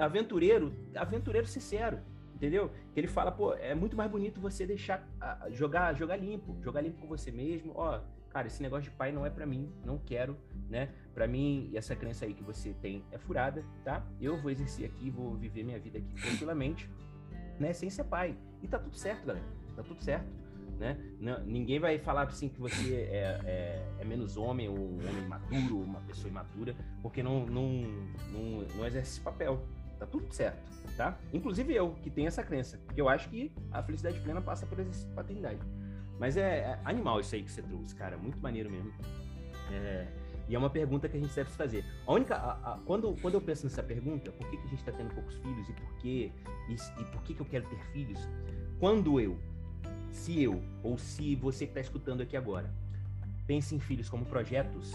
Aventureiro, 0.00 0.72
aventureiro 0.94 1.46
sincero, 1.46 1.98
entendeu? 2.34 2.70
Que 2.92 3.00
ele 3.00 3.08
fala, 3.08 3.30
pô, 3.30 3.54
é 3.54 3.74
muito 3.74 3.96
mais 3.96 4.10
bonito 4.10 4.40
você 4.40 4.66
deixar 4.66 5.06
jogar, 5.50 5.94
jogar 5.94 6.16
limpo, 6.16 6.56
jogar 6.62 6.80
limpo 6.80 7.00
com 7.00 7.06
você 7.06 7.30
mesmo. 7.30 7.72
Ó, 7.74 8.00
cara, 8.30 8.46
esse 8.46 8.62
negócio 8.62 8.90
de 8.90 8.96
pai 8.96 9.12
não 9.12 9.24
é 9.24 9.30
para 9.30 9.46
mim, 9.46 9.72
não 9.84 9.98
quero, 9.98 10.36
né? 10.68 10.88
Para 11.14 11.26
mim, 11.26 11.70
essa 11.74 11.94
crença 11.94 12.24
aí 12.24 12.34
que 12.34 12.42
você 12.42 12.74
tem 12.74 13.04
é 13.12 13.18
furada, 13.18 13.64
tá? 13.84 14.04
Eu 14.20 14.36
vou 14.36 14.50
exercer 14.50 14.86
aqui, 14.86 15.10
vou 15.10 15.36
viver 15.36 15.62
minha 15.62 15.78
vida 15.78 15.98
aqui 15.98 16.14
tranquilamente, 16.14 16.90
né? 17.58 17.72
Sem 17.72 17.90
ser 17.90 18.04
pai. 18.04 18.36
E 18.62 18.68
tá 18.68 18.78
tudo 18.78 18.96
certo, 18.96 19.26
galera. 19.26 19.46
Tá 19.76 19.82
tudo 19.82 20.02
certo, 20.02 20.26
né? 20.82 20.98
Ninguém 21.46 21.78
vai 21.78 21.96
falar 21.98 22.22
assim 22.22 22.48
que 22.48 22.58
você 22.58 22.94
é, 22.94 23.40
é, 23.44 23.82
é, 24.00 24.04
menos 24.04 24.36
homem 24.36 24.68
ou 24.68 24.76
um 24.76 24.98
homem 24.98 25.28
maduro, 25.28 25.80
uma 25.80 26.00
pessoa 26.00 26.28
imatura, 26.28 26.74
porque 27.00 27.22
não, 27.22 27.46
não, 27.46 27.82
não, 28.32 28.66
não 28.76 28.84
exerce 28.84 29.12
esse 29.12 29.20
papel. 29.20 29.64
Tá 29.98 30.06
tudo 30.06 30.34
certo, 30.34 30.60
tá? 30.96 31.16
Inclusive 31.32 31.72
eu, 31.72 31.94
que 32.02 32.10
tenho 32.10 32.26
essa 32.26 32.42
crença, 32.42 32.76
porque 32.84 33.00
eu 33.00 33.08
acho 33.08 33.28
que 33.28 33.52
a 33.70 33.80
felicidade 33.80 34.18
plena 34.18 34.40
passa 34.40 34.66
por 34.66 34.80
exercício 34.80 35.08
de 35.08 35.14
paternidade. 35.14 35.60
Mas 36.18 36.36
é, 36.36 36.58
é, 36.58 36.80
animal 36.84 37.20
isso 37.20 37.34
aí 37.36 37.44
que 37.44 37.50
você 37.52 37.62
trouxe, 37.62 37.94
cara. 37.94 38.18
Muito 38.18 38.40
maneiro 38.40 38.68
mesmo. 38.68 38.92
É, 39.70 40.08
e 40.48 40.54
é 40.56 40.58
uma 40.58 40.70
pergunta 40.70 41.08
que 41.08 41.16
a 41.16 41.20
gente 41.20 41.32
deve 41.32 41.50
fazer. 41.50 41.84
A 42.04 42.12
única, 42.12 42.34
a, 42.34 42.74
a, 42.74 42.78
quando, 42.84 43.14
quando 43.22 43.34
eu 43.34 43.40
penso 43.40 43.64
nessa 43.64 43.82
pergunta, 43.82 44.32
por 44.32 44.50
que, 44.50 44.56
que 44.56 44.64
a 44.64 44.68
gente 44.70 44.80
está 44.80 44.90
tendo 44.90 45.14
poucos 45.14 45.36
filhos 45.36 45.68
e 45.68 45.72
por 45.72 45.94
quê, 45.98 46.32
e, 46.68 46.74
e 46.74 47.04
por 47.04 47.22
que, 47.22 47.34
que 47.34 47.40
eu 47.40 47.46
quero 47.46 47.68
ter 47.68 47.78
filhos? 47.92 48.18
Quando 48.80 49.20
eu, 49.20 49.38
se 50.12 50.42
eu, 50.42 50.62
ou 50.82 50.98
se 50.98 51.34
você 51.34 51.64
que 51.64 51.70
está 51.70 51.80
escutando 51.80 52.22
aqui 52.22 52.36
agora, 52.36 52.70
pensa 53.46 53.74
em 53.74 53.80
filhos 53.80 54.08
como 54.08 54.24
projetos, 54.24 54.92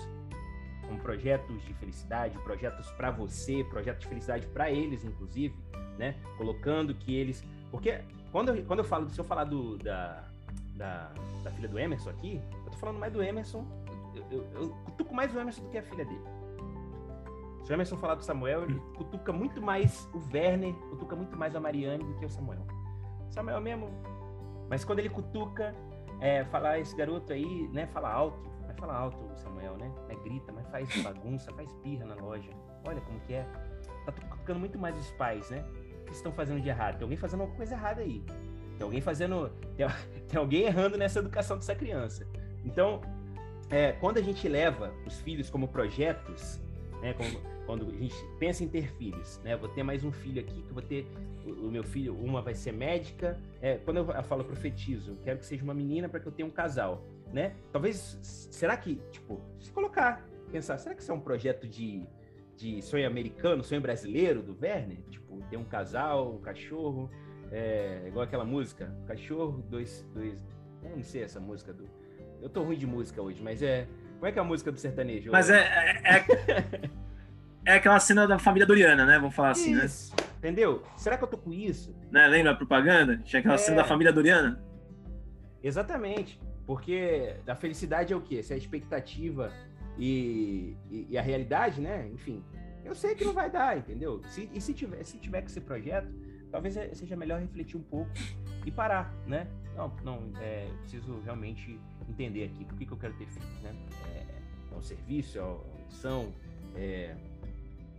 como 0.85 0.99
projetos 0.99 1.61
de 1.65 1.73
felicidade, 1.73 2.37
projetos 2.39 2.89
para 2.91 3.11
você, 3.11 3.63
projetos 3.65 4.01
de 4.01 4.07
felicidade 4.07 4.47
para 4.47 4.71
eles, 4.71 5.03
inclusive, 5.03 5.55
né? 5.97 6.15
Colocando 6.37 6.93
que 6.93 7.15
eles. 7.15 7.43
Porque 7.69 8.01
quando 8.31 8.49
eu, 8.49 8.65
quando 8.65 8.79
eu 8.79 8.85
falo, 8.85 9.09
se 9.09 9.19
eu 9.19 9.25
falar 9.25 9.43
do, 9.43 9.77
da, 9.79 10.23
da, 10.75 11.11
da 11.43 11.51
filha 11.51 11.67
do 11.67 11.77
Emerson 11.77 12.09
aqui, 12.11 12.41
eu 12.65 12.71
tô 12.71 12.77
falando 12.77 12.99
mais 12.99 13.11
do 13.11 13.21
Emerson. 13.21 13.65
Eu, 14.15 14.25
eu, 14.31 14.47
eu 14.55 14.69
cutuco 14.85 15.13
mais 15.13 15.35
o 15.35 15.39
Emerson 15.39 15.63
do 15.63 15.69
que 15.69 15.77
a 15.77 15.83
filha 15.83 16.05
dele. 16.05 16.21
Se 17.63 17.71
o 17.71 17.73
Emerson 17.73 17.97
falar 17.97 18.15
do 18.15 18.23
Samuel, 18.23 18.63
ele 18.63 18.79
cutuca 18.95 19.33
muito 19.33 19.61
mais 19.61 20.07
o 20.13 20.21
Werner, 20.33 20.73
cutuca 20.89 21.15
muito 21.15 21.35
mais 21.35 21.53
a 21.53 21.59
Mariane 21.59 22.03
do 22.03 22.13
que 22.15 22.25
o 22.25 22.29
Samuel. 22.29 22.65
Samuel 23.29 23.59
mesmo. 23.59 23.89
Mas 24.69 24.83
quando 24.83 24.99
ele 24.99 25.09
cutuca, 25.09 25.73
é, 26.19 26.43
falar 26.45 26.79
esse 26.79 26.95
garoto 26.95 27.31
aí, 27.33 27.67
né? 27.71 27.87
Fala 27.87 28.11
alto. 28.11 28.49
Vai 28.65 28.75
falar 28.75 28.95
alto 28.95 29.17
o 29.17 29.37
Samuel, 29.37 29.77
né? 29.77 29.91
É, 30.09 30.15
grita, 30.15 30.51
mas 30.51 30.67
faz 30.69 31.03
bagunça, 31.03 31.51
faz 31.53 31.71
pirra 31.83 32.05
na 32.05 32.15
loja. 32.15 32.49
Olha 32.85 33.01
como 33.01 33.19
que 33.21 33.33
é. 33.33 33.45
Tá 34.05 34.11
cutucando 34.11 34.59
muito 34.59 34.77
mais 34.77 34.97
os 34.97 35.11
pais, 35.11 35.49
né? 35.49 35.63
O 36.01 36.05
que 36.05 36.13
estão 36.13 36.31
fazendo 36.31 36.61
de 36.61 36.69
errado? 36.69 36.97
Tem 36.97 37.03
alguém 37.03 37.17
fazendo 37.17 37.41
alguma 37.41 37.57
coisa 37.57 37.75
errada 37.75 38.01
aí. 38.01 38.23
Tem 38.77 38.85
alguém 38.85 39.01
fazendo. 39.01 39.49
Tem, 39.75 39.87
tem 40.27 40.39
alguém 40.39 40.63
errando 40.63 40.97
nessa 40.97 41.19
educação 41.19 41.57
dessa 41.57 41.75
criança. 41.75 42.27
Então, 42.63 43.01
é, 43.69 43.93
quando 43.93 44.17
a 44.17 44.21
gente 44.21 44.47
leva 44.47 44.93
os 45.05 45.19
filhos 45.19 45.49
como 45.49 45.67
projetos, 45.67 46.61
né, 47.01 47.13
como, 47.13 47.29
quando 47.67 47.85
a 47.85 47.97
gente 47.97 48.15
pensa 48.39 48.63
em 48.63 48.67
ter 48.67 48.87
filhos, 48.93 49.39
né, 49.43 49.55
vou 49.57 49.67
ter 49.67 49.83
mais 49.83 50.03
um 50.05 50.11
filho 50.11 50.41
aqui, 50.41 50.63
que 50.63 50.73
vou 50.73 50.81
ter 50.81 51.05
o, 51.45 51.69
meu 51.69 51.83
filho, 51.83 52.15
uma 52.15 52.41
vai 52.41 52.55
ser 52.55 52.71
médica. 52.71 53.37
É, 53.61 53.75
quando 53.77 53.97
eu, 53.97 54.23
falo 54.23 54.43
profetizo, 54.45 55.17
quero 55.21 55.37
que 55.37 55.45
seja 55.45 55.63
uma 55.63 55.73
menina 55.73 56.07
para 56.07 56.21
que 56.21 56.25
eu 56.25 56.31
tenha 56.31 56.47
um 56.47 56.51
casal, 56.51 57.05
né? 57.31 57.55
Talvez, 57.71 58.17
será 58.21 58.75
que, 58.77 58.95
tipo, 59.11 59.41
se 59.59 59.69
colocar, 59.71 60.25
pensar, 60.49 60.77
será 60.77 60.95
que 60.95 61.01
isso 61.01 61.11
é 61.11 61.13
um 61.13 61.19
projeto 61.19 61.67
de, 61.67 62.07
de 62.55 62.81
sonho 62.81 63.05
americano, 63.05 63.61
sonho 63.63 63.81
brasileiro 63.81 64.41
do 64.41 64.57
Werner? 64.59 64.99
Tipo, 65.09 65.43
ter 65.49 65.57
um 65.57 65.65
casal, 65.65 66.35
um 66.35 66.39
cachorro, 66.39 67.11
é, 67.51 68.05
igual 68.07 68.23
aquela 68.23 68.45
música, 68.45 68.95
cachorro, 69.05 69.61
dois, 69.69 70.07
dois. 70.13 70.39
Eu 70.83 70.95
não 70.95 71.03
sei 71.03 71.23
essa 71.23 71.39
música 71.39 71.73
do. 71.73 71.85
Eu 72.41 72.49
tô 72.49 72.63
ruim 72.63 72.77
de 72.77 72.87
música 72.87 73.21
hoje, 73.21 73.43
mas 73.43 73.61
é. 73.61 73.87
Como 74.15 74.25
é 74.25 74.31
que 74.31 74.39
é 74.39 74.41
a 74.41 74.45
música 74.45 74.71
do 74.71 74.79
sertanejo? 74.79 75.31
Mas 75.31 75.49
é. 75.49 75.59
É, 76.03 76.89
é, 77.67 77.73
é 77.73 77.75
aquela 77.75 77.99
cena 77.99 78.25
da 78.25 78.39
família 78.39 78.65
Doriana, 78.65 79.05
né? 79.05 79.19
Vamos 79.19 79.35
falar 79.35 79.51
assim, 79.51 79.75
né? 79.75 79.85
isso, 79.85 80.15
né? 80.15 80.27
Entendeu? 80.37 80.83
Será 80.95 81.17
que 81.17 81.23
eu 81.23 81.27
tô 81.27 81.37
com 81.37 81.51
isso? 81.51 81.93
Né? 82.09 82.25
Lembra 82.27 82.53
a 82.53 82.55
propaganda? 82.55 83.17
Tinha 83.17 83.41
aquela 83.41 83.55
é... 83.55 83.57
cena 83.57 83.77
da 83.77 83.83
família 83.83 84.13
Doriana? 84.13 84.63
Exatamente. 85.61 86.39
Porque 86.65 87.35
a 87.45 87.55
felicidade 87.55 88.13
é 88.13 88.15
o 88.15 88.21
quê? 88.21 88.41
Se 88.41 88.53
a 88.53 88.57
expectativa 88.57 89.51
e, 89.97 90.77
e, 90.89 91.07
e, 91.09 91.17
a 91.17 91.21
realidade, 91.21 91.81
né? 91.81 92.07
Enfim, 92.13 92.43
eu 92.85 92.93
sei 92.93 93.15
que 93.15 93.25
não 93.25 93.33
vai 93.33 93.49
dar, 93.49 93.77
entendeu? 93.77 94.21
Se, 94.29 94.49
e 94.53 94.61
se 94.61 94.73
tiver, 94.73 95.03
se 95.03 95.17
tiver 95.17 95.41
que 95.41 95.51
ser 95.51 95.61
projeto, 95.61 96.07
talvez 96.51 96.77
é, 96.77 96.93
seja 96.93 97.15
melhor 97.15 97.39
refletir 97.39 97.77
um 97.77 97.83
pouco 97.83 98.11
e 98.65 98.71
parar, 98.71 99.13
né? 99.25 99.47
Não, 99.75 99.93
não, 100.03 100.31
é, 100.41 100.67
preciso 100.81 101.19
realmente 101.21 101.79
entender 102.07 102.45
aqui 102.45 102.65
por 102.65 102.77
que, 102.77 102.85
que 102.85 102.91
eu 102.91 102.97
quero 102.97 103.13
ter 103.13 103.27
filhos, 103.27 103.61
né? 103.61 103.73
É, 104.15 104.25
é 104.73 104.77
um 104.77 104.81
serviço, 104.81 105.37
é 105.37 105.41
uma 105.41 105.59
missão, 105.85 106.33
é, 106.75 107.15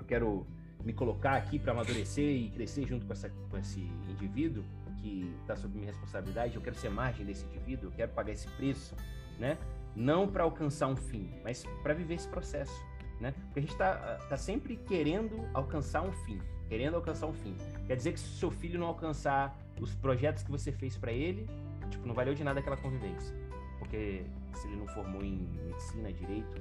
quero 0.09 0.47
me 0.85 0.93
colocar 0.93 1.37
aqui 1.37 1.59
para 1.59 1.73
amadurecer 1.73 2.25
e 2.25 2.51
crescer 2.51 2.87
junto 2.87 3.07
com, 3.07 3.13
essa, 3.13 3.29
com 3.29 3.59
esse 3.59 3.81
indivíduo 4.09 4.65
que 5.01 5.33
está 5.41 5.55
sob 5.55 5.75
minha 5.75 5.87
responsabilidade, 5.87 6.57
eu 6.57 6.63
quero 6.63 6.77
ser 6.77 6.89
margem 6.89 7.25
desse 7.25 7.45
indivíduo, 7.47 7.91
eu 7.91 7.93
quero 7.93 8.13
pagar 8.13 8.33
esse 8.33 8.49
preço, 8.57 8.97
né? 9.39 9.57
Não 9.95 10.27
para 10.27 10.43
alcançar 10.45 10.89
um 10.89 10.97
fim, 10.97 11.31
mas 11.45 11.65
para 11.83 11.95
viver 11.95 12.15
esse 12.15 12.29
processo, 12.29 12.85
né? 13.21 13.33
Porque 13.47 13.61
a 13.61 13.63
gente 13.63 13.73
está 13.73 14.17
tá 14.29 14.37
sempre 14.37 14.77
querendo 14.77 15.49
alcançar 15.55 16.03
um 16.03 16.13
fim, 16.13 16.41
querendo 16.69 16.95
alcançar 16.95 17.27
um 17.27 17.33
fim. 17.33 17.57
Quer 17.87 17.97
dizer 17.97 18.13
que 18.13 18.21
se 18.21 18.27
o 18.27 18.39
seu 18.39 18.51
filho 18.51 18.79
não 18.79 18.87
alcançar 18.87 19.57
os 19.81 19.95
projetos 19.95 20.43
que 20.43 20.51
você 20.51 20.73
fez 20.73 20.97
para 20.97 21.13
ele, 21.13 21.49
tipo, 21.91 22.07
não 22.07 22.15
valeu 22.15 22.35
de 22.35 22.43
nada 22.43 22.61
aquela 22.61 22.77
convivência. 22.77 23.35
Porque 23.79 24.25
se 24.55 24.67
ele 24.67 24.77
não 24.77 24.87
formou 24.89 25.23
em 25.23 25.49
medicina, 25.67 26.13
direito, 26.13 26.61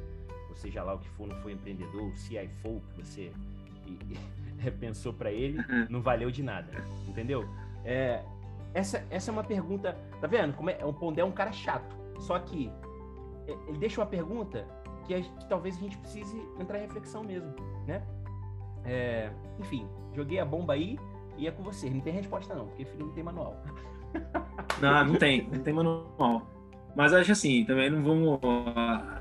seja 0.57 0.83
lá 0.83 0.93
o 0.95 0.99
que 0.99 1.09
for, 1.09 1.27
não 1.27 1.35
foi 1.41 1.53
empreendedor, 1.53 2.15
CIFO 2.15 2.81
que 2.93 3.03
você 3.03 3.31
pensou 4.79 5.13
para 5.13 5.31
ele, 5.31 5.59
uhum. 5.59 5.87
não 5.89 6.01
valeu 6.01 6.29
de 6.29 6.43
nada, 6.43 6.71
entendeu? 7.07 7.47
É, 7.85 8.23
essa, 8.73 9.05
essa 9.09 9.31
é 9.31 9.33
uma 9.33 9.43
pergunta, 9.43 9.97
tá 10.19 10.27
vendo? 10.27 10.55
Como 10.55 10.69
é, 10.69 10.83
o 10.83 10.93
Pondé 10.93 11.21
é 11.21 11.25
um 11.25 11.31
cara 11.31 11.51
chato, 11.51 11.95
só 12.19 12.37
que 12.39 12.71
é, 13.47 13.51
ele 13.67 13.77
deixa 13.77 14.01
uma 14.01 14.07
pergunta 14.07 14.67
que, 15.05 15.13
a, 15.13 15.21
que 15.21 15.47
talvez 15.47 15.77
a 15.77 15.79
gente 15.79 15.97
precise 15.97 16.37
entrar 16.59 16.79
em 16.79 16.81
reflexão 16.81 17.23
mesmo, 17.23 17.53
né? 17.85 18.03
É, 18.83 19.31
enfim, 19.59 19.87
joguei 20.13 20.39
a 20.39 20.45
bomba 20.45 20.73
aí 20.73 20.97
e 21.37 21.47
é 21.47 21.51
com 21.51 21.63
você. 21.63 21.89
Não 21.89 21.99
tem 21.99 22.13
resposta 22.13 22.53
não, 22.55 22.67
porque 22.67 22.85
filho 22.85 23.05
não 23.05 23.13
tem 23.13 23.23
manual. 23.23 23.61
Não, 24.81 25.05
não 25.05 25.15
tem, 25.15 25.47
não 25.47 25.59
tem 25.59 25.73
manual. 25.73 26.45
Mas 26.97 27.13
acho 27.13 27.31
assim, 27.31 27.63
também 27.63 27.91
não 27.91 28.01
vamos. 28.01 28.39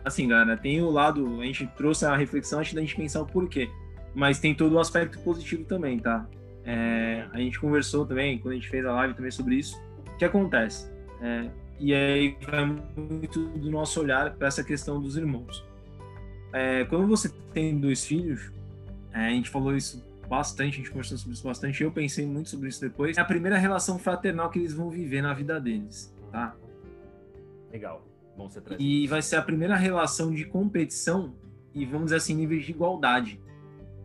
Assim, 0.03 0.27
galera, 0.27 0.57
tem 0.57 0.81
o 0.81 0.89
lado. 0.89 1.43
A 1.43 1.45
gente 1.45 1.67
trouxe 1.77 2.07
a 2.07 2.17
reflexão 2.17 2.61
antes 2.61 2.73
da 2.73 2.81
gente 2.81 2.97
pensar 2.97 3.21
o 3.21 3.27
porquê. 3.27 3.69
Mas 4.15 4.39
tem 4.39 4.55
todo 4.55 4.73
o 4.73 4.79
aspecto 4.79 5.19
positivo 5.19 5.63
também, 5.65 5.99
tá? 5.99 6.27
É, 6.65 7.27
a 7.31 7.37
gente 7.37 7.61
conversou 7.61 8.07
também, 8.07 8.39
quando 8.39 8.53
a 8.53 8.55
gente 8.55 8.71
fez 8.71 8.87
a 8.87 8.93
live 8.93 9.13
também 9.13 9.31
sobre 9.31 9.57
isso. 9.57 9.79
O 10.09 10.17
que 10.17 10.25
acontece? 10.25 10.91
É, 11.21 11.51
e 11.79 11.93
aí 11.93 12.35
vai 12.51 12.65
muito 12.65 13.47
do 13.47 13.71
nosso 13.71 14.01
olhar 14.01 14.33
para 14.33 14.49
essa 14.49 14.65
questão 14.65 14.99
dos 14.99 15.19
irmãos. 15.19 15.63
É, 16.55 16.87
quando 16.87 17.07
você 17.07 17.29
tem 17.53 17.79
dois 17.79 18.07
filhos, 18.07 18.51
é, 19.13 19.27
a 19.27 19.31
gente 19.31 19.51
falou 19.51 19.77
isso 19.77 20.03
bastante, 20.27 20.77
a 20.77 20.77
gente 20.79 20.89
conversou 20.89 21.19
sobre 21.19 21.35
isso 21.35 21.45
bastante, 21.45 21.83
eu 21.83 21.93
pensei 21.93 22.25
muito 22.25 22.49
sobre 22.49 22.71
isso 22.71 22.81
depois. 22.81 23.19
É 23.19 23.21
a 23.21 23.25
primeira 23.25 23.59
relação 23.59 23.99
fraternal 23.99 24.49
que 24.49 24.61
eles 24.61 24.73
vão 24.73 24.89
viver 24.89 25.21
na 25.21 25.35
vida 25.35 25.61
deles, 25.61 26.11
tá? 26.33 26.57
Legal. 27.77 28.09
Bom 28.35 28.49
você 28.49 28.59
trazer. 28.59 28.83
E 28.83 29.07
vai 29.07 29.21
ser 29.21 29.37
a 29.37 29.43
primeira 29.43 29.77
relação 29.77 30.33
de 30.33 30.47
competição 30.47 31.35
e, 31.75 31.85
vamos 31.85 32.07
dizer 32.07 32.17
assim, 32.17 32.35
níveis 32.35 32.65
de 32.65 32.71
igualdade. 32.71 33.39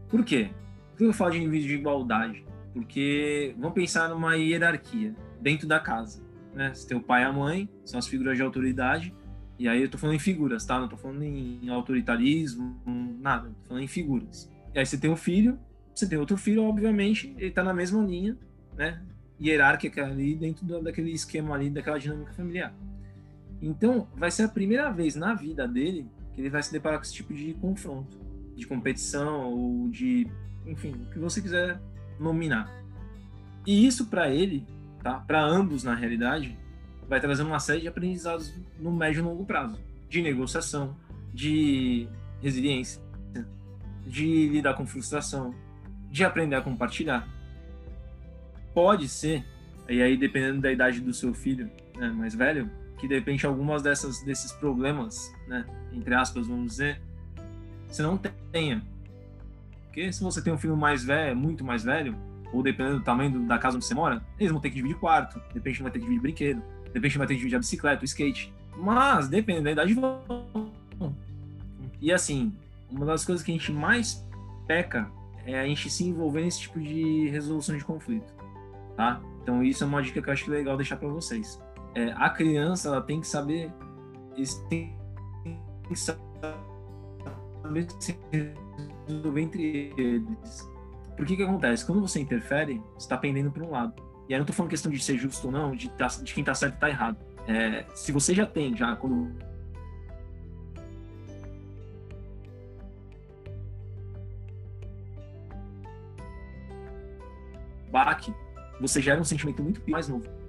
Por 0.09 0.25
quê? 0.25 0.49
Por 0.89 0.97
que 0.97 1.03
eu 1.05 1.13
falo 1.13 1.31
de 1.31 1.39
níveis 1.39 1.63
de 1.63 1.75
igualdade? 1.75 2.45
Porque 2.73 3.55
vamos 3.57 3.73
pensar 3.73 4.09
numa 4.09 4.35
hierarquia 4.35 5.15
dentro 5.39 5.69
da 5.69 5.79
casa. 5.79 6.21
Né? 6.53 6.73
Você 6.73 6.85
tem 6.85 6.97
o 6.97 7.01
pai 7.01 7.21
e 7.21 7.25
a 7.25 7.31
mãe, 7.31 7.69
são 7.85 7.97
as 7.97 8.07
figuras 8.07 8.35
de 8.35 8.43
autoridade, 8.43 9.15
e 9.57 9.69
aí 9.69 9.83
eu 9.83 9.89
tô 9.89 9.97
falando 9.97 10.17
em 10.17 10.19
figuras, 10.19 10.65
tá? 10.65 10.77
Não 10.77 10.89
tô 10.89 10.97
falando 10.97 11.23
em 11.23 11.69
autoritarismo, 11.69 12.75
nada. 13.21 13.51
Tô 13.63 13.69
falando 13.69 13.83
em 13.83 13.87
figuras. 13.87 14.51
E 14.75 14.79
aí 14.79 14.85
você 14.85 14.97
tem 14.97 15.09
o 15.09 15.15
filho, 15.15 15.57
você 15.95 16.09
tem 16.09 16.17
outro 16.17 16.35
filho, 16.35 16.63
obviamente, 16.63 17.33
ele 17.37 17.51
tá 17.51 17.63
na 17.63 17.73
mesma 17.73 18.03
linha, 18.03 18.37
né? 18.75 19.01
Hierárquica 19.41 20.05
ali 20.05 20.35
dentro 20.35 20.65
do, 20.65 20.81
daquele 20.81 21.11
esquema 21.11 21.55
ali, 21.55 21.69
daquela 21.69 21.97
dinâmica 21.97 22.33
familiar. 22.33 22.75
Então, 23.61 24.07
vai 24.15 24.31
ser 24.31 24.43
a 24.43 24.49
primeira 24.49 24.89
vez 24.91 25.15
na 25.15 25.33
vida 25.33 25.67
dele 25.67 26.07
que 26.33 26.41
ele 26.41 26.49
vai 26.49 26.63
se 26.63 26.71
deparar 26.71 26.97
com 26.97 27.03
esse 27.03 27.13
tipo 27.13 27.33
de 27.33 27.53
confronto, 27.55 28.17
de 28.55 28.65
competição 28.65 29.51
ou 29.51 29.89
de, 29.89 30.27
enfim, 30.65 30.91
o 30.91 31.11
que 31.11 31.19
você 31.19 31.41
quiser 31.41 31.79
nominar. 32.19 32.71
E 33.65 33.85
isso 33.85 34.07
para 34.07 34.29
ele, 34.29 34.65
tá? 35.03 35.19
Para 35.19 35.43
ambos 35.43 35.83
na 35.83 35.93
realidade, 35.93 36.57
vai 37.07 37.19
trazer 37.19 37.43
uma 37.43 37.59
série 37.59 37.81
de 37.81 37.87
aprendizados 37.87 38.53
no 38.79 38.91
médio 38.91 39.19
e 39.19 39.23
longo 39.23 39.45
prazo, 39.45 39.77
de 40.09 40.21
negociação, 40.21 40.95
de 41.33 42.07
resiliência, 42.41 43.01
de 44.07 44.47
lidar 44.47 44.73
com 44.73 44.87
frustração, 44.87 45.53
de 46.09 46.23
aprender 46.23 46.55
a 46.55 46.61
compartilhar. 46.61 47.27
Pode 48.73 49.07
ser, 49.07 49.45
e 49.87 50.01
aí 50.01 50.17
dependendo 50.17 50.61
da 50.61 50.71
idade 50.71 50.99
do 51.01 51.13
seu 51.13 51.33
filho 51.33 51.69
né, 51.95 52.09
mais 52.09 52.33
velho, 52.33 52.69
que 53.01 53.07
de 53.07 53.15
repente 53.15 53.47
algumas 53.47 53.81
dessas 53.81 54.21
desses 54.21 54.51
problemas, 54.51 55.33
né, 55.47 55.65
entre 55.91 56.13
aspas, 56.13 56.47
vamos 56.47 56.73
dizer, 56.73 57.01
você 57.87 58.03
não 58.03 58.15
tenha. 58.51 58.83
Porque 59.85 60.13
se 60.13 60.23
você 60.23 60.39
tem 60.39 60.53
um 60.53 60.57
filho 60.57 60.77
mais 60.77 61.03
velho, 61.03 61.35
muito 61.35 61.65
mais 61.65 61.83
velho, 61.83 62.15
ou 62.53 62.61
dependendo 62.61 62.99
do 62.99 63.03
tamanho 63.03 63.47
da 63.47 63.57
casa 63.57 63.75
onde 63.75 63.85
você 63.85 63.95
mora, 63.95 64.23
eles 64.39 64.51
vão 64.51 64.61
ter 64.61 64.69
que 64.69 64.75
dividir 64.75 64.97
quarto, 64.97 65.39
de 65.47 65.55
repente 65.55 65.81
vai 65.81 65.91
ter 65.91 65.97
que 65.97 66.05
dividir 66.05 66.21
brinquedo, 66.21 66.61
de 66.85 66.93
repente 66.93 67.17
vai 67.17 67.25
ter 67.25 67.33
que 67.33 67.39
dividir 67.39 67.55
a 67.55 67.59
bicicleta, 67.59 68.03
o 68.03 68.05
skate. 68.05 68.53
Mas, 68.77 69.27
dependendo 69.27 69.65
da 69.65 69.71
idade, 69.71 69.93
vão. 69.95 70.21
E 71.99 72.11
assim, 72.11 72.53
uma 72.89 73.05
das 73.05 73.25
coisas 73.25 73.43
que 73.43 73.51
a 73.51 73.55
gente 73.55 73.71
mais 73.71 74.23
peca 74.67 75.09
é 75.43 75.59
a 75.59 75.65
gente 75.65 75.89
se 75.89 76.03
envolver 76.03 76.41
nesse 76.43 76.61
tipo 76.61 76.79
de 76.79 77.29
resolução 77.29 77.75
de 77.75 77.83
conflito, 77.83 78.31
tá? 78.95 79.19
Então 79.41 79.63
isso 79.63 79.83
é 79.83 79.87
uma 79.87 80.03
dica 80.03 80.21
que 80.21 80.29
eu 80.29 80.33
acho 80.33 80.51
legal 80.51 80.77
deixar 80.77 80.97
para 80.97 81.07
vocês 81.07 81.59
é, 81.95 82.13
a 82.15 82.29
criança 82.29 82.87
ela 82.87 83.01
tem 83.01 83.19
que 83.19 83.27
saber 83.27 83.71
tem 84.69 84.95
que 85.87 85.95
saber 85.95 86.25
se 87.99 88.17
resolver 89.07 89.41
entre 89.41 89.93
eles. 89.97 90.69
Por 91.17 91.25
que 91.25 91.35
que 91.35 91.43
acontece? 91.43 91.85
Quando 91.85 92.01
você 92.01 92.19
interfere, 92.19 92.81
está 92.97 93.17
pendendo 93.17 93.51
para 93.51 93.63
um 93.63 93.71
lado. 93.71 93.93
E 94.27 94.33
aí 94.33 94.39
não 94.39 94.43
estou 94.43 94.55
falando 94.55 94.69
questão 94.69 94.91
de 94.91 94.99
ser 95.03 95.17
justo 95.17 95.47
ou 95.47 95.51
não, 95.51 95.75
de, 95.75 95.89
tá, 95.91 96.07
de 96.07 96.33
quem 96.33 96.41
está 96.41 96.55
certo 96.55 96.73
e 96.73 96.75
está 96.75 96.89
errado. 96.89 97.17
É, 97.47 97.85
se 97.93 98.11
você 98.11 98.33
já 98.33 98.45
tem, 98.45 98.75
já 98.75 98.95
quando 98.95 99.31
baque, 107.91 108.33
você 108.79 109.01
gera 109.01 109.19
um 109.19 109.25
sentimento 109.25 109.61
muito 109.61 109.81
mais 109.89 110.07
novo 110.07 110.41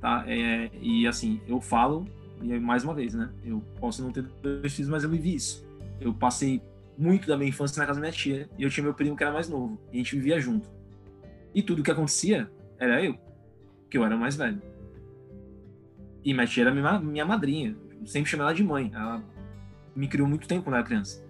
tá? 0.00 0.24
É, 0.26 0.70
e 0.80 1.06
assim, 1.06 1.40
eu 1.46 1.60
falo, 1.60 2.06
e 2.42 2.58
mais 2.58 2.84
uma 2.84 2.94
vez, 2.94 3.14
né? 3.14 3.30
Eu 3.44 3.62
posso 3.80 4.02
não 4.02 4.12
ter 4.12 4.22
dois 4.42 4.74
filhos, 4.74 4.90
mas 4.90 5.04
eu 5.04 5.10
vivi 5.10 5.34
isso. 5.34 5.66
Eu 6.00 6.14
passei 6.14 6.62
muito 6.96 7.28
da 7.28 7.36
minha 7.36 7.48
infância 7.48 7.80
na 7.80 7.86
casa 7.86 8.00
da 8.00 8.06
minha 8.06 8.12
tia, 8.12 8.48
e 8.58 8.62
eu 8.62 8.70
tinha 8.70 8.84
meu 8.84 8.94
primo 8.94 9.16
que 9.16 9.22
era 9.22 9.32
mais 9.32 9.48
novo, 9.48 9.78
e 9.92 9.96
a 9.96 9.98
gente 9.98 10.16
vivia 10.16 10.40
junto. 10.40 10.68
E 11.54 11.62
tudo 11.62 11.82
que 11.82 11.90
acontecia 11.90 12.50
era 12.78 13.02
eu, 13.02 13.16
que 13.90 13.96
eu 13.96 14.04
era 14.04 14.16
mais 14.16 14.36
velho. 14.36 14.60
E 16.24 16.34
minha 16.34 16.46
tia 16.46 16.64
era 16.64 16.74
minha, 16.74 16.98
minha 17.00 17.24
madrinha, 17.24 17.76
eu 18.00 18.06
sempre 18.06 18.30
chamei 18.30 18.44
ela 18.44 18.54
de 18.54 18.62
mãe. 18.62 18.90
Ela 18.94 19.22
me 19.94 20.08
criou 20.08 20.28
muito 20.28 20.46
tempo 20.46 20.64
quando 20.64 20.74
eu 20.74 20.78
era 20.78 20.86
criança. 20.86 21.24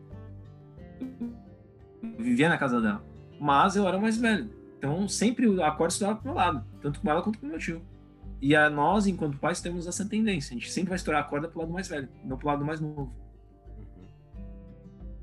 Eu 2.03 2.25
vivia 2.25 2.49
na 2.49 2.59
casa 2.59 2.81
dela. 2.81 3.05
Mas 3.41 3.77
eu 3.77 3.87
era 3.87 3.99
mais 3.99 4.19
velho. 4.19 4.51
Então 4.79 5.09
sempre 5.09 5.47
a 5.63 5.71
corda 5.71 5.93
estudava 5.93 6.17
pro 6.17 6.27
meu 6.27 6.35
lado, 6.35 6.65
tanto 6.81 7.01
com 7.01 7.11
ela 7.11 7.23
quanto 7.23 7.39
com 7.39 7.47
meu 7.47 7.59
tio. 7.59 7.83
E 8.41 8.55
a 8.55 8.71
nós, 8.71 9.07
enquanto 9.07 9.37
pais, 9.39 9.61
temos 9.61 9.87
essa 9.87 10.05
tendência. 10.05 10.55
A 10.55 10.59
gente 10.59 10.71
sempre 10.71 10.91
vai 10.91 10.97
estourar 10.97 11.23
a 11.23 11.25
corda 11.25 11.49
pro 11.49 11.61
lado 11.61 11.73
mais 11.73 11.89
velho, 11.89 12.09
não 12.25 12.37
pro 12.37 12.47
lado 12.47 12.65
mais 12.65 12.81
novo. 12.81 13.13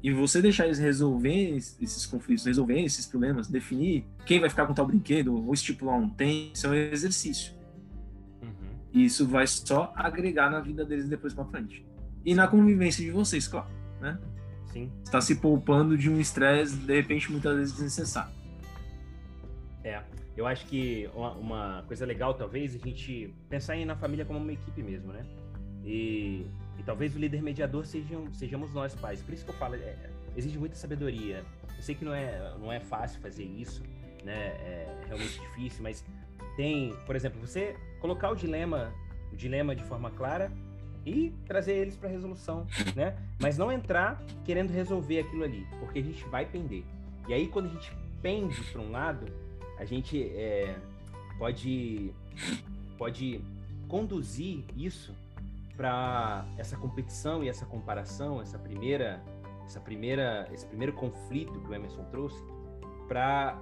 E 0.04 0.12
você 0.12 0.42
deixar 0.42 0.66
eles 0.66 0.78
resolver 0.78 1.56
esses 1.56 2.06
conflitos, 2.06 2.46
resolver 2.46 2.80
esses 2.80 3.08
problemas, 3.08 3.48
definir 3.48 4.06
quem 4.26 4.40
vai 4.40 4.50
ficar 4.50 4.68
com 4.68 4.74
tal 4.74 4.86
brinquedo, 4.86 5.34
ou 5.34 5.52
estipular 5.54 5.98
um 5.98 6.08
tempo, 6.08 6.52
isso 6.54 6.68
é 6.68 6.70
um 6.70 6.74
exercício. 6.76 7.54
Uhum. 8.42 8.52
E 8.94 9.06
isso 9.06 9.26
vai 9.26 9.48
só 9.48 9.92
agregar 9.96 10.52
na 10.52 10.60
vida 10.60 10.86
deles 10.86 11.10
depois 11.10 11.34
para 11.34 11.46
frente. 11.46 11.84
E 12.24 12.36
na 12.36 12.48
convivência 12.48 13.04
de 13.04 13.10
vocês, 13.10 13.48
claro, 13.48 13.68
né? 14.00 14.20
Sim. 14.72 14.92
Está 15.04 15.22
se 15.22 15.36
poupando 15.36 15.98
de 15.98 16.10
um 16.10 16.20
estresse, 16.20 16.76
de 16.76 16.94
repente, 16.94 17.32
muitas 17.32 17.56
vezes 17.56 17.74
desnecessário. 17.74 18.34
É. 19.84 20.04
Eu 20.38 20.46
acho 20.46 20.66
que 20.66 21.10
uma, 21.16 21.32
uma, 21.32 21.84
coisa 21.88 22.06
legal, 22.06 22.34
talvez, 22.34 22.76
a 22.76 22.78
gente 22.78 23.34
pensar 23.50 23.78
na 23.86 23.96
família 23.96 24.26
como 24.26 24.38
uma 24.38 24.52
equipe 24.52 24.84
mesmo, 24.84 25.14
né? 25.14 25.26
E, 25.84 26.46
e 26.78 26.84
talvez 26.84 27.16
o 27.16 27.20
líder 27.20 27.42
mediador 27.42 27.86
sejam, 27.86 28.34
sejamos 28.34 28.74
nós 28.74 28.94
pais. 28.96 29.22
Por 29.22 29.34
isso 29.34 29.46
que 29.46 29.52
eu 29.52 29.56
falo, 29.56 29.76
é, 29.76 30.10
exige 30.36 30.58
muita 30.58 30.76
sabedoria. 30.76 31.44
Eu 31.78 31.82
sei 31.82 31.96
que 31.96 32.04
não 32.04 32.14
é, 32.14 32.54
não 32.60 32.72
é 32.72 32.80
fácil 32.80 33.22
fazer 33.22 33.44
isso, 33.44 33.82
né? 34.24 34.48
É 34.48 35.04
realmente 35.08 35.40
difícil, 35.40 35.84
mas 35.84 36.04
tem, 36.58 36.94
por 37.06 37.16
exemplo, 37.16 37.40
você 37.40 37.78
colocar 38.02 38.30
o 38.32 38.36
dilema, 38.36 38.94
o 39.32 39.36
dilema 39.38 39.74
de 39.76 39.84
forma 39.84 40.12
clara 40.12 40.52
e 41.06 41.34
trazer 41.46 41.74
eles 41.74 41.96
para 41.96 42.10
resolução, 42.10 42.68
né? 42.94 43.16
Mas 43.40 43.58
não 43.58 43.72
entrar 43.72 44.22
querendo 44.44 44.72
resolver 44.72 45.20
aquilo 45.20 45.44
ali, 45.44 45.66
porque 45.80 46.00
a 46.00 46.04
gente 46.04 46.26
vai 46.26 46.46
pender. 46.46 46.84
E 47.28 47.34
aí 47.34 47.48
quando 47.48 47.68
a 47.68 47.70
gente 47.70 47.96
pende 48.22 48.60
para 48.72 48.82
um 48.82 48.92
lado, 48.92 49.45
a 49.78 49.86
gente 49.86 50.24
é, 50.36 50.76
pode, 51.38 52.14
pode 52.98 53.42
conduzir 53.88 54.64
isso 54.76 55.14
para 55.76 56.46
essa 56.58 56.78
competição 56.78 57.44
e 57.44 57.50
essa 57.50 57.66
comparação, 57.66 58.42
essa 58.42 58.58
primeira, 58.58 59.22
essa 59.66 59.80
primeira, 59.80 60.48
esse 60.54 60.66
primeiro 60.66 60.94
conflito 60.94 61.60
que 61.60 61.68
o 61.70 61.74
Emerson 61.74 62.04
trouxe, 62.06 62.42
para 63.08 63.60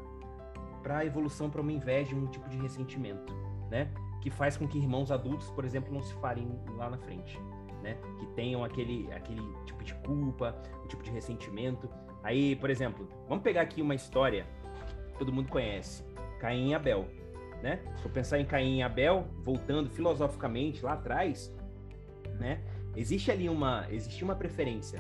para 0.82 0.98
a 0.98 1.06
evolução 1.06 1.50
para 1.50 1.62
uma 1.62 1.72
inveja, 1.72 2.14
um 2.14 2.28
tipo 2.28 2.50
de 2.50 2.58
ressentimento, 2.58 3.34
né? 3.72 3.90
Que 4.22 4.30
faz 4.30 4.58
com 4.58 4.68
que 4.68 4.78
irmãos 4.78 5.12
adultos, 5.12 5.50
por 5.52 5.64
exemplo, 5.64 5.94
não 5.94 6.04
se 6.04 6.14
falem 6.16 6.46
lá 6.76 6.90
na 6.90 6.98
frente. 6.98 7.40
né? 7.82 7.98
Que 8.20 8.26
tenham 8.28 8.64
aquele, 8.64 9.12
aquele 9.14 9.42
tipo 9.66 9.82
de 9.84 9.94
culpa, 9.96 10.56
um 10.84 10.88
tipo 10.88 11.02
de 11.04 11.12
ressentimento. 11.12 11.90
Aí, 12.22 12.56
por 12.58 12.70
exemplo, 12.70 13.08
vamos 13.30 13.44
pegar 13.44 13.62
aqui 13.62 13.82
uma 13.82 13.96
história 13.96 14.46
todo 15.24 15.32
mundo 15.32 15.48
conhece, 15.48 16.04
Caim 16.38 16.72
e 16.72 16.74
Abel, 16.74 17.08
né? 17.62 17.80
Se 17.96 18.06
eu 18.06 18.12
pensar 18.12 18.40
em 18.42 18.46
Caim 18.46 18.80
e 18.80 18.84
Abel, 18.84 19.26
voltando 19.42 19.90
filosoficamente 19.90 20.84
lá 20.84 20.94
atrás, 20.94 21.56
né? 22.38 22.60
Existe 22.94 23.32
ali 23.32 23.48
uma, 23.48 23.88
existe 23.90 24.22
uma 24.22 24.36
preferência 24.36 25.00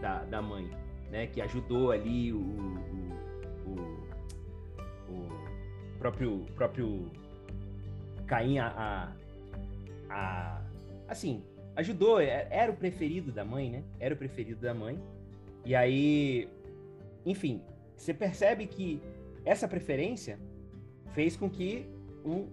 da, 0.00 0.24
da 0.24 0.42
mãe, 0.42 0.68
né? 1.12 1.28
Que 1.28 1.40
ajudou 1.40 1.92
ali 1.92 2.32
o, 2.32 2.40
o, 2.40 3.70
o, 3.70 5.12
o 5.12 5.28
próprio, 5.96 6.44
próprio 6.56 7.08
Caim 8.26 8.58
a, 8.58 8.66
a, 8.66 9.12
a, 10.10 10.62
assim, 11.08 11.44
ajudou, 11.76 12.20
é, 12.20 12.48
era 12.50 12.72
o 12.72 12.74
preferido 12.74 13.30
da 13.30 13.44
mãe, 13.44 13.70
né? 13.70 13.84
Era 14.00 14.12
o 14.12 14.16
preferido 14.16 14.60
da 14.60 14.74
mãe. 14.74 15.00
E 15.64 15.72
aí, 15.76 16.48
enfim, 17.24 17.62
você 17.96 18.12
percebe 18.12 18.66
que 18.66 19.00
essa 19.44 19.66
preferência 19.66 20.38
fez 21.12 21.36
com 21.36 21.48
que 21.48 21.86
um, 22.24 22.48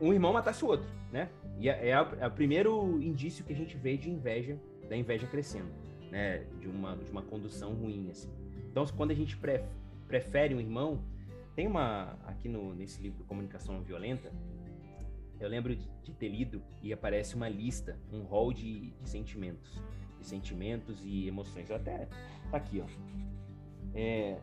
um 0.00 0.12
irmão 0.12 0.32
matasse 0.32 0.64
o 0.64 0.68
outro, 0.68 0.88
né? 1.12 1.30
E 1.58 1.68
é, 1.68 1.88
é, 1.88 1.90
é, 1.90 2.26
o 2.26 2.30
primeiro 2.30 3.00
indício 3.02 3.44
que 3.44 3.52
a 3.52 3.56
gente 3.56 3.76
vê 3.76 3.96
de 3.96 4.10
inveja, 4.10 4.58
da 4.88 4.96
inveja 4.96 5.26
crescendo, 5.26 5.70
né? 6.10 6.44
De 6.58 6.66
uma, 6.66 6.96
de 6.96 7.10
uma 7.10 7.22
condução 7.22 7.74
ruim, 7.74 8.10
assim. 8.10 8.30
Então, 8.70 8.84
quando 8.96 9.10
a 9.10 9.14
gente 9.14 9.36
pre, 9.36 9.62
prefere 10.06 10.54
um 10.54 10.60
irmão, 10.60 11.02
tem 11.54 11.66
uma, 11.66 12.18
aqui 12.24 12.48
no, 12.48 12.74
nesse 12.74 13.02
livro 13.02 13.24
Comunicação 13.24 13.82
Violenta, 13.82 14.32
eu 15.38 15.48
lembro 15.48 15.74
de, 15.74 15.88
de 16.02 16.12
ter 16.12 16.28
lido 16.28 16.62
e 16.82 16.92
aparece 16.92 17.34
uma 17.34 17.48
lista, 17.48 17.98
um 18.12 18.22
rol 18.22 18.52
de, 18.52 18.90
de, 18.90 19.08
sentimentos, 19.08 19.82
de 20.18 20.26
sentimentos 20.26 21.02
e 21.02 21.26
emoções. 21.26 21.70
Até 21.70 22.06
tá 22.50 22.56
aqui, 22.58 22.80
ó. 22.80 22.86
É, 23.94 24.38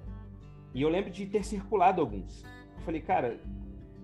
e 0.74 0.82
eu 0.82 0.90
lembro 0.90 1.10
de 1.10 1.26
ter 1.26 1.44
circulado 1.44 2.02
alguns. 2.02 2.44
Eu 2.44 2.82
falei, 2.84 3.02
cara, 3.02 3.40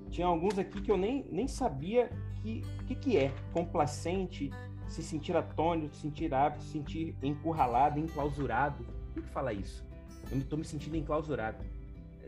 tinha 0.09 0.28
alguns 0.28 0.57
aqui 0.57 0.82
que 0.82 0.91
eu 0.91 0.97
nem, 0.97 1.26
nem 1.32 1.47
sabia 1.47 2.09
que 2.41 2.64
que, 2.86 2.95
que 2.95 3.18
é 3.18 3.34
complacente, 3.51 4.51
se 4.88 5.01
sentir 5.01 5.36
atônito, 5.36 5.95
sentir 5.95 6.34
hábito, 6.34 6.64
se 6.64 6.72
sentir 6.72 7.16
encurralado, 7.22 7.99
enclausurado. 7.99 8.86
O 9.16 9.22
que 9.22 9.30
fala 9.30 9.53
isso? 9.53 9.86
Eu 10.32 10.38
estou 10.38 10.57
me 10.57 10.66
sentindo 10.66 10.95
enclausurado. 10.95 11.64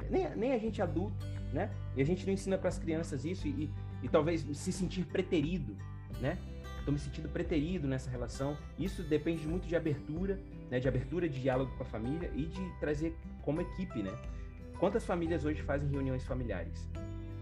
Nem, 0.09 0.36
nem 0.36 0.53
a 0.53 0.57
gente 0.57 0.81
adulto, 0.81 1.25
né? 1.53 1.71
E 1.95 2.01
a 2.01 2.05
gente 2.05 2.25
não 2.25 2.33
ensina 2.33 2.57
para 2.57 2.69
as 2.69 2.77
crianças 2.77 3.25
isso 3.25 3.47
e, 3.47 3.69
e 4.01 4.09
talvez 4.09 4.41
se 4.41 4.71
sentir 4.71 5.05
preterido, 5.05 5.75
né? 6.19 6.38
Estou 6.86 6.93
me 6.93 6.99
sentindo 6.99 7.27
preterido 7.27 7.88
nessa 7.88 8.11
relação. 8.11 8.55
Isso 8.77 9.01
depende 9.01 9.47
muito 9.47 9.67
de 9.67 9.75
abertura, 9.75 10.39
né? 10.69 10.79
De 10.79 10.88
abertura 10.88 11.27
de 11.27 11.41
diálogo 11.41 11.75
com 11.75 11.81
a 11.81 11.86
família 11.86 12.29
e 12.36 12.45
de 12.45 12.79
trazer 12.79 13.15
como 13.41 13.59
equipe, 13.59 14.03
né? 14.03 14.11
Quantas 14.79 15.03
famílias 15.03 15.45
hoje 15.45 15.63
fazem 15.63 15.89
reuniões 15.89 16.23
familiares? 16.25 16.88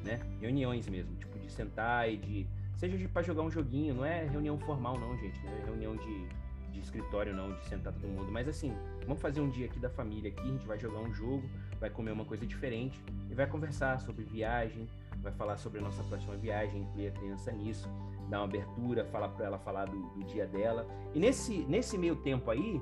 né? 0.04 0.20
Reuniões 0.40 0.88
mesmo, 0.88 1.16
tipo 1.16 1.40
de 1.40 1.52
sentar 1.52 2.10
e 2.12 2.18
de. 2.18 2.48
Seja 2.76 3.08
para 3.10 3.22
jogar 3.22 3.44
um 3.44 3.52
joguinho, 3.52 3.96
não 3.96 4.06
é 4.06 4.26
reunião 4.26 4.58
formal, 4.60 5.00
não, 5.00 5.18
gente, 5.18 5.40
né? 5.46 5.60
É 5.62 5.66
reunião 5.66 5.96
de, 5.96 6.28
de 6.72 6.80
escritório, 6.80 7.34
não, 7.34 7.54
de 7.54 7.64
sentar 7.66 7.94
todo 7.94 8.08
mundo. 8.08 8.30
Mas 8.32 8.48
assim, 8.48 8.76
vamos 9.06 9.22
fazer 9.22 9.40
um 9.40 9.50
dia 9.50 9.68
aqui 9.68 9.80
da 9.80 9.90
família 9.90 10.30
aqui, 10.30 10.42
a 10.42 10.52
gente 10.52 10.66
vai 10.66 10.78
jogar 10.78 11.00
um 11.00 11.14
jogo, 11.14 11.50
vai 11.80 11.90
comer 11.90 12.12
uma 12.12 12.26
coisa 12.26 12.46
diferente 12.46 13.00
e 13.30 13.34
vai 13.34 13.48
conversar 13.48 14.00
sobre 14.02 14.26
viagem, 14.26 14.88
vai 15.22 15.32
falar 15.32 15.58
sobre 15.58 15.80
a 15.80 15.82
nossa 15.82 16.04
próxima 16.04 16.36
viagem, 16.36 16.82
incluir 16.82 17.08
a 17.08 17.12
criança 17.12 17.52
nisso, 17.52 17.88
dar 18.30 18.40
uma 18.40 18.46
abertura, 18.46 19.06
falar 19.06 19.30
para 19.30 19.46
ela 19.46 19.60
falar 19.60 19.86
do, 19.86 20.00
do, 20.10 20.24
dia 20.24 20.46
dela. 20.48 20.88
E 21.14 21.20
nesse, 21.20 21.66
nesse 21.66 21.98
meio 21.98 22.16
tempo 22.18 22.50
aí, 22.50 22.82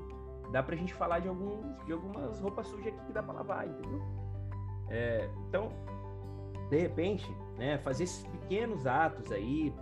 dá 0.50 0.62
pra 0.62 0.76
gente 0.76 0.94
falar 0.94 1.18
de, 1.20 1.28
alguns, 1.28 1.84
de 1.84 1.92
algumas 1.92 2.40
roupas 2.40 2.66
sujas 2.66 2.88
aqui 2.88 3.06
que 3.06 3.12
dá 3.12 3.22
pra 3.22 3.34
lavar, 3.34 3.66
entendeu? 3.66 4.02
É, 4.88 5.28
então, 5.48 5.70
de 6.68 6.78
repente, 6.78 7.30
né, 7.56 7.78
fazer 7.78 8.04
esses 8.04 8.26
pequenos 8.26 8.86
atos 8.86 9.30
aí, 9.32 9.74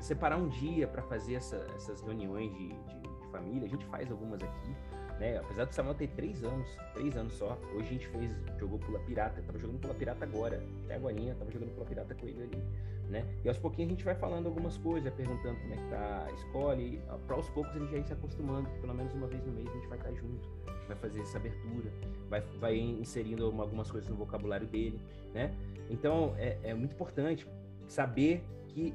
separar 0.00 0.36
um 0.36 0.48
dia 0.48 0.86
para 0.86 1.02
fazer 1.02 1.34
essa, 1.34 1.66
essas 1.74 2.00
reuniões 2.02 2.52
de, 2.52 2.68
de, 2.68 3.00
de, 3.00 3.30
família. 3.30 3.66
A 3.66 3.68
gente 3.68 3.84
faz 3.86 4.10
algumas 4.10 4.42
aqui, 4.42 4.76
né? 5.18 5.38
Apesar 5.38 5.64
do 5.64 5.74
Samuel 5.74 5.94
ter 5.94 6.08
três 6.08 6.44
anos, 6.44 6.68
três 6.92 7.16
anos 7.16 7.32
só, 7.32 7.58
hoje 7.74 7.88
a 7.88 7.92
gente 7.92 8.08
fez, 8.08 8.32
jogou 8.58 8.78
Pula 8.78 9.00
Pirata. 9.00 9.42
tava 9.42 9.58
jogando 9.58 9.80
Pula 9.80 9.94
Pirata 9.94 10.24
agora, 10.24 10.62
até 10.84 10.94
agora, 10.94 11.14
tava 11.38 11.50
jogando 11.50 11.74
Pula 11.74 11.86
Pirata 11.86 12.14
com 12.14 12.26
ele 12.26 12.42
ali, 12.42 12.64
né? 13.08 13.24
E 13.44 13.48
aos 13.48 13.58
pouquinhos 13.58 13.90
a 13.90 13.94
gente 13.94 14.04
vai 14.04 14.14
falando 14.14 14.46
algumas 14.46 14.76
coisas, 14.78 15.12
perguntando 15.14 15.58
como 15.60 15.74
é 15.74 15.76
que 15.76 15.88
tá 15.88 16.26
a 16.26 16.32
escola, 16.32 16.80
e 16.80 17.00
aos 17.28 17.48
poucos 17.50 17.74
a 17.74 17.78
gente 17.78 17.94
ir 17.96 18.04
se 18.04 18.12
acostumando, 18.12 18.68
que 18.68 18.78
pelo 18.78 18.94
menos 18.94 19.12
uma 19.12 19.26
vez 19.26 19.44
no 19.44 19.52
mês 19.52 19.68
a 19.68 19.72
gente 19.72 19.88
vai 19.88 19.98
estar 19.98 20.12
junto, 20.14 20.48
vai 20.86 20.96
fazer 20.96 21.20
essa 21.20 21.38
abertura, 21.38 21.92
vai, 22.28 22.40
vai 22.58 22.78
inserindo 22.78 23.44
algumas 23.44 23.90
coisas 23.90 24.08
no 24.08 24.16
vocabulário 24.16 24.66
dele, 24.66 25.00
né? 25.32 25.54
Então, 25.90 26.34
é, 26.38 26.58
é 26.62 26.74
muito 26.74 26.92
importante 26.92 27.46
saber 27.86 28.44
que 28.68 28.94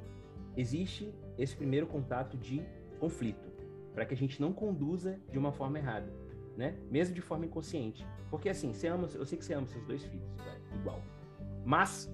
existe 0.57 1.14
esse 1.38 1.55
primeiro 1.55 1.88
contato 1.88 2.38
de 2.38 2.64
conflito, 2.99 3.47
para 3.93 4.05
que 4.05 4.14
a 4.14 4.18
gente 4.18 4.41
não 4.41 4.51
conduza 4.51 5.20
de 5.32 5.38
uma 5.38 5.51
forma 5.51 5.78
errada, 5.78 6.12
né? 6.57 6.76
Mesmo 6.89 7.14
de 7.14 7.22
forma 7.22 7.45
inconsciente. 7.45 8.05
Porque 8.30 8.49
assim, 8.49 8.74
você 8.74 8.88
ama, 8.88 9.07
eu 9.14 9.26
sei 9.26 9.38
que 9.38 9.45
você 9.45 9.53
ama 9.53 9.68
seus 9.68 9.84
dois 9.86 10.03
filhos, 10.03 10.28
igual. 10.74 11.01
Mas, 11.66 12.12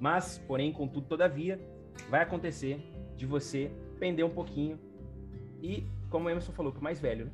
mas, 0.00 0.38
porém, 0.38 0.72
contudo, 0.72 1.06
todavia, 1.06 1.60
vai 2.08 2.22
acontecer 2.22 2.80
de 3.16 3.26
você 3.26 3.70
pender 3.98 4.24
um 4.24 4.30
pouquinho 4.30 4.78
e, 5.62 5.86
como 6.08 6.26
o 6.26 6.30
Emerson 6.30 6.52
falou, 6.52 6.72
pro 6.72 6.82
mais 6.82 6.98
velho, 6.98 7.26
né? 7.26 7.32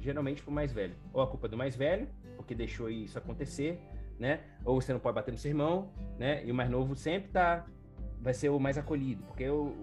Geralmente 0.00 0.42
pro 0.42 0.50
mais 0.50 0.72
velho. 0.72 0.94
Ou 1.12 1.20
a 1.20 1.26
culpa 1.26 1.46
é 1.46 1.50
do 1.50 1.56
mais 1.56 1.76
velho, 1.76 2.08
porque 2.36 2.54
deixou 2.54 2.88
isso 2.88 3.18
acontecer, 3.18 3.78
né? 4.18 4.40
Ou 4.64 4.80
você 4.80 4.92
não 4.92 5.00
pode 5.00 5.14
bater 5.14 5.30
no 5.30 5.38
seu 5.38 5.50
irmão, 5.50 5.90
né? 6.18 6.44
E 6.44 6.50
o 6.50 6.54
mais 6.54 6.70
novo 6.70 6.96
sempre 6.96 7.30
tá 7.30 7.66
vai 8.20 8.32
ser 8.32 8.48
o 8.48 8.58
mais 8.58 8.78
acolhido, 8.78 9.22
porque 9.24 9.44
eu 9.44 9.76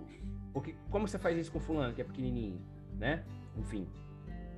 porque 0.54 0.76
como 0.90 1.08
você 1.08 1.18
faz 1.18 1.38
isso 1.38 1.52
com 1.52 1.60
fulano 1.60 1.94
que 1.94 2.02
é 2.02 2.04
pequenininho, 2.04 2.60
né? 2.98 3.24
Enfim, 3.56 3.88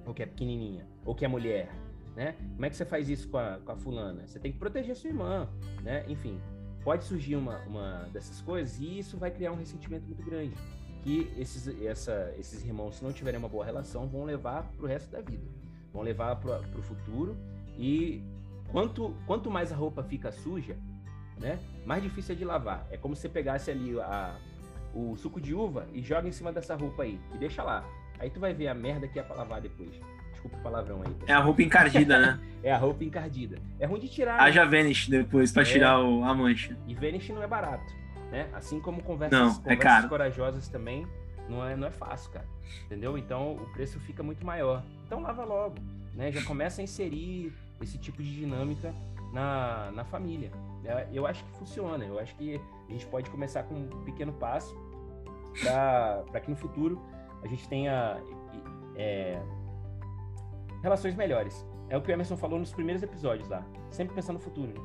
ou 0.05 0.13
que 0.13 0.23
é 0.23 0.25
pequenininha, 0.25 0.87
ou 1.05 1.13
que 1.13 1.25
é 1.25 1.27
mulher, 1.27 1.69
né? 2.15 2.35
Como 2.53 2.65
é 2.65 2.69
que 2.69 2.75
você 2.75 2.85
faz 2.85 3.09
isso 3.09 3.27
com 3.29 3.37
a, 3.37 3.59
com 3.63 3.71
a 3.71 3.75
fulana? 3.75 4.25
Você 4.25 4.39
tem 4.39 4.51
que 4.51 4.57
proteger 4.57 4.95
sua 4.95 5.09
irmã, 5.09 5.49
né? 5.83 6.05
Enfim, 6.07 6.39
pode 6.85 7.03
surgir 7.03 7.35
uma, 7.35 7.57
uma 7.65 8.09
dessas 8.13 8.39
coisas 8.39 8.79
e 8.79 8.99
isso 8.99 9.17
vai 9.17 9.29
criar 9.29 9.51
um 9.51 9.57
ressentimento 9.57 10.05
muito 10.05 10.23
grande 10.23 10.55
que 11.03 11.29
esses, 11.37 11.67
essa, 11.83 12.33
esses 12.39 12.63
irmãos, 12.63 12.95
se 12.95 13.03
não 13.03 13.11
tiverem 13.11 13.37
uma 13.37 13.49
boa 13.49 13.65
relação, 13.65 14.07
vão 14.07 14.23
levar 14.23 14.63
para 14.63 14.85
o 14.85 14.87
resto 14.87 15.11
da 15.11 15.19
vida, 15.19 15.43
vão 15.91 16.01
levar 16.01 16.37
para 16.37 16.61
o 16.79 16.81
futuro 16.81 17.35
e 17.77 18.23
Quanto, 18.71 19.15
quanto 19.25 19.49
mais 19.49 19.71
a 19.71 19.75
roupa 19.75 20.03
fica 20.03 20.31
suja, 20.31 20.77
né, 21.39 21.59
mais 21.85 22.03
difícil 22.03 22.35
é 22.35 22.37
de 22.37 22.45
lavar. 22.45 22.85
É 22.89 22.97
como 22.97 23.15
se 23.15 23.21
você 23.21 23.29
pegasse 23.29 23.71
ali 23.71 23.97
a, 23.99 24.37
o 24.93 25.15
suco 25.15 25.39
de 25.39 25.53
uva 25.53 25.87
e 25.93 26.01
joga 26.01 26.27
em 26.27 26.31
cima 26.31 26.51
dessa 26.51 26.75
roupa 26.75 27.03
aí 27.03 27.19
e 27.33 27.37
deixa 27.37 27.63
lá. 27.63 27.85
Aí 28.19 28.29
tu 28.29 28.39
vai 28.39 28.53
ver 28.53 28.67
a 28.67 28.73
merda 28.73 29.07
que 29.07 29.19
é 29.19 29.23
pra 29.23 29.35
lavar 29.35 29.61
depois. 29.61 29.95
Desculpa 30.45 30.57
o 30.57 30.61
palavrão 30.61 31.01
aí. 31.01 31.15
É 31.27 31.33
a 31.33 31.39
roupa 31.39 31.61
encardida, 31.63 32.19
né? 32.19 32.39
é 32.63 32.71
a 32.71 32.77
roupa 32.77 33.03
encardida. 33.03 33.57
É 33.79 33.85
ruim 33.85 33.99
de 33.99 34.07
tirar. 34.07 34.39
Haja 34.39 34.65
né? 34.65 34.77
Vanish 34.77 35.07
depois 35.07 35.51
pra 35.51 35.63
é... 35.63 35.65
tirar 35.65 35.99
o, 35.99 36.23
a 36.23 36.33
mancha. 36.33 36.77
E 36.87 36.93
Vanish 36.93 37.29
não 37.29 37.41
é 37.41 37.47
barato, 37.47 37.93
né? 38.31 38.47
Assim 38.53 38.79
como 38.79 39.01
conversas, 39.01 39.39
não, 39.39 39.47
é 39.65 39.75
conversas 39.75 40.05
é 40.05 40.07
corajosas 40.07 40.67
também, 40.67 41.07
não 41.49 41.65
é, 41.65 41.75
não 41.75 41.87
é 41.87 41.91
fácil, 41.91 42.31
cara. 42.31 42.45
Entendeu? 42.85 43.17
Então 43.17 43.53
o 43.53 43.65
preço 43.73 43.99
fica 43.99 44.21
muito 44.21 44.45
maior. 44.45 44.83
Então 45.05 45.21
lava 45.21 45.43
logo, 45.43 45.77
né? 46.13 46.31
Já 46.31 46.43
começa 46.43 46.81
a 46.81 46.83
inserir 46.83 47.51
esse 47.81 47.97
tipo 47.97 48.21
de 48.21 48.35
dinâmica 48.35 48.93
na, 49.33 49.91
na 49.91 50.05
família. 50.05 50.51
É, 50.83 51.07
eu 51.11 51.25
acho 51.25 51.43
que 51.43 51.51
funciona, 51.57 52.05
eu 52.05 52.19
acho 52.19 52.35
que 52.35 52.61
a 52.87 52.91
gente 52.91 53.05
pode 53.07 53.29
começar 53.31 53.63
com 53.63 53.73
um 53.73 54.03
pequeno 54.03 54.33
passo 54.33 54.75
para 55.59 56.39
que 56.39 56.51
no 56.51 56.55
futuro 56.55 57.01
a 57.43 57.47
gente 57.47 57.67
tenha 57.67 58.21
é, 58.95 59.41
relações 60.85 61.15
melhores. 61.15 61.65
É 61.89 61.97
o 61.97 62.01
que 62.01 62.09
o 62.09 62.13
Emerson 62.13 62.37
falou 62.37 62.57
nos 62.57 62.71
primeiros 62.71 63.03
episódios 63.03 63.49
lá. 63.49 63.65
Sempre 63.91 64.15
pensar 64.15 64.33
no 64.33 64.39
futuro. 64.39 64.71
Né? 64.71 64.81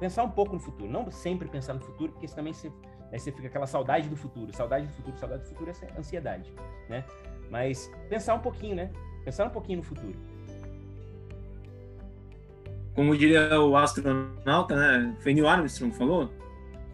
Pensar 0.00 0.24
um 0.24 0.30
pouco 0.30 0.54
no 0.54 0.60
futuro. 0.60 0.90
Não 0.90 1.10
sempre 1.10 1.48
pensar 1.48 1.74
no 1.74 1.80
futuro, 1.80 2.12
porque 2.12 2.26
também 2.26 2.52
você, 2.52 2.68
né, 3.12 3.18
você 3.18 3.30
fica 3.30 3.46
aquela 3.46 3.66
saudade 3.66 4.08
do 4.08 4.16
futuro. 4.16 4.52
Saudade 4.54 4.86
do 4.86 4.92
futuro, 4.92 5.16
saudade 5.16 5.42
do 5.42 5.48
futuro 5.48 5.70
é 5.70 5.98
ansiedade, 5.98 6.52
né? 6.88 7.04
Mas 7.50 7.90
pensar 8.08 8.34
um 8.34 8.40
pouquinho, 8.40 8.76
né? 8.76 8.90
Pensar 9.24 9.46
um 9.46 9.50
pouquinho 9.50 9.78
no 9.78 9.84
futuro 9.84 10.18
como 12.94 13.16
diria 13.16 13.58
o 13.58 13.76
astronauta, 13.76 14.76
né, 14.76 15.16
Neil 15.24 15.48
Armstrong 15.48 15.94
falou, 15.94 16.30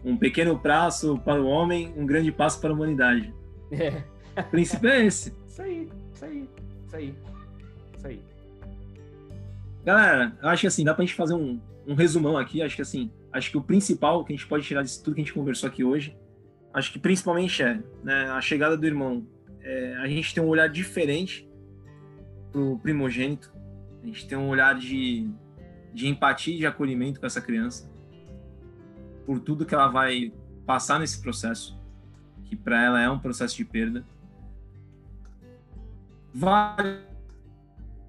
um 0.05 0.15
pequeno 0.15 0.57
passo 0.57 1.17
para 1.19 1.41
o 1.41 1.45
homem, 1.45 1.93
um 1.97 2.05
grande 2.05 2.31
passo 2.31 2.61
para 2.61 2.69
a 2.69 2.73
humanidade. 2.73 3.33
É. 3.71 4.03
O 4.39 4.43
princípio 4.43 4.89
é 4.89 5.05
esse. 5.05 5.33
Isso 5.47 5.47
isso 5.47 5.61
aí, 5.61 5.89
isso 6.13 6.25
aí, 6.25 6.49
isso 6.85 6.95
aí. 6.95 7.15
Galera, 9.87 10.37
eu 10.41 10.49
acho 10.49 10.59
que 10.59 10.67
assim, 10.67 10.83
dá 10.83 10.93
pra 10.93 11.05
gente 11.05 11.15
fazer 11.15 11.33
um, 11.33 11.61
um 11.87 11.95
resumão 11.95 12.37
aqui, 12.37 12.61
acho 12.61 12.75
que 12.75 12.81
assim, 12.81 13.09
acho 13.31 13.49
que 13.49 13.57
o 13.57 13.61
principal 13.61 14.25
que 14.25 14.33
a 14.33 14.35
gente 14.35 14.45
pode 14.45 14.65
tirar 14.65 14.83
disso 14.83 15.01
tudo 15.01 15.15
que 15.15 15.21
a 15.21 15.23
gente 15.23 15.33
conversou 15.33 15.69
aqui 15.69 15.81
hoje, 15.81 16.13
acho 16.73 16.91
que 16.91 16.99
principalmente 16.99 17.63
é 17.63 17.81
né, 18.03 18.29
a 18.31 18.41
chegada 18.41 18.75
do 18.75 18.85
irmão 18.85 19.25
é, 19.61 19.95
a 19.95 20.07
gente 20.09 20.33
tem 20.33 20.43
um 20.43 20.47
olhar 20.47 20.67
diferente 20.67 21.49
pro 22.51 22.77
primogênito. 22.79 23.49
A 24.03 24.05
gente 24.05 24.27
tem 24.27 24.37
um 24.37 24.49
olhar 24.49 24.75
de, 24.77 25.31
de 25.93 26.09
empatia 26.09 26.53
e 26.53 26.57
de 26.57 26.65
acolhimento 26.65 27.21
com 27.21 27.25
essa 27.25 27.39
criança 27.39 27.89
por 29.25 29.39
tudo 29.39 29.65
que 29.65 29.73
ela 29.73 29.87
vai 29.87 30.33
passar 30.65 30.99
nesse 30.99 31.21
processo, 31.21 31.79
que 32.43 32.57
para 32.57 32.83
ela 32.83 33.01
é 33.01 33.09
um 33.09 33.19
processo 33.19 33.55
de 33.55 33.63
perda. 33.63 34.05
Vale 36.33 37.07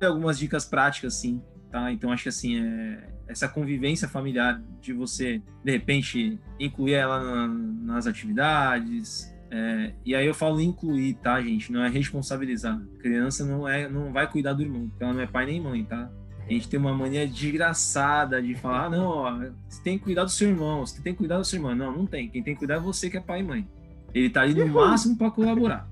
algumas 0.04 0.38
dicas 0.38 0.64
práticas, 0.64 1.14
sim, 1.14 1.40
tá? 1.70 1.92
Então 1.92 2.12
acho 2.12 2.24
que 2.24 2.28
assim 2.28 2.60
é 2.60 3.08
essa 3.28 3.46
convivência 3.46 4.08
familiar 4.08 4.60
de 4.80 4.92
você 4.92 5.42
de 5.62 5.70
repente 5.70 6.38
incluir 6.58 6.94
ela 6.94 7.22
na, 7.22 7.48
nas 7.94 8.06
atividades. 8.06 9.32
É, 9.50 9.92
e 10.04 10.14
aí 10.14 10.26
eu 10.26 10.34
falo 10.34 10.60
incluir, 10.60 11.14
tá, 11.14 11.40
gente? 11.40 11.70
Não 11.70 11.82
é 11.82 11.88
responsabilizar. 11.88 12.76
A 12.76 13.02
criança 13.02 13.44
não 13.44 13.68
é, 13.68 13.88
não 13.88 14.12
vai 14.12 14.30
cuidar 14.30 14.54
do 14.54 14.62
irmão, 14.62 14.88
porque 14.88 15.04
ela 15.04 15.12
não 15.12 15.20
é 15.20 15.26
pai 15.26 15.46
nem 15.46 15.60
mãe, 15.60 15.84
tá? 15.84 16.10
A 16.48 16.52
gente 16.52 16.68
tem 16.68 16.80
uma 16.80 16.94
mania 16.94 17.28
desgraçada 17.28 18.40
de 18.40 18.54
falar, 18.54 18.86
ah, 18.86 18.90
não, 18.90 19.06
ó, 19.06 19.38
você 19.68 19.82
tem 19.82 19.98
que 19.98 20.04
cuidar 20.04 20.24
do 20.24 20.30
seu 20.30 20.48
irmão, 20.48 20.84
você 20.84 21.00
tem 21.02 21.12
que 21.12 21.18
cuidar 21.18 21.36
do 21.36 21.44
seu 21.44 21.58
irmão. 21.58 21.74
Não, 21.74 21.92
não 21.92 22.06
tem. 22.06 22.28
Quem 22.30 22.42
tem 22.42 22.54
que 22.54 22.58
cuidar 22.58 22.76
é 22.76 22.80
você 22.80 23.10
que 23.10 23.18
é 23.18 23.20
pai 23.20 23.40
e 23.40 23.42
mãe. 23.42 23.68
Ele 24.14 24.30
tá 24.30 24.42
ali 24.42 24.54
no 24.54 24.66
máximo 24.66 25.16
para 25.16 25.30
colaborar. 25.30 25.86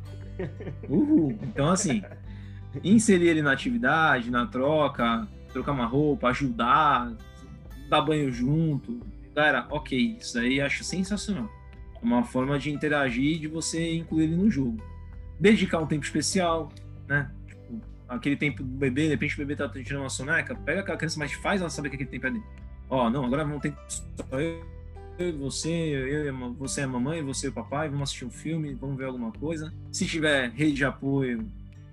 Uhul. 0.89 1.39
Então, 1.43 1.69
assim, 1.69 2.03
inserir 2.83 3.29
ele 3.29 3.43
na 3.43 3.53
atividade, 3.53 4.31
na 4.31 4.47
troca, 4.47 5.29
trocar 5.57 5.73
uma 5.73 5.87
roupa, 5.87 6.29
ajudar, 6.29 7.15
dar 7.89 8.03
banho 8.03 8.31
junto. 8.31 9.01
Galera, 9.35 9.67
ok, 9.71 10.19
isso 10.21 10.39
aí 10.39 10.61
acho 10.61 10.85
sensacional. 10.85 11.51
É 11.95 12.05
uma 12.05 12.23
forma 12.23 12.59
de 12.59 12.71
interagir, 12.71 13.41
de 13.41 13.49
você 13.49 13.97
incluir 13.97 14.25
ele 14.25 14.37
no 14.37 14.51
jogo. 14.51 14.77
Dedicar 15.41 15.79
um 15.79 15.87
tempo 15.87 16.05
especial, 16.05 16.71
né? 17.09 17.31
Tipo, 17.47 17.81
aquele 18.07 18.37
tempo 18.37 18.63
do 18.63 18.69
bebê, 18.69 19.05
de 19.05 19.09
repente 19.09 19.35
o 19.35 19.39
bebê 19.39 19.57
tá 19.57 19.69
tirando 19.69 20.03
uma 20.03 20.11
soneca, 20.11 20.55
pega 20.55 20.81
aquela 20.81 20.99
criança, 20.99 21.19
mas 21.19 21.33
faz 21.33 21.61
ela 21.61 21.71
saber 21.71 21.89
que 21.89 21.97
aquele 21.97 22.11
tempo 22.11 22.27
é 22.27 22.31
dele. 22.31 22.45
Ó, 22.89 23.09
não, 23.09 23.25
agora 23.25 23.45
vamos 23.45 23.63
ter 23.63 23.75
só 23.89 24.39
eu, 24.39 24.65
eu 25.19 25.39
você, 25.39 25.71
eu, 25.71 26.55
você 26.55 26.83
é 26.83 26.85
a 26.85 26.89
mamãe, 26.89 27.23
você 27.23 27.47
é 27.47 27.51
o 27.51 27.53
papai, 27.53 27.89
vamos 27.89 28.05
assistir 28.05 28.27
um 28.27 28.31
filme, 28.31 28.75
vamos 28.75 28.97
ver 28.97 29.07
alguma 29.07 29.33
coisa. 29.33 29.73
Se 29.91 30.07
tiver 30.07 30.51
rede 30.51 30.75
de 30.75 30.85
apoio, 30.85 31.47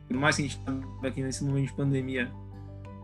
por 0.07 0.17
mais 0.17 0.35
que 0.35 0.43
a 0.43 0.47
gente 0.47 0.59
tá 0.59 1.07
aqui 1.07 1.21
nesse 1.21 1.43
momento 1.43 1.67
de 1.67 1.73
pandemia, 1.73 2.31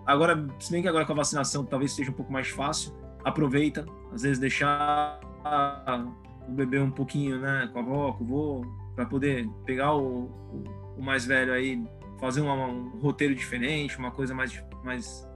Agora, 0.10 0.44
se 0.58 0.72
bem 0.72 0.82
que 0.82 0.88
agora 0.88 1.06
com 1.06 1.12
a 1.12 1.18
vacinação 1.18 1.64
talvez 1.64 1.92
seja 1.92 2.10
um 2.10 2.14
pouco 2.16 2.34
mais 2.34 2.48
fácil, 2.48 2.92
aproveita, 3.24 3.86
às 4.12 4.24
vezes 4.24 4.40
deixar 4.40 5.20
o 6.48 6.52
bebê 6.52 6.80
um 6.80 6.90
pouquinho, 6.90 7.40
né, 7.40 7.70
com 7.72 7.78
a 7.78 7.82
avó, 7.84 8.14
com 8.14 8.24
o 8.24 8.28
vô, 8.28 8.66
para 8.96 9.06
poder 9.06 9.48
pegar 9.68 9.94
o, 9.94 10.24
o, 10.24 10.64
o, 10.98 11.02
mais 11.04 11.28
velho 11.28 11.54
aí, 11.54 11.80
fazer 12.20 12.42
um, 12.42 12.50
um, 12.50 13.00
roteiro 13.00 13.36
diferente, 13.36 14.00
uma 14.00 14.10
coisa 14.10 14.34
mais, 14.34 14.60
mais 14.84 15.30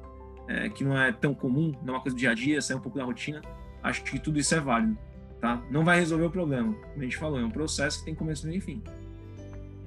é, 0.48 0.68
que 0.70 0.84
não 0.84 1.00
é 1.00 1.12
tão 1.12 1.36
comum, 1.36 1.72
não 1.84 1.94
é 1.94 1.98
uma 1.98 2.02
coisa 2.02 2.16
do 2.16 2.20
dia 2.20 2.32
a 2.32 2.34
dia, 2.34 2.60
sair 2.60 2.78
um 2.78 2.82
pouco 2.82 2.98
da 2.98 3.04
rotina. 3.04 3.44
Acho 3.84 4.04
que 4.04 4.18
tudo 4.18 4.40
isso 4.40 4.56
é 4.56 4.60
válido, 4.60 4.98
tá? 5.40 5.62
Não 5.70 5.86
vai 5.86 6.00
resolver 6.00 6.26
o 6.26 6.32
problema, 6.32 6.74
como 6.74 7.00
a 7.00 7.04
gente 7.04 7.18
falou, 7.18 7.40
é 7.40 7.46
um 7.46 7.52
processo 7.52 8.00
que 8.00 8.06
tem 8.06 8.16
começo, 8.16 8.48
meio 8.48 8.58
e 8.58 8.62
fim. 8.62 8.82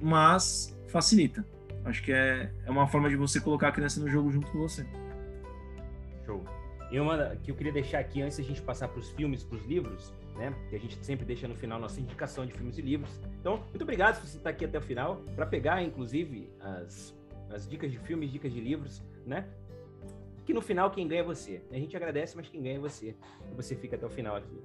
Mas 0.01 0.73
facilita 0.87 1.45
Acho 1.85 2.03
que 2.03 2.11
é, 2.11 2.51
é 2.65 2.71
uma 2.71 2.87
forma 2.87 3.09
de 3.09 3.15
você 3.15 3.39
colocar 3.39 3.69
a 3.69 3.71
criança 3.71 3.99
no 3.99 4.07
jogo 4.07 4.31
junto 4.31 4.51
com 4.51 4.59
você. 4.59 4.85
Show. 6.25 6.43
E 6.91 6.99
uma 6.99 7.35
que 7.37 7.51
eu 7.51 7.55
queria 7.55 7.71
deixar 7.71 7.99
aqui 7.99 8.21
antes 8.21 8.37
da 8.37 8.43
gente 8.43 8.61
passar 8.61 8.87
para 8.87 8.99
os 8.99 9.09
filmes, 9.11 9.43
para 9.43 9.57
os 9.57 9.65
livros, 9.65 10.13
né? 10.35 10.53
Que 10.69 10.75
a 10.75 10.79
gente 10.79 10.97
sempre 11.03 11.25
deixa 11.25 11.47
no 11.47 11.55
final 11.55 11.79
nossa 11.79 11.99
indicação 11.99 12.45
de 12.45 12.53
filmes 12.53 12.77
e 12.77 12.81
livros. 12.81 13.19
Então, 13.39 13.57
muito 13.69 13.81
obrigado 13.81 14.19
por 14.19 14.27
você 14.27 14.37
estar 14.37 14.49
aqui 14.49 14.65
até 14.65 14.77
o 14.77 14.81
final 14.81 15.17
para 15.35 15.45
pegar, 15.45 15.83
inclusive, 15.83 16.49
as, 16.59 17.13
as 17.49 17.67
dicas 17.67 17.91
de 17.91 17.97
filmes, 17.99 18.31
dicas 18.31 18.53
de 18.53 18.61
livros, 18.61 19.03
né? 19.25 19.45
Que 20.45 20.53
no 20.53 20.61
final 20.61 20.89
quem 20.89 21.05
ganha 21.07 21.21
é 21.21 21.25
você. 21.25 21.61
A 21.71 21.75
gente 21.75 21.95
agradece, 21.97 22.37
mas 22.37 22.47
quem 22.47 22.61
ganha 22.61 22.77
é 22.77 22.79
você. 22.79 23.15
Você 23.55 23.75
fica 23.75 23.97
até 23.97 24.05
o 24.05 24.09
final 24.09 24.37
aqui. 24.37 24.63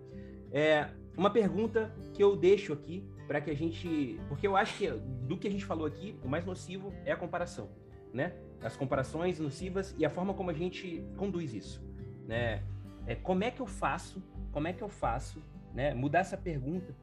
É, 0.53 0.89
uma 1.17 1.31
pergunta 1.31 1.95
que 2.15 2.23
eu 2.23 2.37
deixo 2.37 2.73
aqui 2.73 3.07
para 3.27 3.41
que 3.41 3.51
a 3.51 3.55
gente. 3.55 4.21
Porque 4.29 4.47
eu 4.47 4.57
acho 4.57 4.77
que 4.77 4.91
do 4.91 5.37
que 5.37 5.49
a 5.49 5.51
gente 5.51 5.65
falou 5.65 5.87
aqui, 5.87 6.19
o 6.23 6.29
mais 6.29 6.45
nocivo 6.45 6.93
é 7.05 7.13
a 7.13 7.17
comparação, 7.17 7.69
né? 8.13 8.35
As 8.63 8.77
comparações 8.77 9.39
nocivas 9.39 9.95
e 9.99 10.05
a 10.05 10.11
forma 10.11 10.35
como 10.35 10.51
a 10.51 10.55
gente 10.55 11.05
conduz 11.17 11.55
isso, 11.55 11.83
né? 12.27 12.63
É, 13.07 13.15
como 13.15 13.43
é 13.45 13.51
que 13.51 13.61
eu 13.61 13.67
faço? 13.67 14.23
Como 14.53 14.69
é 14.69 14.73
que 14.73 14.83
eu 14.83 14.89
faço? 14.89 15.43
Né? 15.75 15.95
Mudar 15.95 16.21
essa 16.21 16.37
pergunta 16.37 16.95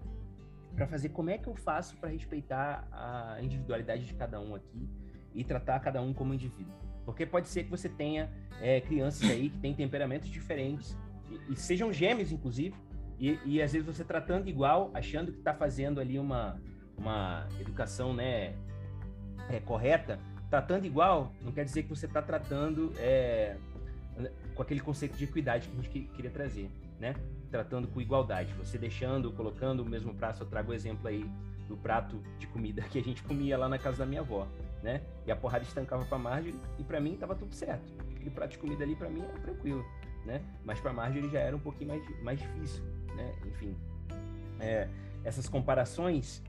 para 0.75 0.87
fazer 0.87 1.09
como 1.09 1.29
é 1.29 1.37
que 1.37 1.47
eu 1.47 1.55
faço 1.55 1.97
para 1.97 2.09
respeitar 2.09 2.87
a 2.91 3.41
individualidade 3.41 4.05
de 4.05 4.13
cada 4.13 4.39
um 4.39 4.55
aqui 4.55 4.87
e 5.33 5.43
tratar 5.43 5.79
cada 5.79 6.01
um 6.01 6.13
como 6.13 6.33
indivíduo. 6.33 6.73
Porque 7.05 7.25
pode 7.25 7.49
ser 7.49 7.63
que 7.63 7.69
você 7.69 7.89
tenha 7.89 8.29
é, 8.61 8.79
crianças 8.79 9.29
aí 9.29 9.49
que 9.49 9.57
têm 9.57 9.73
temperamentos 9.73 10.29
diferentes 10.29 10.95
e, 11.29 11.53
e 11.53 11.55
sejam 11.55 11.91
gêmeos, 11.91 12.31
inclusive, 12.31 12.75
e, 13.19 13.37
e 13.45 13.61
às 13.61 13.73
vezes 13.73 13.85
você 13.85 14.03
tratando 14.03 14.47
igual, 14.47 14.89
achando 14.93 15.31
que 15.31 15.39
está 15.39 15.53
fazendo 15.53 15.99
ali 15.99 16.17
uma, 16.17 16.59
uma 16.97 17.47
educação 17.59 18.13
né, 18.13 18.55
é, 19.49 19.59
correta, 19.59 20.19
tratando 20.49 20.85
igual, 20.85 21.33
não 21.41 21.51
quer 21.51 21.65
dizer 21.65 21.83
que 21.83 21.89
você 21.89 22.05
está 22.05 22.21
tratando 22.21 22.93
é, 22.97 23.57
com 24.55 24.61
aquele 24.61 24.79
conceito 24.79 25.17
de 25.17 25.25
equidade 25.25 25.67
que 25.67 25.77
a 25.77 25.81
gente 25.81 26.09
queria 26.15 26.31
trazer, 26.31 26.71
né? 26.99 27.13
Tratando 27.51 27.87
com 27.87 28.01
igualdade. 28.01 28.53
Você 28.53 28.77
deixando, 28.77 29.31
colocando 29.31 29.81
o 29.81 29.85
mesmo 29.85 30.13
prato, 30.13 30.43
eu 30.43 30.47
trago 30.47 30.71
o 30.71 30.73
exemplo 30.73 31.07
aí 31.07 31.29
do 31.67 31.77
prato 31.77 32.21
de 32.39 32.47
comida 32.47 32.81
que 32.83 32.97
a 32.97 33.03
gente 33.03 33.21
comia 33.23 33.57
lá 33.57 33.69
na 33.69 33.77
casa 33.77 33.97
da 33.97 34.05
minha 34.05 34.21
avó, 34.21 34.47
né? 34.81 35.01
E 35.25 35.31
a 35.31 35.35
porrada 35.35 35.63
estancava 35.63 36.05
para 36.05 36.17
Marjorie 36.17 36.59
e 36.77 36.83
para 36.83 36.99
mim 36.99 37.15
tava 37.17 37.35
tudo 37.35 37.53
certo. 37.53 37.93
Aquele 38.15 38.29
prato 38.29 38.51
de 38.51 38.57
comida 38.57 38.83
ali 38.83 38.95
para 38.95 39.09
mim 39.09 39.21
era 39.21 39.39
tranquilo, 39.39 39.85
né? 40.25 40.41
Mas 40.65 40.79
para 40.79 40.93
Marjorie 40.93 41.29
já 41.29 41.39
era 41.39 41.55
um 41.55 41.59
pouquinho 41.59 41.89
mais, 41.89 42.23
mais 42.23 42.39
difícil 42.39 42.98
né? 43.19 43.35
Enfim, 43.45 43.75
é, 44.59 44.87
essas 45.23 45.47
comparações 45.47 46.41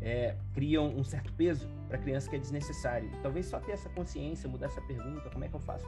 é, 0.00 0.36
criam 0.54 0.86
um 0.88 1.02
certo 1.02 1.32
peso 1.32 1.68
para 1.88 1.96
a 1.96 2.00
criança 2.00 2.28
que 2.28 2.36
é 2.36 2.38
desnecessário. 2.38 3.10
Talvez 3.22 3.46
só 3.46 3.58
ter 3.58 3.72
essa 3.72 3.88
consciência, 3.88 4.48
mudar 4.48 4.66
essa 4.66 4.80
pergunta, 4.82 5.30
como 5.30 5.44
é 5.44 5.48
que 5.48 5.54
eu 5.54 5.60
faço 5.60 5.86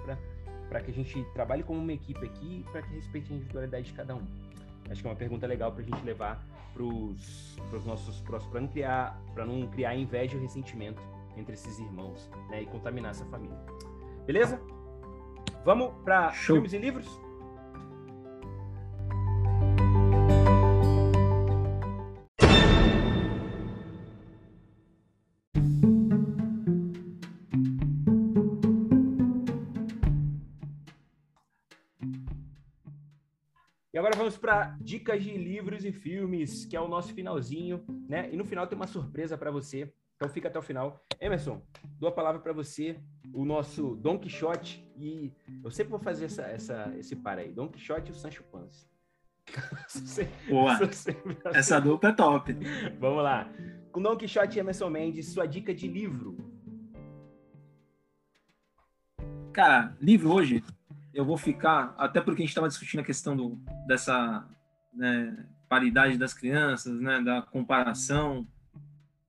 para 0.69 0.81
que 0.81 0.91
a 0.91 0.95
gente 0.95 1.23
trabalhe 1.35 1.63
como 1.63 1.79
uma 1.79 1.93
equipe 1.93 2.25
aqui 2.25 2.65
para 2.73 2.83
que 2.83 2.95
respeite 2.95 3.33
a 3.33 3.37
individualidade 3.37 3.87
de 3.87 3.93
cada 3.93 4.15
um? 4.15 4.27
Acho 4.91 5.03
que 5.03 5.07
é 5.07 5.11
uma 5.11 5.17
pergunta 5.17 5.47
legal 5.47 5.71
para 5.71 5.83
a 5.83 5.85
gente 5.85 6.03
levar 6.05 6.45
para 6.73 6.83
os 6.83 7.85
nossos 7.85 8.21
próximos, 8.23 8.51
para 8.51 8.61
não 8.61 8.69
criar, 8.69 9.21
para 9.35 9.45
não 9.45 9.67
criar 9.69 9.95
inveja 9.95 10.37
e 10.37 10.41
ressentimento 10.41 11.01
entre 11.37 11.55
esses 11.55 11.79
irmãos, 11.79 12.29
né, 12.49 12.63
e 12.63 12.67
contaminar 12.67 13.13
essa 13.13 13.25
família. 13.27 13.57
Beleza? 14.27 14.61
Vamos 15.65 15.93
para 16.05 16.33
filmes 16.33 16.73
e 16.73 16.79
livros? 16.79 17.21
Agora 34.01 34.17
vamos 34.17 34.37
para 34.39 34.77
dicas 34.81 35.23
de 35.23 35.37
livros 35.37 35.85
e 35.85 35.93
filmes, 35.93 36.65
que 36.65 36.75
é 36.75 36.81
o 36.81 36.89
nosso 36.89 37.13
finalzinho, 37.13 37.85
né? 38.09 38.31
E 38.33 38.37
no 38.37 38.45
final 38.45 38.67
tem 38.67 38.75
uma 38.75 38.87
surpresa 38.87 39.37
para 39.37 39.51
você. 39.51 39.93
Então 40.17 40.29
fica 40.29 40.49
até 40.49 40.59
o 40.59 40.63
final. 40.63 41.05
Emerson, 41.21 41.63
dou 41.99 42.09
a 42.09 42.13
palavra 42.13 42.41
para 42.41 42.53
você, 42.53 42.99
o 43.33 43.45
nosso 43.45 43.95
Don 43.97 44.19
Quixote 44.19 44.87
e 44.97 45.33
eu 45.63 45.71
sempre 45.71 45.91
vou 45.91 46.01
fazer 46.01 46.27
essa, 46.27 46.43
essa 46.43 46.95
esse 46.99 47.15
par 47.17 47.39
aí, 47.39 47.53
Don 47.53 47.69
Quixote 47.69 48.11
e 48.11 48.13
o 48.13 48.15
Sancho 48.15 48.43
Panza. 48.45 48.87
Boa. 50.49 50.79
Essa 51.55 51.79
dupla 51.79 52.11
é 52.11 52.13
top. 52.13 52.57
Vamos 52.99 53.23
lá. 53.23 53.51
Com 53.93 54.01
Don 54.01 54.17
Quixote 54.17 54.57
e 54.57 54.61
Emerson 54.61 54.89
Mendes, 54.89 55.29
sua 55.29 55.47
dica 55.47 55.75
de 55.75 55.89
livro. 55.89 56.37
Cara, 59.53 59.97
livro 60.01 60.33
hoje, 60.33 60.65
eu 61.13 61.25
vou 61.25 61.37
ficar, 61.37 61.95
até 61.99 62.21
porque 62.21 62.43
a 62.43 62.45
gente 62.45 62.51
estava 62.51 62.69
discutindo 62.69 63.01
a 63.01 63.05
questão 63.05 63.37
do, 63.37 63.59
dessa 63.87 64.47
né, 64.95 65.47
paridade 65.69 66.17
das 66.17 66.33
crianças, 66.33 67.01
né, 67.01 67.21
da 67.21 67.43
comparação. 67.43 68.47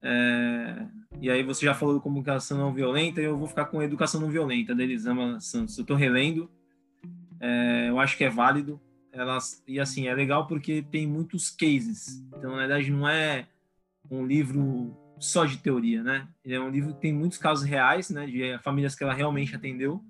É, 0.01 0.85
e 1.19 1.29
aí 1.29 1.43
você 1.43 1.65
já 1.65 1.73
falou 1.73 1.95
de 1.95 2.01
comunicação 2.01 2.57
não 2.57 2.73
violenta, 2.73 3.21
e 3.21 3.25
eu 3.25 3.37
vou 3.37 3.47
ficar 3.47 3.65
com 3.65 3.79
a 3.79 3.85
educação 3.85 4.21
não 4.21 4.29
violenta 4.29 4.75
da 4.75 4.83
Elisama 4.83 5.39
Santos. 5.39 5.77
Eu 5.77 5.83
estou 5.83 5.97
relendo, 5.97 6.49
é, 7.39 7.89
eu 7.89 7.99
acho 7.99 8.17
que 8.17 8.23
é 8.23 8.29
válido. 8.29 8.79
Elas, 9.11 9.61
e 9.67 9.79
assim, 9.79 10.07
é 10.07 10.15
legal 10.15 10.47
porque 10.47 10.81
tem 10.89 11.05
muitos 11.05 11.49
cases. 11.49 12.23
Então, 12.37 12.51
na 12.51 12.59
verdade, 12.59 12.89
não 12.89 13.09
é 13.09 13.47
um 14.09 14.25
livro 14.25 14.95
só 15.19 15.45
de 15.45 15.57
teoria, 15.57 16.01
né? 16.01 16.27
Ele 16.45 16.55
é 16.55 16.59
um 16.59 16.69
livro 16.69 16.93
que 16.93 17.01
tem 17.01 17.13
muitos 17.13 17.37
casos 17.37 17.65
reais, 17.65 18.09
né, 18.09 18.25
de 18.25 18.57
famílias 18.59 18.95
que 18.95 19.03
ela 19.03 19.13
realmente 19.13 19.55
atendeu 19.55 20.03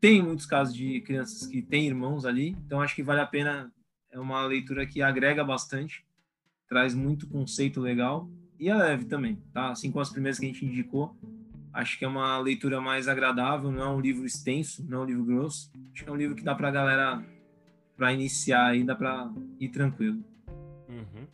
tem 0.00 0.22
muitos 0.22 0.46
casos 0.46 0.74
de 0.74 1.00
crianças 1.02 1.46
que 1.46 1.60
têm 1.60 1.86
irmãos 1.86 2.24
ali, 2.24 2.56
então 2.64 2.80
acho 2.80 2.94
que 2.94 3.02
vale 3.02 3.20
a 3.20 3.26
pena. 3.26 3.72
É 4.10 4.18
uma 4.18 4.44
leitura 4.44 4.84
que 4.86 5.00
agrega 5.02 5.44
bastante, 5.44 6.04
traz 6.68 6.94
muito 6.94 7.28
conceito 7.28 7.80
legal 7.80 8.28
e 8.58 8.68
é 8.68 8.74
leve 8.74 9.04
também, 9.04 9.36
tá? 9.52 9.70
Assim 9.70 9.90
como 9.92 10.02
as 10.02 10.10
primeiras 10.10 10.38
que 10.38 10.46
a 10.46 10.48
gente 10.48 10.64
indicou. 10.64 11.16
Acho 11.72 11.96
que 11.96 12.04
é 12.04 12.08
uma 12.08 12.36
leitura 12.38 12.80
mais 12.80 13.06
agradável, 13.06 13.70
não 13.70 13.82
é 13.82 13.88
um 13.88 14.00
livro 14.00 14.26
extenso, 14.26 14.84
não 14.88 14.98
é 14.98 15.02
um 15.02 15.04
livro 15.04 15.24
grosso. 15.24 15.70
Acho 15.92 16.02
que 16.02 16.10
é 16.10 16.12
um 16.12 16.16
livro 16.16 16.34
que 16.34 16.42
dá 16.42 16.56
pra 16.56 16.72
galera, 16.72 17.24
pra 17.96 18.12
iniciar 18.12 18.66
aí, 18.66 18.82
dá 18.82 18.96
pra 18.96 19.32
ir 19.60 19.68
tranquilo. 19.68 20.24
Uhum. 20.88 21.28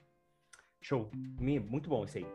Show. 0.83 1.11
Muito 1.41 1.89
bom 1.89 2.05
isso 2.05 2.19
aí. 2.19 2.27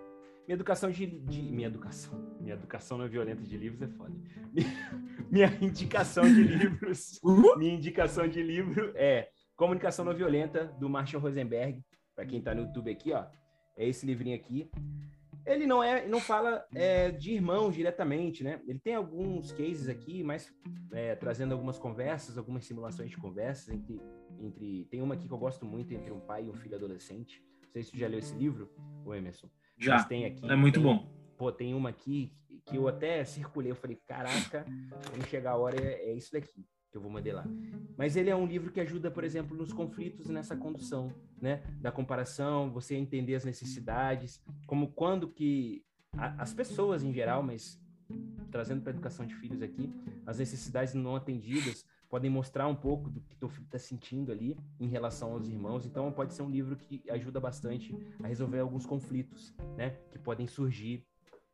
Minha 0.51 0.57
educação 0.57 0.91
de, 0.91 1.05
de, 1.05 1.41
Minha 1.43 1.67
educação. 1.67 2.37
Minha 2.41 2.55
educação 2.55 2.97
não 2.97 3.05
é 3.05 3.07
violenta 3.07 3.41
de 3.41 3.55
livros 3.55 3.81
é 3.81 3.87
foda. 3.87 4.13
Minha, 4.51 4.67
minha 5.31 5.57
indicação 5.61 6.25
de 6.25 6.43
livros. 6.43 7.21
minha 7.57 7.73
indicação 7.73 8.27
de 8.27 8.43
livro 8.43 8.91
é 8.95 9.29
Comunicação 9.55 10.03
Não 10.03 10.13
Violenta, 10.13 10.65
do 10.77 10.89
Marshall 10.89 11.23
Rosenberg. 11.23 11.81
Para 12.13 12.25
quem 12.25 12.41
tá 12.41 12.53
no 12.53 12.63
YouTube 12.63 12.91
aqui, 12.91 13.13
ó. 13.13 13.27
É 13.77 13.87
esse 13.87 14.05
livrinho 14.05 14.35
aqui. 14.35 14.69
Ele 15.45 15.65
não 15.65 15.81
é, 15.81 16.05
não 16.05 16.19
fala 16.19 16.65
é, 16.75 17.11
de 17.11 17.31
irmãos 17.31 17.73
diretamente, 17.73 18.43
né? 18.43 18.61
Ele 18.67 18.79
tem 18.79 18.95
alguns 18.95 19.53
cases 19.53 19.87
aqui, 19.87 20.21
mas 20.21 20.53
é, 20.91 21.15
trazendo 21.15 21.53
algumas 21.53 21.79
conversas, 21.79 22.37
algumas 22.37 22.65
simulações 22.65 23.09
de 23.09 23.15
conversas 23.15 23.69
entre, 23.69 24.01
entre. 24.37 24.85
Tem 24.91 25.01
uma 25.01 25.15
aqui 25.15 25.29
que 25.29 25.33
eu 25.33 25.37
gosto 25.37 25.65
muito 25.65 25.93
entre 25.93 26.11
um 26.11 26.19
pai 26.19 26.43
e 26.43 26.49
um 26.49 26.55
filho 26.55 26.75
adolescente. 26.75 27.41
Não 27.63 27.71
sei 27.71 27.83
se 27.83 27.91
tu 27.91 27.97
já 27.97 28.09
leu 28.09 28.19
esse 28.19 28.35
livro, 28.35 28.69
o 29.05 29.15
Emerson. 29.15 29.49
Já. 29.81 29.95
Mas 29.95 30.05
tem 30.05 30.25
aqui. 30.25 30.49
É 30.49 30.55
muito 30.55 30.75
tem, 30.75 30.83
bom. 30.83 31.11
Pô, 31.37 31.51
tem 31.51 31.73
uma 31.73 31.89
aqui 31.89 32.31
que 32.65 32.77
eu 32.77 32.87
até 32.87 33.23
circulei. 33.25 33.71
Eu 33.71 33.75
falei, 33.75 33.99
caraca, 34.07 34.65
quando 35.09 35.27
chegar 35.27 35.51
a 35.51 35.57
hora 35.57 35.75
é, 35.81 36.11
é 36.11 36.13
isso 36.13 36.31
daqui 36.31 36.65
que 36.91 36.97
eu 36.97 37.01
vou 37.01 37.09
modelar. 37.09 37.47
Mas 37.97 38.15
ele 38.15 38.29
é 38.29 38.35
um 38.35 38.45
livro 38.45 38.71
que 38.71 38.81
ajuda, 38.81 39.09
por 39.09 39.23
exemplo, 39.23 39.55
nos 39.55 39.71
conflitos 39.71 40.27
nessa 40.27 40.57
condução, 40.57 41.11
né? 41.41 41.63
Da 41.79 41.91
comparação, 41.91 42.69
você 42.69 42.95
entender 42.95 43.35
as 43.35 43.45
necessidades, 43.45 44.43
como 44.67 44.91
quando 44.91 45.29
que 45.29 45.83
a, 46.13 46.41
as 46.41 46.53
pessoas 46.53 47.01
em 47.01 47.13
geral, 47.13 47.41
mas 47.41 47.81
trazendo 48.51 48.81
para 48.81 48.91
a 48.91 48.95
educação 48.95 49.25
de 49.25 49.33
filhos 49.35 49.61
aqui, 49.61 49.89
as 50.25 50.37
necessidades 50.37 50.93
não 50.93 51.15
atendidas 51.15 51.85
podem 52.11 52.29
mostrar 52.29 52.67
um 52.67 52.75
pouco 52.75 53.09
do 53.09 53.21
que 53.21 53.37
teu 53.37 53.47
filho 53.47 53.63
está 53.63 53.79
sentindo 53.79 54.33
ali 54.33 54.57
em 54.77 54.85
relação 54.85 55.31
aos 55.31 55.47
irmãos. 55.47 55.85
Então, 55.85 56.11
pode 56.11 56.33
ser 56.33 56.41
um 56.41 56.49
livro 56.49 56.75
que 56.75 57.01
ajuda 57.09 57.39
bastante 57.39 57.95
a 58.21 58.27
resolver 58.27 58.59
alguns 58.59 58.85
conflitos, 58.85 59.55
né? 59.77 59.91
Que 60.11 60.19
podem 60.19 60.45
surgir 60.45 61.07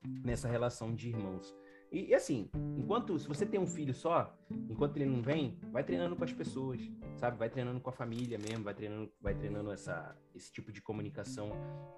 nessa 0.03 0.47
relação 0.47 0.95
de 0.95 1.09
irmãos. 1.09 1.55
E, 1.91 2.07
e, 2.07 2.13
assim, 2.13 2.49
enquanto 2.77 3.17
se 3.17 3.27
você 3.27 3.45
tem 3.45 3.59
um 3.59 3.65
filho 3.65 3.93
só, 3.93 4.35
enquanto 4.69 4.97
ele 4.97 5.05
não 5.05 5.21
vem, 5.21 5.57
vai 5.71 5.83
treinando 5.83 6.15
com 6.15 6.23
as 6.23 6.33
pessoas, 6.33 6.81
sabe? 7.15 7.37
Vai 7.37 7.49
treinando 7.49 7.79
com 7.79 7.89
a 7.89 7.93
família 7.93 8.37
mesmo, 8.37 8.63
vai 8.63 8.73
treinando, 8.73 9.11
vai 9.21 9.33
treinando 9.33 9.71
essa, 9.71 10.15
esse 10.35 10.51
tipo 10.51 10.71
de 10.71 10.81
comunicação 10.81 11.51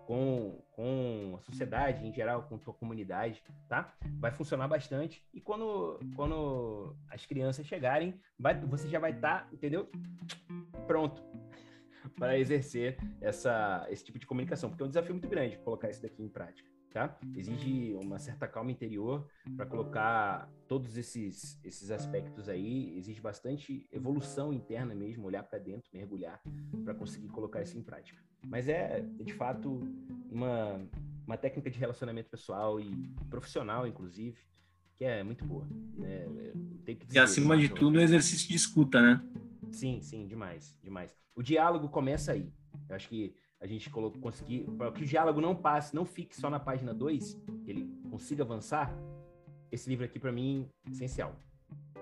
com, 0.06 0.62
com 0.72 1.36
a 1.38 1.42
sociedade 1.42 2.06
em 2.06 2.14
geral, 2.14 2.44
com 2.44 2.58
tua 2.58 2.74
comunidade, 2.74 3.44
tá? 3.68 3.94
Vai 4.20 4.32
funcionar 4.32 4.68
bastante. 4.68 5.24
E 5.34 5.42
quando, 5.42 6.00
quando 6.16 6.96
as 7.10 7.26
crianças 7.26 7.66
chegarem, 7.66 8.20
vai, 8.38 8.60
você 8.60 8.88
já 8.88 9.00
vai 9.00 9.12
estar, 9.12 9.46
tá, 9.46 9.50
entendeu? 9.52 9.90
Pronto 10.86 11.24
para 12.18 12.38
exercer 12.38 12.98
essa, 13.22 13.88
esse 13.90 14.06
tipo 14.06 14.20
de 14.20 14.28
comunicação, 14.28 14.70
porque 14.70 14.84
é 14.84 14.86
um 14.86 14.90
desafio 14.90 15.14
muito 15.14 15.28
grande 15.28 15.58
colocar 15.58 15.90
isso 15.90 16.02
daqui 16.02 16.22
em 16.22 16.30
prática 16.30 16.70
tá? 16.92 17.18
Exige 17.36 17.94
uma 17.94 18.20
certa 18.20 18.48
calma 18.48 18.72
interior 18.72 19.28
para 19.56 19.66
colocar 19.66 20.50
todos 20.68 20.98
esses, 20.98 21.60
esses 21.64 21.92
aspectos 21.92 22.50
aí. 22.50 22.98
Exige 22.98 23.22
bastante 23.22 23.88
evolução 23.92 24.52
interna 24.52 24.96
mesmo, 24.96 25.28
olhar 25.28 25.44
para 25.44 25.60
dentro, 25.60 25.90
mergulhar, 25.94 26.42
para 26.84 26.94
conseguir 26.94 27.28
colocar 27.30 27.62
isso 27.62 27.78
em 27.78 27.84
prática. 27.84 28.22
Mas 28.46 28.68
é, 28.68 29.02
de 29.02 29.34
fato, 29.34 29.82
uma, 30.30 30.82
uma 31.26 31.38
técnica 31.38 31.70
de 31.70 31.80
relacionamento 31.80 32.30
pessoal 32.30 32.80
e 32.80 33.10
profissional, 33.30 33.86
inclusive, 33.86 34.38
que 34.96 35.06
é 35.06 35.24
muito 35.24 35.46
boa. 35.46 35.68
Né? 35.96 36.26
E 37.12 37.20
acima 37.20 37.58
de 37.58 37.70
tudo, 37.70 37.98
o 37.98 38.02
exercício 38.02 38.48
de 38.48 38.56
escuta, 38.56 39.02
né? 39.02 39.22
Sim, 39.72 40.02
sim, 40.02 40.28
demais, 40.28 40.76
demais. 40.82 41.16
O 41.36 41.44
diálogo 41.44 41.88
começa 41.90 42.32
aí. 42.32 42.52
Eu 42.90 42.96
acho 42.96 43.08
que 43.08 43.36
a 43.60 43.68
gente 43.68 43.90
conseguir, 43.90 44.64
para 44.78 44.92
que 44.92 45.04
o 45.04 45.06
diálogo 45.06 45.42
não 45.42 45.56
passe, 45.56 45.94
não 45.96 46.06
fique 46.06 46.36
só 46.36 46.50
na 46.50 46.60
página 46.60 46.94
2, 46.94 47.34
que 47.64 47.72
ele 47.72 47.94
consiga 48.10 48.44
avançar, 48.44 48.94
esse 49.72 49.90
livro 49.90 50.06
aqui 50.06 50.18
para 50.18 50.32
mim 50.32 50.68
é 50.88 50.92
essencial. 50.92 51.36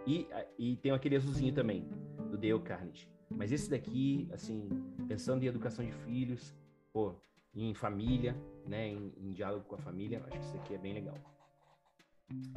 E, 0.06 0.28
e 0.58 0.78
tem 0.78 0.92
aquele 0.92 1.16
azulzinho 1.16 1.54
também, 1.54 1.88
do 2.30 2.38
Dale 2.38 2.60
Carnegie. 2.62 3.10
Mas 3.30 3.52
esse 3.52 3.70
daqui, 3.70 4.30
assim, 4.32 4.70
pensando 5.08 5.44
em 5.44 5.48
educação 5.48 5.84
de 5.84 5.92
filhos, 5.92 6.56
pô, 6.94 7.16
em 7.54 7.74
família, 7.74 8.36
né, 8.66 8.88
em, 8.88 9.12
em 9.18 9.32
diálogo 9.32 9.66
com 9.66 9.76
a 9.76 9.80
família, 9.80 10.24
acho 10.28 10.40
que 10.40 10.46
isso 10.46 10.56
aqui 10.58 10.76
é 10.76 10.78
bem 10.78 10.94
legal. 10.94 11.18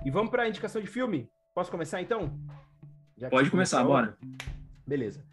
E 0.05 0.11
vamos 0.11 0.31
para 0.31 0.45
a 0.45 0.49
indicação 0.49 0.81
de 0.81 0.87
filme? 0.87 1.29
Posso 1.55 1.71
começar 1.71 2.01
então? 2.01 2.39
Pode 3.31 3.51
começar, 3.51 3.83
bora. 3.83 4.17
Beleza. 4.87 5.25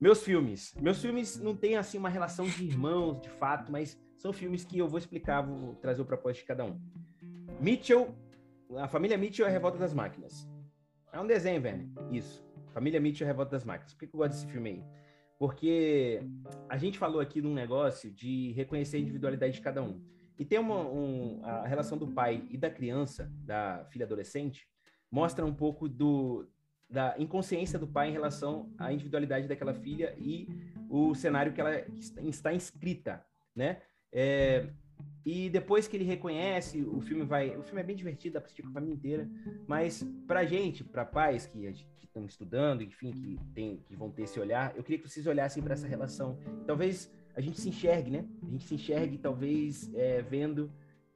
Meus 0.00 0.22
filmes. 0.22 0.74
Meus 0.80 1.00
filmes 1.00 1.40
não 1.40 1.56
têm 1.56 1.76
assim 1.76 1.98
uma 1.98 2.08
relação 2.08 2.46
de 2.46 2.64
irmãos, 2.64 3.20
de 3.20 3.28
fato, 3.30 3.70
mas 3.70 3.98
são 4.16 4.32
filmes 4.32 4.64
que 4.64 4.78
eu 4.78 4.88
vou 4.88 4.98
explicar, 4.98 5.42
vou 5.42 5.74
trazer 5.76 6.02
o 6.02 6.04
propósito 6.04 6.42
de 6.42 6.46
cada 6.46 6.64
um. 6.64 6.80
Mitchell, 7.60 8.14
a 8.76 8.88
família 8.88 9.16
Mitchell 9.16 9.46
é 9.46 9.48
a 9.48 9.52
Revolta 9.52 9.78
das 9.78 9.94
Máquinas. 9.94 10.48
É 11.12 11.20
um 11.20 11.26
desenho, 11.26 11.60
velho. 11.60 11.88
Isso. 12.10 12.44
Família 12.72 13.00
Mitchell 13.00 13.26
é 13.26 13.28
Revolta 13.28 13.52
das 13.52 13.64
Máquinas. 13.64 13.94
Por 13.94 14.00
que 14.00 14.14
eu 14.14 14.18
gosto 14.18 14.32
desse 14.32 14.46
filme 14.46 14.70
aí? 14.70 14.84
Porque 15.38 16.22
a 16.68 16.76
gente 16.76 16.98
falou 16.98 17.20
aqui 17.20 17.40
de 17.40 17.46
um 17.46 17.54
negócio 17.54 18.10
de 18.10 18.52
reconhecer 18.52 18.96
a 18.96 19.00
individualidade 19.00 19.54
de 19.54 19.60
cada 19.60 19.82
um. 19.82 20.02
E 20.38 20.44
tem 20.44 20.58
uma 20.58 20.80
um, 20.80 21.40
a 21.44 21.66
relação 21.66 21.96
do 21.96 22.08
pai 22.08 22.44
e 22.50 22.58
da 22.58 22.68
criança, 22.68 23.30
da 23.44 23.84
filha 23.90 24.04
adolescente, 24.04 24.66
mostra 25.10 25.44
um 25.44 25.54
pouco 25.54 25.88
do, 25.88 26.48
da 26.88 27.14
inconsciência 27.18 27.78
do 27.78 27.86
pai 27.86 28.08
em 28.08 28.12
relação 28.12 28.72
à 28.78 28.92
individualidade 28.92 29.48
daquela 29.48 29.74
filha 29.74 30.14
e 30.18 30.48
o 30.88 31.14
cenário 31.14 31.52
que 31.52 31.60
ela 31.60 31.84
está 32.22 32.52
inscrita, 32.52 33.24
né? 33.54 33.80
É, 34.12 34.68
e 35.24 35.48
depois 35.48 35.88
que 35.88 35.96
ele 35.96 36.04
reconhece, 36.04 36.82
o 36.82 37.00
filme 37.00 37.24
vai, 37.24 37.56
o 37.56 37.62
filme 37.62 37.80
é 37.80 37.84
bem 37.84 37.96
divertido, 37.96 38.34
dá 38.34 38.40
para 38.40 38.46
assistir 38.46 38.62
com 38.62 38.68
a 38.68 38.72
família 38.72 38.94
inteira, 38.94 39.28
mas 39.66 40.06
para 40.26 40.44
gente, 40.44 40.84
para 40.84 41.04
pais 41.04 41.46
que 41.46 41.66
estão 42.02 42.26
estudando, 42.26 42.82
enfim, 42.82 43.10
que 43.10 43.38
tem, 43.54 43.78
que 43.78 43.96
vão 43.96 44.10
ter 44.10 44.22
esse 44.22 44.38
olhar, 44.38 44.76
eu 44.76 44.84
queria 44.84 44.98
que 44.98 45.08
vocês 45.08 45.26
olhassem 45.26 45.62
para 45.62 45.72
essa 45.72 45.88
relação. 45.88 46.38
Talvez 46.66 47.10
a 47.34 47.40
gente 47.40 47.60
se 47.60 47.68
enxergue, 47.70 48.10
né? 48.10 48.24
A 48.42 48.50
gente 48.50 48.64
se 48.64 48.74
enxergue, 48.74 49.18
talvez 49.18 49.92
é, 49.94 50.22
vendo 50.22 50.70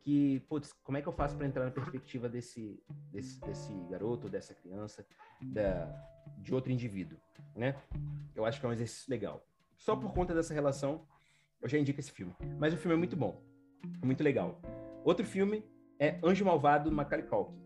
que, 0.09 0.41
putz, 0.49 0.73
como 0.83 0.97
é 0.97 1.03
que 1.03 1.07
eu 1.07 1.13
faço 1.13 1.37
para 1.37 1.47
entrar 1.47 1.67
na 1.67 1.71
perspectiva 1.71 2.31
desse, 2.31 2.83
desse, 3.13 3.39
desse 3.43 3.71
garoto, 3.91 4.27
dessa 4.27 4.55
criança, 4.55 5.07
da, 5.43 5.87
de 6.39 6.55
outro 6.55 6.73
indivíduo, 6.73 7.19
né? 7.55 7.77
Eu 8.35 8.47
acho 8.47 8.59
que 8.59 8.65
é 8.65 8.69
um 8.71 8.73
exercício 8.73 9.11
legal. 9.11 9.47
Só 9.77 9.95
por 9.95 10.15
conta 10.15 10.35
dessa 10.35 10.55
relação, 10.55 11.07
eu 11.61 11.69
já 11.69 11.77
indico 11.77 12.01
esse 12.01 12.11
filme. 12.11 12.35
Mas 12.59 12.73
o 12.73 12.79
filme 12.79 12.95
é 12.95 12.97
muito 12.97 13.17
bom, 13.17 13.39
muito 14.03 14.25
legal. 14.25 14.59
Outro 15.05 15.27
filme 15.27 15.63
é 16.01 16.19
Anjo 16.25 16.43
Malvado, 16.43 16.89
do 16.89 16.97
Macaulay 16.97 17.27
Culkin. 17.27 17.59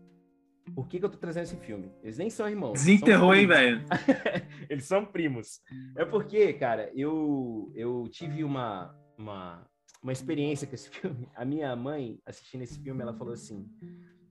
Por 0.75 0.89
que, 0.89 0.99
que 0.99 1.05
eu 1.05 1.09
tô 1.09 1.17
trazendo 1.17 1.43
esse 1.43 1.55
filme? 1.55 1.93
Eles 2.03 2.17
nem 2.17 2.29
são 2.29 2.49
irmãos. 2.49 2.73
Desenterrou, 2.73 3.33
hein, 3.33 3.47
velho? 3.47 3.85
Eles 4.69 4.83
são 4.83 5.05
primos. 5.05 5.61
É 5.95 6.03
porque, 6.03 6.51
cara, 6.51 6.91
eu, 6.93 7.71
eu 7.73 8.05
tive 8.09 8.43
uma, 8.43 8.93
uma, 9.17 9.65
uma 10.03 10.11
experiência 10.11 10.67
com 10.67 10.75
esse 10.75 10.89
filme. 10.91 11.29
A 11.33 11.45
minha 11.45 11.73
mãe, 11.75 12.19
assistindo 12.25 12.61
esse 12.61 12.77
filme, 12.77 13.01
ela 13.01 13.13
falou 13.13 13.33
assim: 13.33 13.65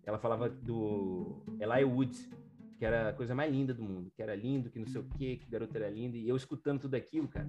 ela 0.04 0.18
falava 0.18 0.48
do 0.48 1.42
Eli 1.58 1.84
Wood, 1.84 2.14
que 2.78 2.84
era 2.84 3.08
a 3.08 3.12
coisa 3.12 3.34
mais 3.34 3.50
linda 3.50 3.72
do 3.72 3.82
mundo, 3.82 4.12
que 4.14 4.22
era 4.22 4.34
lindo, 4.34 4.70
que 4.70 4.78
não 4.78 4.86
sei 4.86 5.00
o 5.00 5.08
quê, 5.16 5.38
que 5.40 5.50
garoto 5.50 5.74
era 5.76 5.88
lindo. 5.88 6.16
E 6.16 6.28
eu 6.28 6.36
escutando 6.36 6.80
tudo 6.80 6.94
aquilo, 6.94 7.26
cara, 7.26 7.48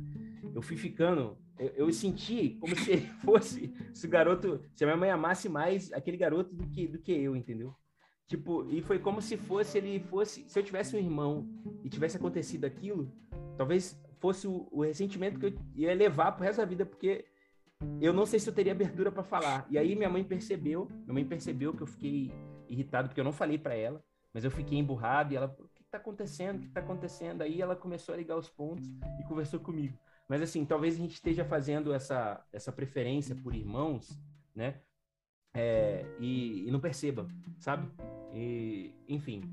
eu 0.56 0.62
fui 0.62 0.78
ficando, 0.78 1.38
eu, 1.60 1.68
eu 1.76 1.94
senti 1.94 2.52
como 2.62 2.76
se 2.76 2.98
fosse, 3.26 3.74
se 3.94 4.06
o 4.06 4.10
garoto, 4.10 4.64
se 4.74 4.84
a 4.84 4.88
minha 4.88 4.98
mãe 4.98 5.12
amasse 5.12 5.50
mais 5.50 5.92
aquele 5.92 6.18
garoto 6.18 6.56
do 6.56 6.66
que, 6.68 6.88
do 6.88 7.00
que 7.00 7.12
eu, 7.12 7.36
entendeu? 7.36 7.76
Tipo, 8.26 8.66
e 8.72 8.82
foi 8.82 9.00
como 9.00 9.22
se 9.22 9.36
fosse 9.36 9.78
ele 9.78 10.00
fosse, 10.00 10.48
se 10.48 10.58
eu 10.58 10.64
tivesse 10.64 10.96
um 10.96 11.00
irmão 11.00 11.50
e 11.84 11.90
tivesse 11.90 12.16
acontecido 12.16 12.64
aquilo, 12.64 13.12
talvez 13.58 14.00
fosse 14.20 14.48
o, 14.48 14.68
o 14.72 14.84
ressentimento 14.84 15.38
que 15.40 15.48
eu 15.48 15.54
ia 15.76 15.94
levar 15.94 16.32
pro 16.32 16.46
resto 16.46 16.60
da 16.60 16.66
vida, 16.66 16.86
porque 16.86 17.26
eu 18.02 18.14
não 18.14 18.26
sei 18.26 18.40
se 18.40 18.50
eu 18.50 18.54
teria 18.54 18.72
abertura 18.74 19.12
para 19.12 19.24
falar. 19.24 19.66
E 19.70 19.78
aí 19.78 19.96
minha 19.96 20.10
mãe 20.10 20.24
percebeu, 20.24 20.88
minha 20.90 21.14
mãe 21.14 21.26
percebeu 21.26 21.74
que 21.74 21.82
eu 21.82 21.88
fiquei 21.88 22.32
irritado 22.68 23.08
porque 23.08 23.20
eu 23.20 23.26
não 23.26 23.32
falei 23.32 23.58
para 23.58 23.76
ela, 23.76 24.04
mas 24.34 24.44
eu 24.44 24.52
fiquei 24.52 24.78
emburrado 24.78 25.34
e 25.34 25.36
ela, 25.36 25.56
o 25.60 25.68
que 25.70 25.84
está 25.84 25.98
acontecendo? 25.98 26.58
O 26.58 26.60
que 26.60 26.68
está 26.68 26.80
acontecendo? 26.82 27.42
Aí 27.42 27.62
ela 27.62 27.76
começou 27.76 28.14
a 28.14 28.18
ligar 28.18 28.38
os 28.38 28.50
pontos 28.50 28.88
e 29.20 29.24
conversou 29.24 29.60
comigo. 29.60 29.98
Mas 30.28 30.42
assim, 30.42 30.66
talvez 30.66 30.96
a 30.96 30.98
gente 30.98 31.14
esteja 31.14 31.46
fazendo 31.46 31.94
essa 31.94 32.44
essa 32.52 32.72
preferência 32.72 33.36
por 33.36 33.54
irmãos, 33.54 34.20
né? 34.56 34.82
É, 35.54 36.04
e, 36.20 36.68
e, 36.68 36.72
não 36.72 36.80
perceba, 36.80 37.28
sabe? 37.60 37.88
E, 38.34 38.92
enfim, 39.08 39.44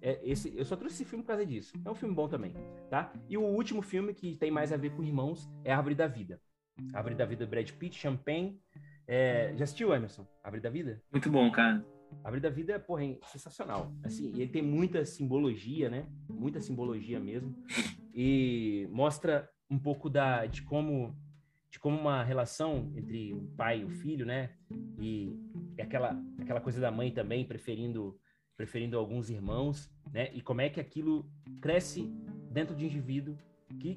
é, 0.00 0.18
esse, 0.24 0.56
eu 0.56 0.64
só 0.64 0.74
trouxe 0.74 0.96
esse 0.96 1.04
filme 1.04 1.22
por 1.22 1.28
causa 1.28 1.44
disso. 1.44 1.74
É 1.84 1.90
um 1.90 1.94
filme 1.94 2.14
bom 2.14 2.28
também, 2.28 2.54
tá? 2.88 3.12
E 3.28 3.36
o 3.36 3.42
último 3.42 3.82
filme 3.82 4.14
que 4.14 4.36
tem 4.36 4.50
mais 4.50 4.72
a 4.72 4.78
ver 4.78 4.90
com 4.96 5.02
irmãos 5.02 5.50
é 5.62 5.72
Árvore 5.72 5.94
da 5.94 6.06
Vida. 6.06 6.40
Árvore 6.92 7.14
da 7.14 7.24
Vida 7.24 7.46
do 7.46 7.50
Brad 7.50 7.70
Pitt, 7.72 7.98
Champagne. 7.98 8.58
É, 9.06 9.52
já 9.56 9.64
assistiu, 9.64 9.94
Emerson? 9.94 10.26
Abre 10.42 10.60
da 10.60 10.70
Vida? 10.70 11.02
Muito 11.10 11.30
bom, 11.30 11.50
cara. 11.50 11.84
Abre 12.24 12.40
da 12.40 12.50
Vida, 12.50 12.78
porra, 12.78 13.04
é 13.04 13.18
sensacional. 13.24 13.92
Assim, 14.04 14.28
ele 14.34 14.48
tem 14.48 14.62
muita 14.62 15.04
simbologia, 15.04 15.88
né? 15.88 16.06
Muita 16.28 16.60
simbologia 16.60 17.18
mesmo. 17.18 17.54
E 18.14 18.88
mostra 18.90 19.48
um 19.70 19.78
pouco 19.78 20.10
da, 20.10 20.46
de 20.46 20.62
como 20.62 21.16
de 21.70 21.78
como 21.78 21.96
uma 21.96 22.24
relação 22.24 22.92
entre 22.96 23.32
o 23.32 23.42
pai 23.56 23.80
e 23.80 23.84
o 23.84 23.90
filho, 23.90 24.26
né? 24.26 24.50
E 24.98 25.36
aquela 25.80 26.20
aquela 26.40 26.60
coisa 26.60 26.80
da 26.80 26.90
mãe 26.90 27.12
também 27.12 27.44
preferindo 27.44 28.18
preferindo 28.56 28.98
alguns 28.98 29.30
irmãos, 29.30 29.88
né? 30.12 30.30
E 30.34 30.42
como 30.42 30.60
é 30.60 30.68
que 30.68 30.80
aquilo 30.80 31.30
cresce 31.60 32.12
dentro 32.50 32.74
de 32.74 32.84
um 32.84 32.88
indivíduo 32.88 33.38
que 33.78 33.96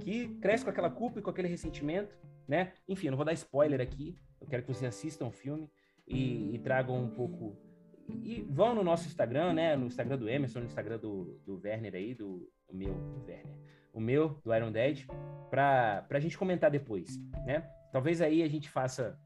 que 0.00 0.28
cresce 0.40 0.64
com 0.64 0.70
aquela 0.70 0.90
culpa 0.90 1.18
e 1.18 1.22
com 1.22 1.30
aquele 1.30 1.48
ressentimento, 1.48 2.16
né? 2.46 2.72
Enfim, 2.88 3.06
eu 3.06 3.10
não 3.12 3.16
vou 3.16 3.24
dar 3.24 3.32
spoiler 3.32 3.80
aqui, 3.80 4.18
eu 4.40 4.46
quero 4.46 4.62
que 4.62 4.72
vocês 4.72 4.84
assistam 4.84 5.26
o 5.26 5.30
filme 5.30 5.70
e, 6.06 6.54
e 6.54 6.58
tragam 6.58 7.02
um 7.02 7.10
pouco. 7.10 7.56
E 8.08 8.46
vão 8.50 8.74
no 8.74 8.84
nosso 8.84 9.06
Instagram, 9.06 9.54
né? 9.54 9.76
No 9.76 9.86
Instagram 9.86 10.18
do 10.18 10.28
Emerson, 10.28 10.60
no 10.60 10.66
Instagram 10.66 10.98
do, 10.98 11.40
do 11.44 11.60
Werner 11.62 11.94
aí, 11.94 12.14
do, 12.14 12.50
do 12.68 12.74
meu, 12.74 12.94
do 12.94 13.24
Werner. 13.24 13.56
O 13.92 14.00
meu, 14.00 14.40
do 14.44 14.54
Iron 14.54 14.72
Dead, 14.72 15.06
para 15.48 16.06
a 16.10 16.20
gente 16.20 16.36
comentar 16.36 16.70
depois, 16.70 17.16
né? 17.46 17.60
Talvez 17.92 18.20
aí 18.20 18.42
a 18.42 18.48
gente 18.48 18.68
faça, 18.68 19.18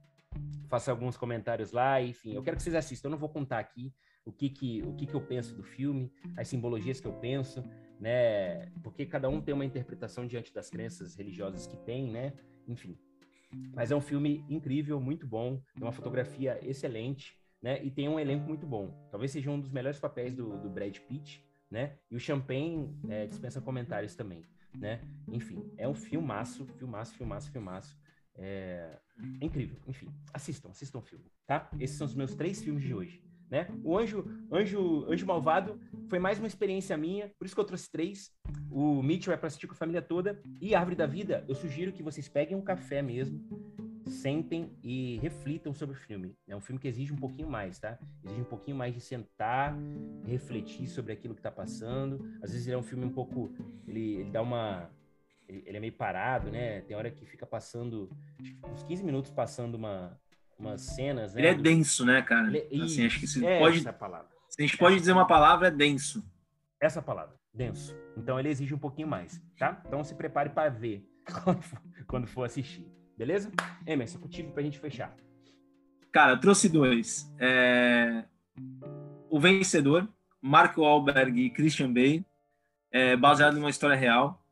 faça 0.68 0.90
alguns 0.90 1.16
comentários 1.16 1.72
lá, 1.72 2.00
enfim. 2.02 2.34
Eu 2.34 2.42
quero 2.42 2.56
que 2.56 2.62
vocês 2.62 2.74
assistam, 2.74 3.08
eu 3.08 3.12
não 3.12 3.18
vou 3.18 3.30
contar 3.30 3.58
aqui 3.58 3.92
o 4.28 4.32
que 4.32 4.50
que, 4.50 4.82
o 4.82 4.92
que 4.92 5.06
que 5.06 5.14
eu 5.14 5.22
penso 5.22 5.54
do 5.54 5.62
filme, 5.62 6.12
as 6.36 6.46
simbologias 6.48 7.00
que 7.00 7.06
eu 7.06 7.14
penso, 7.14 7.64
né? 7.98 8.66
Porque 8.82 9.06
cada 9.06 9.28
um 9.28 9.40
tem 9.40 9.54
uma 9.54 9.64
interpretação 9.64 10.26
diante 10.26 10.52
das 10.52 10.68
crenças 10.68 11.14
religiosas 11.14 11.66
que 11.66 11.78
tem, 11.78 12.10
né? 12.10 12.34
Enfim, 12.66 12.98
mas 13.74 13.90
é 13.90 13.96
um 13.96 14.00
filme 14.02 14.44
incrível, 14.50 15.00
muito 15.00 15.26
bom, 15.26 15.62
tem 15.74 15.82
uma 15.82 15.92
fotografia 15.92 16.58
excelente, 16.62 17.38
né? 17.62 17.82
E 17.82 17.90
tem 17.90 18.06
um 18.06 18.20
elenco 18.20 18.46
muito 18.46 18.66
bom. 18.66 19.08
Talvez 19.10 19.32
seja 19.32 19.50
um 19.50 19.58
dos 19.58 19.72
melhores 19.72 19.98
papéis 19.98 20.34
do, 20.34 20.58
do 20.58 20.68
Brad 20.68 20.96
Pitt, 20.98 21.42
né? 21.70 21.96
E 22.10 22.14
o 22.14 22.20
Champagne 22.20 22.94
é, 23.08 23.26
dispensa 23.26 23.62
comentários 23.62 24.14
também, 24.14 24.44
né? 24.74 25.00
Enfim, 25.26 25.72
é 25.78 25.88
um 25.88 25.94
filmaço, 25.94 26.66
filmaço, 26.66 27.14
filmaço, 27.14 27.50
filmaço. 27.50 27.98
É... 28.40 28.96
incrível. 29.40 29.80
Enfim, 29.84 30.14
assistam, 30.32 30.68
assistam 30.68 30.98
o 30.98 31.02
filme, 31.02 31.24
tá? 31.44 31.68
Esses 31.80 31.96
são 31.96 32.06
os 32.06 32.14
meus 32.14 32.36
três 32.36 32.62
filmes 32.62 32.84
de 32.84 32.94
hoje 32.94 33.27
né? 33.50 33.68
O 33.82 33.96
Anjo, 33.96 34.24
Anjo, 34.52 35.06
Anjo 35.08 35.26
Malvado 35.26 35.80
foi 36.08 36.18
mais 36.18 36.38
uma 36.38 36.46
experiência 36.46 36.96
minha, 36.96 37.30
por 37.38 37.44
isso 37.44 37.54
que 37.54 37.60
eu 37.60 37.64
trouxe 37.64 37.90
três. 37.90 38.30
O 38.70 39.02
Mitchell 39.02 39.32
é 39.32 39.36
para 39.36 39.46
assistir 39.46 39.66
com 39.66 39.74
a 39.74 39.76
família 39.76 40.02
toda. 40.02 40.40
E 40.60 40.74
Árvore 40.74 40.96
da 40.96 41.06
Vida, 41.06 41.44
eu 41.48 41.54
sugiro 41.54 41.92
que 41.92 42.02
vocês 42.02 42.28
peguem 42.28 42.56
um 42.56 42.62
café 42.62 43.02
mesmo, 43.02 43.40
sentem 44.06 44.76
e 44.82 45.18
reflitam 45.18 45.72
sobre 45.74 45.96
o 45.96 45.98
filme. 45.98 46.34
É 46.46 46.56
um 46.56 46.60
filme 46.60 46.80
que 46.80 46.88
exige 46.88 47.12
um 47.12 47.16
pouquinho 47.16 47.48
mais, 47.48 47.78
tá? 47.78 47.98
Exige 48.24 48.40
um 48.40 48.44
pouquinho 48.44 48.76
mais 48.76 48.94
de 48.94 49.00
sentar, 49.00 49.76
refletir 50.24 50.88
sobre 50.88 51.12
aquilo 51.12 51.34
que 51.34 51.40
está 51.40 51.50
passando. 51.50 52.24
Às 52.42 52.52
vezes 52.52 52.66
ele 52.66 52.76
é 52.76 52.78
um 52.78 52.82
filme 52.82 53.04
um 53.04 53.12
pouco. 53.12 53.52
Ele, 53.86 54.16
ele 54.16 54.30
dá 54.30 54.42
uma. 54.42 54.90
Ele, 55.48 55.76
é 55.78 55.80
meio 55.80 55.92
parado, 55.94 56.50
né? 56.50 56.82
Tem 56.82 56.96
hora 56.96 57.10
que 57.10 57.24
fica 57.24 57.46
passando. 57.46 58.10
uns 58.70 58.82
15 58.82 59.02
minutos 59.02 59.30
passando 59.30 59.76
uma, 59.76 60.18
umas 60.58 60.80
cenas. 60.82 61.34
Né? 61.34 61.40
Ele 61.40 61.48
é 61.48 61.54
denso, 61.54 62.04
né, 62.04 62.20
cara? 62.22 62.48
Ele... 62.48 62.84
Assim, 62.84 63.06
acho 63.06 63.20
que 63.20 63.26
se 63.26 63.44
é 63.44 63.58
pode. 63.58 63.78
Essa 63.78 63.92
palavra. 63.92 64.28
Se 64.48 64.62
a 64.62 64.66
gente 64.66 64.76
pode 64.76 64.96
dizer 64.96 65.12
uma 65.12 65.26
palavra, 65.26 65.68
é 65.68 65.70
denso. 65.70 66.24
Essa 66.80 67.02
palavra, 67.02 67.36
denso. 67.52 67.94
Então 68.16 68.38
ele 68.38 68.48
exige 68.48 68.74
um 68.74 68.78
pouquinho 68.78 69.08
mais, 69.08 69.40
tá? 69.58 69.80
Então 69.86 70.02
se 70.02 70.14
prepare 70.14 70.50
para 70.50 70.68
ver 70.68 71.06
quando 71.44 71.62
for, 71.62 71.80
quando 72.06 72.26
for 72.26 72.44
assistir. 72.44 72.86
Beleza? 73.16 73.50
Emerson, 73.86 74.18
contigo 74.18 74.52
pra 74.52 74.62
gente 74.62 74.78
fechar. 74.78 75.14
Cara, 76.12 76.32
eu 76.32 76.40
trouxe 76.40 76.68
dois. 76.68 77.32
É... 77.38 78.24
O 79.28 79.38
Vencedor, 79.38 80.08
Marco 80.40 80.82
Wahlberg 80.82 81.40
e 81.40 81.50
Christian 81.50 81.92
Bale, 81.92 82.24
é 82.90 83.16
baseado 83.16 83.54
numa 83.54 83.70
história 83.70 83.96
real. 83.96 84.42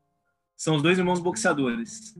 São 0.56 0.76
os 0.76 0.82
dois 0.82 0.98
irmãos 0.98 1.20
boxeadores. 1.20 2.14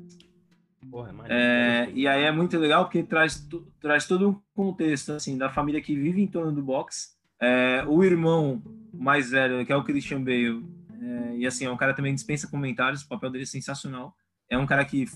Porra, 0.91 1.13
é, 1.29 1.91
e 1.95 2.07
aí 2.07 2.25
é 2.25 2.33
muito 2.33 2.59
legal 2.59 2.85
porque 2.85 3.03
traz, 3.03 3.47
traz 3.81 4.07
todo 4.07 4.29
um 4.29 4.41
contexto 4.55 5.13
assim 5.13 5.37
da 5.37 5.51
família 5.51 5.81
que 5.81 5.95
vive 5.95 6.23
em 6.23 6.27
torno 6.27 6.53
do 6.53 6.63
boxe. 6.63 7.17
É, 7.41 7.85
o 7.87 8.03
irmão 8.03 8.63
mais 8.93 9.31
velho, 9.31 9.65
que 9.65 9.73
é 9.73 9.77
o 9.77 9.85
Christian 9.85 10.23
Bale, 10.23 10.65
é, 11.01 11.37
e 11.37 11.47
assim, 11.47 11.65
é 11.65 11.71
um 11.71 11.77
cara 11.77 11.95
também 11.95 12.15
dispensa 12.15 12.49
comentários, 12.49 13.03
o 13.03 13.09
papel 13.09 13.31
dele 13.31 13.45
é 13.45 13.47
sensacional. 13.47 14.15
É 14.49 14.57
um 14.57 14.67
cara 14.67 14.85
que 14.85 15.07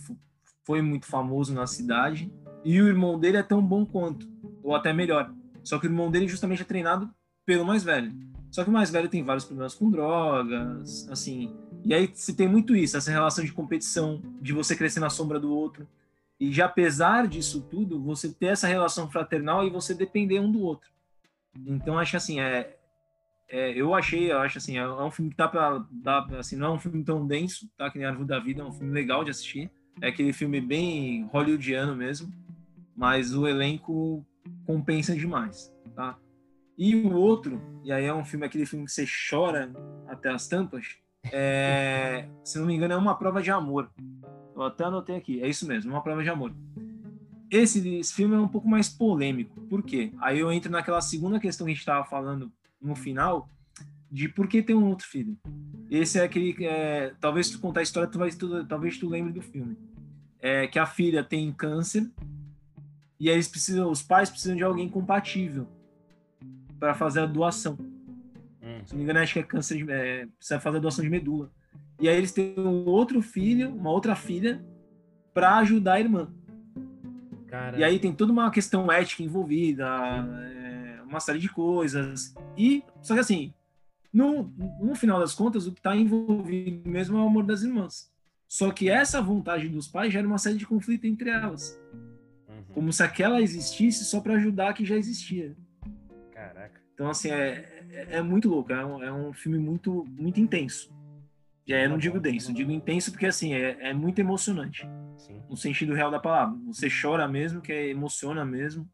foi 0.66 0.82
muito 0.82 1.06
famoso 1.06 1.54
na 1.54 1.66
cidade, 1.66 2.30
e 2.64 2.80
o 2.80 2.88
irmão 2.88 3.18
dele 3.18 3.38
é 3.38 3.42
tão 3.42 3.64
bom 3.64 3.86
quanto, 3.86 4.28
ou 4.62 4.74
até 4.74 4.92
melhor. 4.92 5.32
Só 5.62 5.78
que 5.78 5.86
o 5.86 5.90
irmão 5.90 6.10
dele 6.10 6.28
justamente 6.28 6.62
é 6.62 6.64
treinado 6.64 7.10
pelo 7.46 7.64
mais 7.64 7.82
velho. 7.82 8.12
Só 8.50 8.64
que 8.64 8.70
o 8.70 8.72
mais 8.72 8.90
velho 8.90 9.08
tem 9.08 9.22
vários 9.22 9.44
problemas 9.44 9.74
com 9.74 9.90
drogas, 9.90 11.08
assim, 11.08 11.54
e 11.84 11.94
aí 11.94 12.10
se 12.12 12.34
tem 12.34 12.48
muito 12.48 12.74
isso, 12.76 12.96
essa 12.96 13.10
relação 13.10 13.44
de 13.44 13.52
competição, 13.52 14.20
de 14.40 14.52
você 14.52 14.76
crescer 14.76 15.00
na 15.00 15.08
sombra 15.08 15.38
do 15.38 15.54
outro. 15.54 15.86
E 16.38 16.52
já 16.52 16.66
apesar 16.66 17.26
disso 17.28 17.60
tudo, 17.70 18.00
você 18.00 18.32
ter 18.32 18.46
essa 18.46 18.66
relação 18.66 19.10
fraternal 19.10 19.66
e 19.66 19.70
você 19.70 19.94
depender 19.94 20.40
um 20.40 20.50
do 20.50 20.60
outro. 20.60 20.90
Então 21.66 21.98
acho 21.98 22.16
assim, 22.16 22.40
é, 22.40 22.76
é 23.48 23.72
eu 23.72 23.94
achei, 23.94 24.32
eu 24.32 24.38
acho 24.38 24.58
assim, 24.58 24.78
é, 24.78 24.88
um 24.88 25.10
filme 25.10 25.30
que 25.30 25.36
tá 25.36 25.48
para 25.48 25.84
assim, 26.38 26.56
não 26.56 26.68
é 26.68 26.70
um 26.70 26.78
filme 26.78 27.04
tão 27.04 27.26
denso, 27.26 27.68
tá 27.76 27.90
que 27.90 27.98
nem 27.98 28.06
Árvore 28.06 28.26
da 28.26 28.38
Vida, 28.38 28.62
é 28.62 28.64
um 28.64 28.72
filme 28.72 28.92
legal 28.92 29.22
de 29.22 29.30
assistir. 29.30 29.70
É 30.00 30.08
aquele 30.08 30.32
filme 30.32 30.60
bem 30.60 31.24
hollywoodiano 31.32 31.94
mesmo, 31.94 32.32
mas 32.96 33.34
o 33.34 33.46
elenco 33.46 34.24
compensa 34.64 35.14
demais, 35.14 35.72
tá? 35.94 36.16
E 36.80 36.96
o 36.96 37.12
outro, 37.12 37.60
e 37.84 37.92
aí 37.92 38.06
é 38.06 38.14
um 38.14 38.24
filme 38.24 38.46
aquele 38.46 38.64
filme 38.64 38.86
que 38.86 38.90
você 38.90 39.04
chora 39.28 39.70
até 40.08 40.30
as 40.30 40.48
tampas, 40.48 40.96
é, 41.30 42.26
se 42.42 42.58
não 42.58 42.66
me 42.66 42.74
engano, 42.74 42.94
é 42.94 42.96
uma 42.96 43.14
prova 43.14 43.42
de 43.42 43.50
amor. 43.50 43.90
Eu 44.56 44.62
até 44.62 44.84
anotei 44.84 45.14
aqui, 45.14 45.42
é 45.42 45.46
isso 45.46 45.68
mesmo, 45.68 45.90
uma 45.90 46.02
prova 46.02 46.22
de 46.22 46.30
amor. 46.30 46.54
Esse, 47.50 47.86
esse 47.96 48.14
filme 48.14 48.34
é 48.34 48.38
um 48.38 48.48
pouco 48.48 48.66
mais 48.66 48.88
polêmico. 48.88 49.60
Por 49.68 49.82
quê? 49.82 50.10
Aí 50.22 50.38
eu 50.38 50.50
entro 50.50 50.72
naquela 50.72 51.02
segunda 51.02 51.38
questão 51.38 51.66
que 51.66 51.72
a 51.72 51.74
gente 51.74 51.80
estava 51.80 52.02
falando 52.06 52.50
no 52.80 52.96
final, 52.96 53.46
de 54.10 54.26
por 54.30 54.48
que 54.48 54.62
tem 54.62 54.74
um 54.74 54.88
outro 54.88 55.06
filho. 55.06 55.36
Esse 55.90 56.18
é 56.18 56.22
aquele. 56.22 56.64
É, 56.64 57.12
talvez 57.20 57.50
tu 57.50 57.60
contar 57.60 57.80
a 57.80 57.82
história, 57.82 58.08
tu 58.08 58.18
vai, 58.18 58.30
tu, 58.30 58.64
talvez 58.64 58.96
tu 58.96 59.06
lembre 59.06 59.34
do 59.34 59.42
filme. 59.42 59.76
É 60.38 60.66
que 60.66 60.78
a 60.78 60.86
filha 60.86 61.22
tem 61.22 61.52
câncer 61.52 62.10
e 63.18 63.28
aí 63.28 63.34
eles 63.34 63.48
precisam, 63.48 63.90
os 63.90 64.02
pais 64.02 64.30
precisam 64.30 64.56
de 64.56 64.64
alguém 64.64 64.88
compatível 64.88 65.68
para 66.80 66.94
fazer 66.94 67.20
a 67.20 67.26
doação. 67.26 67.78
Hum. 68.62 68.80
Se 68.84 68.92
não 68.92 68.98
me 68.98 69.04
engano, 69.04 69.20
acho 69.20 69.34
que 69.34 69.38
é 69.38 69.42
câncer 69.42 69.76
de. 69.76 69.92
É, 69.92 70.26
precisa 70.38 70.58
fazer 70.58 70.80
doação 70.80 71.04
de 71.04 71.10
medula. 71.10 71.50
E 72.00 72.08
aí 72.08 72.16
eles 72.16 72.32
têm 72.32 72.54
um 72.58 72.86
outro 72.86 73.20
filho, 73.20 73.68
uma 73.74 73.90
outra 73.90 74.16
filha, 74.16 74.64
para 75.34 75.58
ajudar 75.58 75.94
a 75.94 76.00
irmã. 76.00 76.32
E 77.76 77.84
aí 77.84 77.98
tem 77.98 78.12
toda 78.12 78.32
uma 78.32 78.50
questão 78.50 78.90
ética 78.90 79.22
envolvida, 79.22 79.86
é, 79.86 81.02
uma 81.02 81.20
série 81.20 81.38
de 81.38 81.48
coisas. 81.48 82.34
E, 82.56 82.82
só 83.02 83.14
que 83.14 83.20
assim, 83.20 83.52
no, 84.12 84.52
no 84.80 84.94
final 84.94 85.20
das 85.20 85.34
contas, 85.34 85.66
o 85.66 85.72
que 85.72 85.80
está 85.80 85.94
envolvido 85.94 86.88
mesmo 86.88 87.18
é 87.18 87.20
o 87.20 87.26
amor 87.26 87.44
das 87.44 87.62
irmãs. 87.62 88.10
Só 88.48 88.70
que 88.70 88.88
essa 88.88 89.20
vontade 89.20 89.68
dos 89.68 89.86
pais 89.86 90.12
gera 90.12 90.26
uma 90.26 90.38
série 90.38 90.56
de 90.56 90.66
conflito 90.66 91.06
entre 91.06 91.30
elas. 91.30 91.78
Uhum. 92.48 92.64
Como 92.72 92.92
se 92.92 93.02
aquela 93.02 93.40
existisse 93.40 94.04
só 94.04 94.20
para 94.20 94.34
ajudar 94.34 94.70
a 94.70 94.72
que 94.72 94.84
já 94.84 94.96
existia. 94.96 95.56
Caraca. 96.40 96.80
Então, 96.94 97.10
assim, 97.10 97.30
é, 97.30 97.84
é, 97.90 98.06
é, 98.16 98.22
muito 98.22 98.48
louco, 98.48 98.72
é 98.72 98.84
um, 98.84 99.02
é 99.02 99.12
um, 99.12 99.32
filme 99.32 99.58
muito, 99.58 100.06
muito 100.08 100.40
intenso. 100.40 100.90
Aí 101.68 101.84
eu 101.84 101.90
não 101.90 101.98
digo 101.98 102.18
denso, 102.18 102.50
eu 102.50 102.54
digo 102.54 102.72
intenso 102.72 103.12
porque 103.12 103.26
assim, 103.26 103.52
é, 103.52 103.90
é 103.90 103.94
muito 103.94 104.18
emocionante. 104.18 104.88
Sim. 105.18 105.40
No 105.48 105.56
sentido 105.56 105.94
real 105.94 106.10
da 106.10 106.18
palavra. 106.18 106.58
Você 106.66 106.88
chora 106.90 107.28
mesmo, 107.28 107.60
que 107.60 107.70
é, 107.70 107.88
emociona 107.88 108.44
mesmo. 108.44 108.88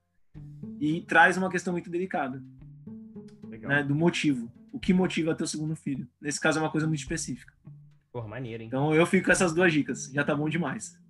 E 0.79 1.01
traz 1.03 1.39
uma 1.39 1.49
questão 1.49 1.73
muito 1.73 1.89
delicada. 1.89 2.43
Né, 3.61 3.83
do 3.83 3.95
motivo. 3.95 4.53
O 4.73 4.79
que 4.79 4.93
motiva 4.93 5.35
teu 5.35 5.47
segundo 5.47 5.75
filho. 5.75 6.07
Nesse 6.21 6.39
caso 6.39 6.59
é 6.59 6.63
uma 6.63 6.71
coisa 6.71 6.87
muito 6.87 7.01
específica. 7.01 7.55
Porra, 8.13 8.29
maneiro, 8.29 8.63
hein? 8.63 8.67
Então 8.67 8.95
eu 8.95 9.07
fico 9.07 9.27
com 9.27 9.33
essas 9.33 9.55
duas 9.55 9.73
dicas. 9.73 10.11
Já 10.13 10.23
tá 10.23 10.35
bom 10.35 10.49
demais. 10.49 11.01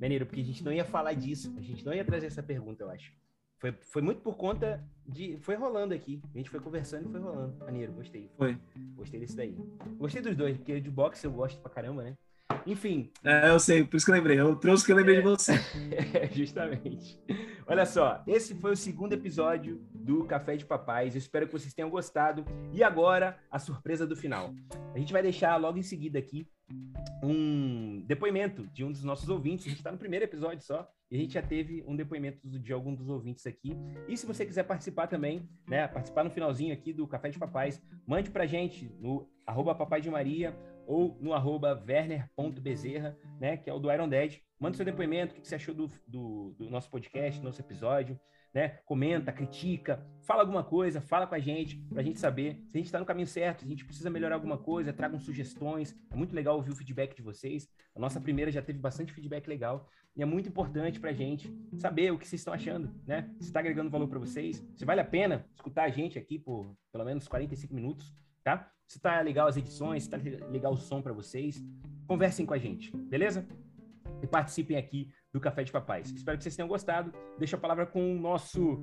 Maneiro, 0.00 0.26
porque 0.26 0.40
a 0.40 0.44
gente 0.44 0.62
não 0.62 0.72
ia 0.72 0.84
falar 0.84 1.14
disso. 1.14 1.54
A 1.56 1.62
gente 1.62 1.86
não 1.86 1.94
ia 1.94 2.04
trazer 2.04 2.26
essa 2.26 2.42
pergunta, 2.42 2.84
eu 2.84 2.90
acho. 2.90 3.12
Foi, 3.58 3.72
foi 3.72 4.02
muito 4.02 4.20
por 4.20 4.36
conta 4.36 4.84
de. 5.06 5.38
Foi 5.38 5.54
rolando 5.54 5.94
aqui. 5.94 6.20
A 6.34 6.38
gente 6.38 6.50
foi 6.50 6.60
conversando 6.60 7.08
e 7.08 7.12
foi 7.12 7.20
rolando. 7.20 7.56
Maneiro, 7.58 7.92
gostei. 7.92 8.30
Foi. 8.36 8.58
Gostei 8.94 9.20
desse 9.20 9.36
daí. 9.36 9.56
Gostei 9.96 10.22
dos 10.22 10.36
dois, 10.36 10.56
porque 10.56 10.80
de 10.80 10.90
boxe 10.90 11.24
eu 11.24 11.32
gosto 11.32 11.60
pra 11.60 11.70
caramba, 11.70 12.02
né? 12.02 12.16
Enfim. 12.66 13.10
É, 13.22 13.48
eu 13.48 13.58
sei, 13.58 13.84
por 13.84 13.96
isso 13.96 14.06
que 14.06 14.12
eu 14.12 14.16
lembrei. 14.16 14.40
Eu 14.40 14.56
trouxe 14.56 14.84
que 14.84 14.92
eu 14.92 14.96
lembrei 14.96 15.16
é, 15.16 15.20
de 15.20 15.24
você. 15.26 15.52
É, 16.14 16.28
justamente. 16.32 17.20
Olha 17.66 17.86
só, 17.86 18.22
esse 18.26 18.54
foi 18.54 18.72
o 18.72 18.76
segundo 18.76 19.12
episódio 19.12 19.82
do 19.94 20.24
Café 20.24 20.56
de 20.56 20.64
Papais. 20.64 21.14
Eu 21.14 21.18
espero 21.18 21.46
que 21.46 21.52
vocês 21.52 21.74
tenham 21.74 21.90
gostado. 21.90 22.44
E 22.72 22.82
agora, 22.82 23.38
a 23.50 23.58
surpresa 23.58 24.06
do 24.06 24.16
final. 24.16 24.54
A 24.94 24.98
gente 24.98 25.12
vai 25.12 25.22
deixar 25.22 25.56
logo 25.56 25.78
em 25.78 25.82
seguida 25.82 26.18
aqui 26.18 26.46
um 27.22 28.02
depoimento 28.06 28.66
de 28.68 28.84
um 28.84 28.92
dos 28.92 29.04
nossos 29.04 29.28
ouvintes. 29.28 29.66
A 29.66 29.68
gente 29.68 29.78
está 29.78 29.92
no 29.92 29.98
primeiro 29.98 30.24
episódio 30.24 30.64
só 30.64 30.88
e 31.14 31.16
a 31.16 31.20
gente 31.20 31.34
já 31.34 31.42
teve 31.42 31.84
um 31.86 31.94
depoimento 31.94 32.40
de 32.44 32.72
algum 32.72 32.92
dos 32.92 33.08
ouvintes 33.08 33.46
aqui. 33.46 33.76
E 34.08 34.16
se 34.16 34.26
você 34.26 34.44
quiser 34.44 34.64
participar 34.64 35.06
também, 35.06 35.48
né, 35.64 35.86
participar 35.86 36.24
no 36.24 36.30
finalzinho 36.30 36.74
aqui 36.74 36.92
do 36.92 37.06
Café 37.06 37.30
de 37.30 37.38
Papais, 37.38 37.80
mande 38.04 38.32
pra 38.32 38.46
gente 38.46 38.92
no 38.98 39.30
arroba 39.46 39.76
papai 39.76 40.00
de 40.00 40.10
Maria 40.10 40.58
ou 40.88 41.16
no 41.20 41.32
arroba 41.32 41.80
werner.bezerra, 41.88 43.16
né, 43.40 43.56
que 43.56 43.70
é 43.70 43.72
o 43.72 43.78
do 43.78 43.92
Iron 43.92 44.08
Dead. 44.08 44.40
Manda 44.58 44.76
seu 44.76 44.84
depoimento, 44.84 45.36
o 45.36 45.40
que 45.40 45.46
você 45.46 45.54
achou 45.54 45.72
do, 45.72 45.88
do, 46.04 46.52
do 46.58 46.68
nosso 46.68 46.90
podcast, 46.90 47.40
nosso 47.40 47.60
episódio, 47.60 48.18
né? 48.54 48.78
Comenta, 48.84 49.32
critica, 49.32 50.06
fala 50.22 50.42
alguma 50.42 50.62
coisa, 50.62 51.00
fala 51.00 51.26
com 51.26 51.34
a 51.34 51.40
gente, 51.40 51.76
para 51.76 52.00
a 52.00 52.04
gente 52.04 52.20
saber 52.20 52.62
se 52.68 52.76
a 52.76 52.78
gente 52.78 52.86
está 52.86 53.00
no 53.00 53.04
caminho 53.04 53.26
certo, 53.26 53.60
se 53.60 53.66
a 53.66 53.68
gente 53.68 53.84
precisa 53.84 54.08
melhorar 54.08 54.36
alguma 54.36 54.56
coisa, 54.56 54.92
tragam 54.92 55.18
sugestões. 55.18 55.94
É 56.10 56.14
muito 56.14 56.34
legal 56.34 56.54
ouvir 56.56 56.70
o 56.70 56.76
feedback 56.76 57.16
de 57.16 57.22
vocês. 57.22 57.68
A 57.94 57.98
nossa 57.98 58.20
primeira 58.20 58.52
já 58.52 58.62
teve 58.62 58.78
bastante 58.78 59.12
feedback 59.12 59.48
legal 59.48 59.88
e 60.16 60.22
é 60.22 60.24
muito 60.24 60.48
importante 60.48 61.00
para 61.00 61.10
a 61.10 61.14
gente 61.14 61.52
saber 61.76 62.12
o 62.12 62.18
que 62.18 62.26
vocês 62.26 62.40
estão 62.40 62.54
achando, 62.54 62.94
né? 63.04 63.28
Se 63.40 63.48
está 63.48 63.58
agregando 63.58 63.90
valor 63.90 64.06
para 64.06 64.20
vocês, 64.20 64.64
se 64.76 64.84
vale 64.84 65.00
a 65.00 65.04
pena 65.04 65.44
escutar 65.56 65.84
a 65.84 65.90
gente 65.90 66.16
aqui 66.16 66.38
por 66.38 66.76
pelo 66.92 67.04
menos 67.04 67.26
45 67.26 67.74
minutos, 67.74 68.14
tá? 68.44 68.70
Se 68.86 69.00
tá 69.00 69.20
legal 69.20 69.48
as 69.48 69.56
edições, 69.56 70.04
se 70.04 70.10
tá 70.10 70.16
legal 70.48 70.72
o 70.72 70.76
som 70.76 71.02
para 71.02 71.12
vocês, 71.12 71.60
conversem 72.06 72.46
com 72.46 72.54
a 72.54 72.58
gente, 72.58 72.96
beleza? 72.96 73.44
E 74.22 74.26
participem 74.26 74.76
aqui 74.76 75.10
do 75.34 75.40
Café 75.40 75.64
de 75.64 75.72
Papais. 75.72 76.12
Espero 76.12 76.38
que 76.38 76.44
vocês 76.44 76.54
tenham 76.54 76.68
gostado. 76.68 77.12
Deixa 77.36 77.56
a 77.56 77.58
palavra 77.58 77.84
com 77.84 78.14
o 78.14 78.18
nosso. 78.18 78.80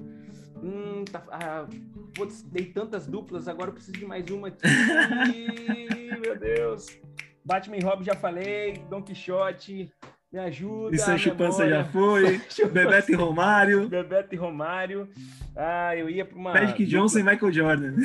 Hum, 0.62 1.06
tá... 1.10 1.24
ah, 1.32 1.66
putz, 2.14 2.44
dei 2.44 2.66
tantas 2.66 3.08
duplas, 3.08 3.48
agora 3.48 3.70
eu 3.70 3.74
preciso 3.74 3.98
de 3.98 4.06
mais 4.06 4.30
uma 4.30 4.50
aqui. 4.50 4.68
Meu 6.20 6.38
Deus. 6.38 7.00
Batman 7.44 7.78
e 7.78 7.80
Robin 7.82 8.04
já 8.04 8.16
falei, 8.16 8.74
Don 8.90 9.02
Quixote, 9.02 9.90
me 10.32 10.40
ajuda. 10.40 10.94
E 10.94 11.00
Sancho 11.00 11.34
Pança 11.36 11.68
já 11.68 11.86
foi. 11.86 12.42
Bebeto 12.70 13.14
e 13.14 13.16
Romário. 13.16 13.88
Bebeto 13.88 14.36
e 14.36 14.38
Romário. 14.38 15.08
Ah, 15.56 15.96
eu 15.96 16.10
ia 16.10 16.26
para 16.26 16.38
uma. 16.38 16.54
Magic 16.54 16.86
Johnson 16.86 17.20
e 17.20 17.24
Michael 17.24 17.52
Jordan. 17.54 17.96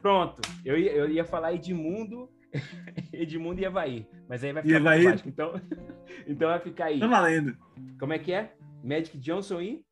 Pronto. 0.00 0.40
Eu 0.64 0.78
ia, 0.78 0.92
eu 0.92 1.10
ia 1.10 1.24
falar 1.24 1.52
Edmundo. 1.52 2.30
Edmundo 3.12 3.60
e 3.60 3.64
Evaí. 3.64 4.06
Mas 4.28 4.42
aí 4.44 4.52
vai 4.52 4.62
ficar 4.62 4.76
Evaí... 4.76 5.06
Então, 5.26 5.60
então 6.26 6.48
vai 6.48 6.60
ficar 6.60 6.84
aí. 6.86 7.00
Tá 7.00 7.06
valendo. 7.06 7.56
Como 7.98 8.12
é 8.12 8.18
que 8.18 8.32
é? 8.32 8.54
Magic 8.82 9.18
Johnson 9.18 9.60
e? 9.60 9.84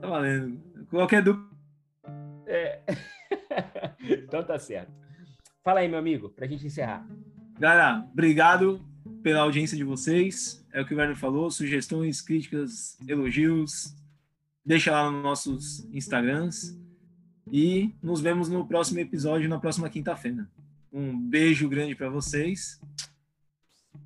Tá 0.00 0.08
valendo. 0.08 0.60
Qualquer 0.90 1.22
dupla. 1.22 1.48
É. 2.46 2.80
então 4.00 4.42
tá 4.42 4.58
certo. 4.58 4.92
Fala 5.62 5.80
aí, 5.80 5.88
meu 5.88 5.98
amigo, 5.98 6.28
pra 6.28 6.46
gente 6.46 6.66
encerrar. 6.66 7.06
Galera, 7.58 8.06
obrigado 8.12 8.84
pela 9.22 9.40
audiência 9.40 9.76
de 9.76 9.84
vocês. 9.84 10.66
É 10.72 10.80
o 10.80 10.86
que 10.86 10.92
o 10.92 10.98
Werner 10.98 11.16
falou. 11.16 11.50
Sugestões, 11.50 12.20
críticas, 12.20 12.98
elogios. 13.08 13.94
Deixa 14.64 14.92
lá 14.92 15.10
nos 15.10 15.22
nossos 15.22 15.88
Instagrams. 15.92 16.78
E 17.50 17.94
nos 18.02 18.20
vemos 18.20 18.48
no 18.48 18.66
próximo 18.66 19.00
episódio, 19.00 19.48
na 19.48 19.58
próxima 19.58 19.88
quinta-feira. 19.88 20.48
Um 20.94 21.18
beijo 21.18 21.68
grande 21.68 21.96
para 21.96 22.08
vocês. 22.08 22.80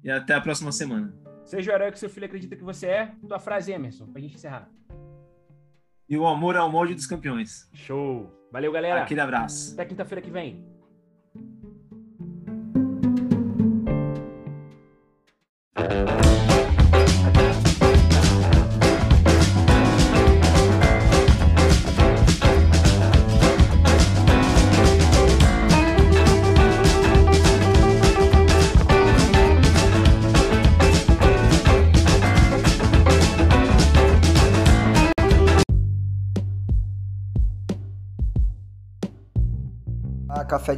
E 0.02 0.10
até 0.10 0.32
a 0.32 0.40
próxima 0.40 0.72
semana. 0.72 1.14
Seja 1.44 1.70
o 1.70 1.74
herói 1.74 1.92
que 1.92 1.98
seu 1.98 2.08
filho 2.08 2.24
acredita 2.24 2.56
que 2.56 2.64
você 2.64 2.86
é. 2.86 3.12
Tua 3.28 3.38
frase, 3.38 3.70
Emerson, 3.72 4.06
pra 4.06 4.22
gente 4.22 4.36
encerrar. 4.36 4.70
E 6.08 6.16
o 6.16 6.26
amor 6.26 6.56
é 6.56 6.60
o 6.62 6.70
molde 6.70 6.94
dos 6.94 7.06
campeões. 7.06 7.68
Show. 7.74 8.32
Valeu, 8.50 8.72
galera. 8.72 9.02
Aquele 9.02 9.20
abraço. 9.20 9.74
Até 9.74 9.84
quinta-feira 9.84 10.22
que 10.22 10.30
vem. 10.30 10.66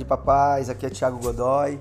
De 0.01 0.05
Papais, 0.07 0.71
aqui 0.71 0.87
é 0.87 0.91
Thiago 0.91 1.19
Godoy. 1.19 1.79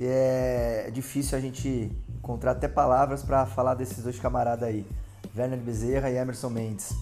é 0.00 0.88
difícil 0.92 1.36
a 1.36 1.40
gente 1.40 1.90
encontrar 2.16 2.52
até 2.52 2.68
palavras 2.68 3.24
para 3.24 3.44
falar 3.44 3.74
desses 3.74 4.04
dois 4.04 4.18
camaradas 4.18 4.68
aí, 4.68 4.86
Werner 5.36 5.58
Bezerra 5.58 6.08
e 6.08 6.16
Emerson 6.16 6.48
Mendes. 6.48 6.94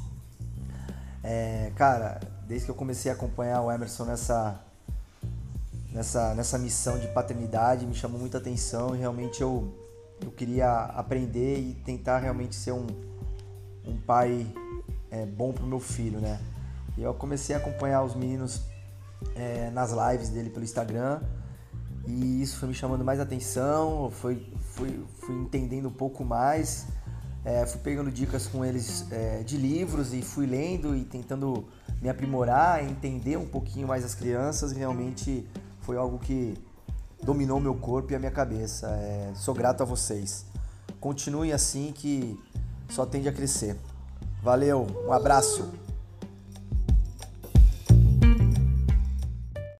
É, 1.22 1.70
cara, 1.76 2.18
desde 2.48 2.64
que 2.64 2.70
eu 2.70 2.74
comecei 2.74 3.10
a 3.10 3.14
acompanhar 3.14 3.60
o 3.60 3.70
Emerson 3.70 4.04
nessa, 4.04 4.58
nessa, 5.92 6.34
nessa 6.34 6.58
missão 6.58 6.98
de 6.98 7.08
paternidade, 7.08 7.86
me 7.86 7.94
chamou 7.94 8.18
muita 8.18 8.38
atenção 8.38 8.96
e 8.96 8.98
realmente 8.98 9.42
eu, 9.42 9.70
eu 10.22 10.30
queria 10.30 10.72
aprender 10.96 11.58
e 11.58 11.74
tentar 11.84 12.20
realmente 12.20 12.54
ser 12.54 12.72
um, 12.72 12.86
um 13.86 13.98
pai 13.98 14.46
é, 15.10 15.26
bom 15.26 15.52
para 15.52 15.64
o 15.64 15.66
meu 15.66 15.80
filho, 15.80 16.20
né? 16.20 16.40
E 16.96 17.02
eu 17.02 17.12
comecei 17.12 17.54
a 17.54 17.58
acompanhar 17.58 18.02
os 18.02 18.14
meninos 18.14 18.62
é, 19.34 19.70
nas 19.70 19.92
lives 19.92 20.28
dele 20.28 20.50
pelo 20.50 20.64
Instagram 20.64 21.20
e 22.06 22.42
isso 22.42 22.58
foi 22.58 22.68
me 22.68 22.74
chamando 22.74 23.04
mais 23.04 23.18
atenção, 23.18 24.10
foi, 24.10 24.46
fui, 24.60 25.04
fui 25.20 25.34
entendendo 25.34 25.88
um 25.88 25.92
pouco 25.92 26.24
mais, 26.24 26.86
é, 27.44 27.64
fui 27.64 27.80
pegando 27.80 28.10
dicas 28.10 28.46
com 28.46 28.64
eles 28.64 29.06
é, 29.10 29.42
de 29.42 29.56
livros 29.56 30.12
e 30.12 30.20
fui 30.20 30.46
lendo 30.46 30.94
e 30.94 31.04
tentando 31.04 31.64
me 32.02 32.08
aprimorar, 32.08 32.84
entender 32.84 33.38
um 33.38 33.46
pouquinho 33.46 33.88
mais 33.88 34.04
as 34.04 34.14
crianças. 34.14 34.72
Realmente 34.72 35.48
foi 35.80 35.96
algo 35.96 36.18
que 36.18 36.54
dominou 37.22 37.58
meu 37.58 37.74
corpo 37.74 38.12
e 38.12 38.16
a 38.16 38.18
minha 38.18 38.30
cabeça. 38.30 38.88
É, 38.88 39.32
sou 39.34 39.54
grato 39.54 39.82
a 39.82 39.86
vocês. 39.86 40.44
Continuem 41.00 41.52
assim 41.52 41.92
que 41.92 42.38
só 42.90 43.06
tende 43.06 43.28
a 43.28 43.32
crescer. 43.32 43.76
Valeu, 44.42 44.86
um 45.06 45.12
abraço. 45.12 45.83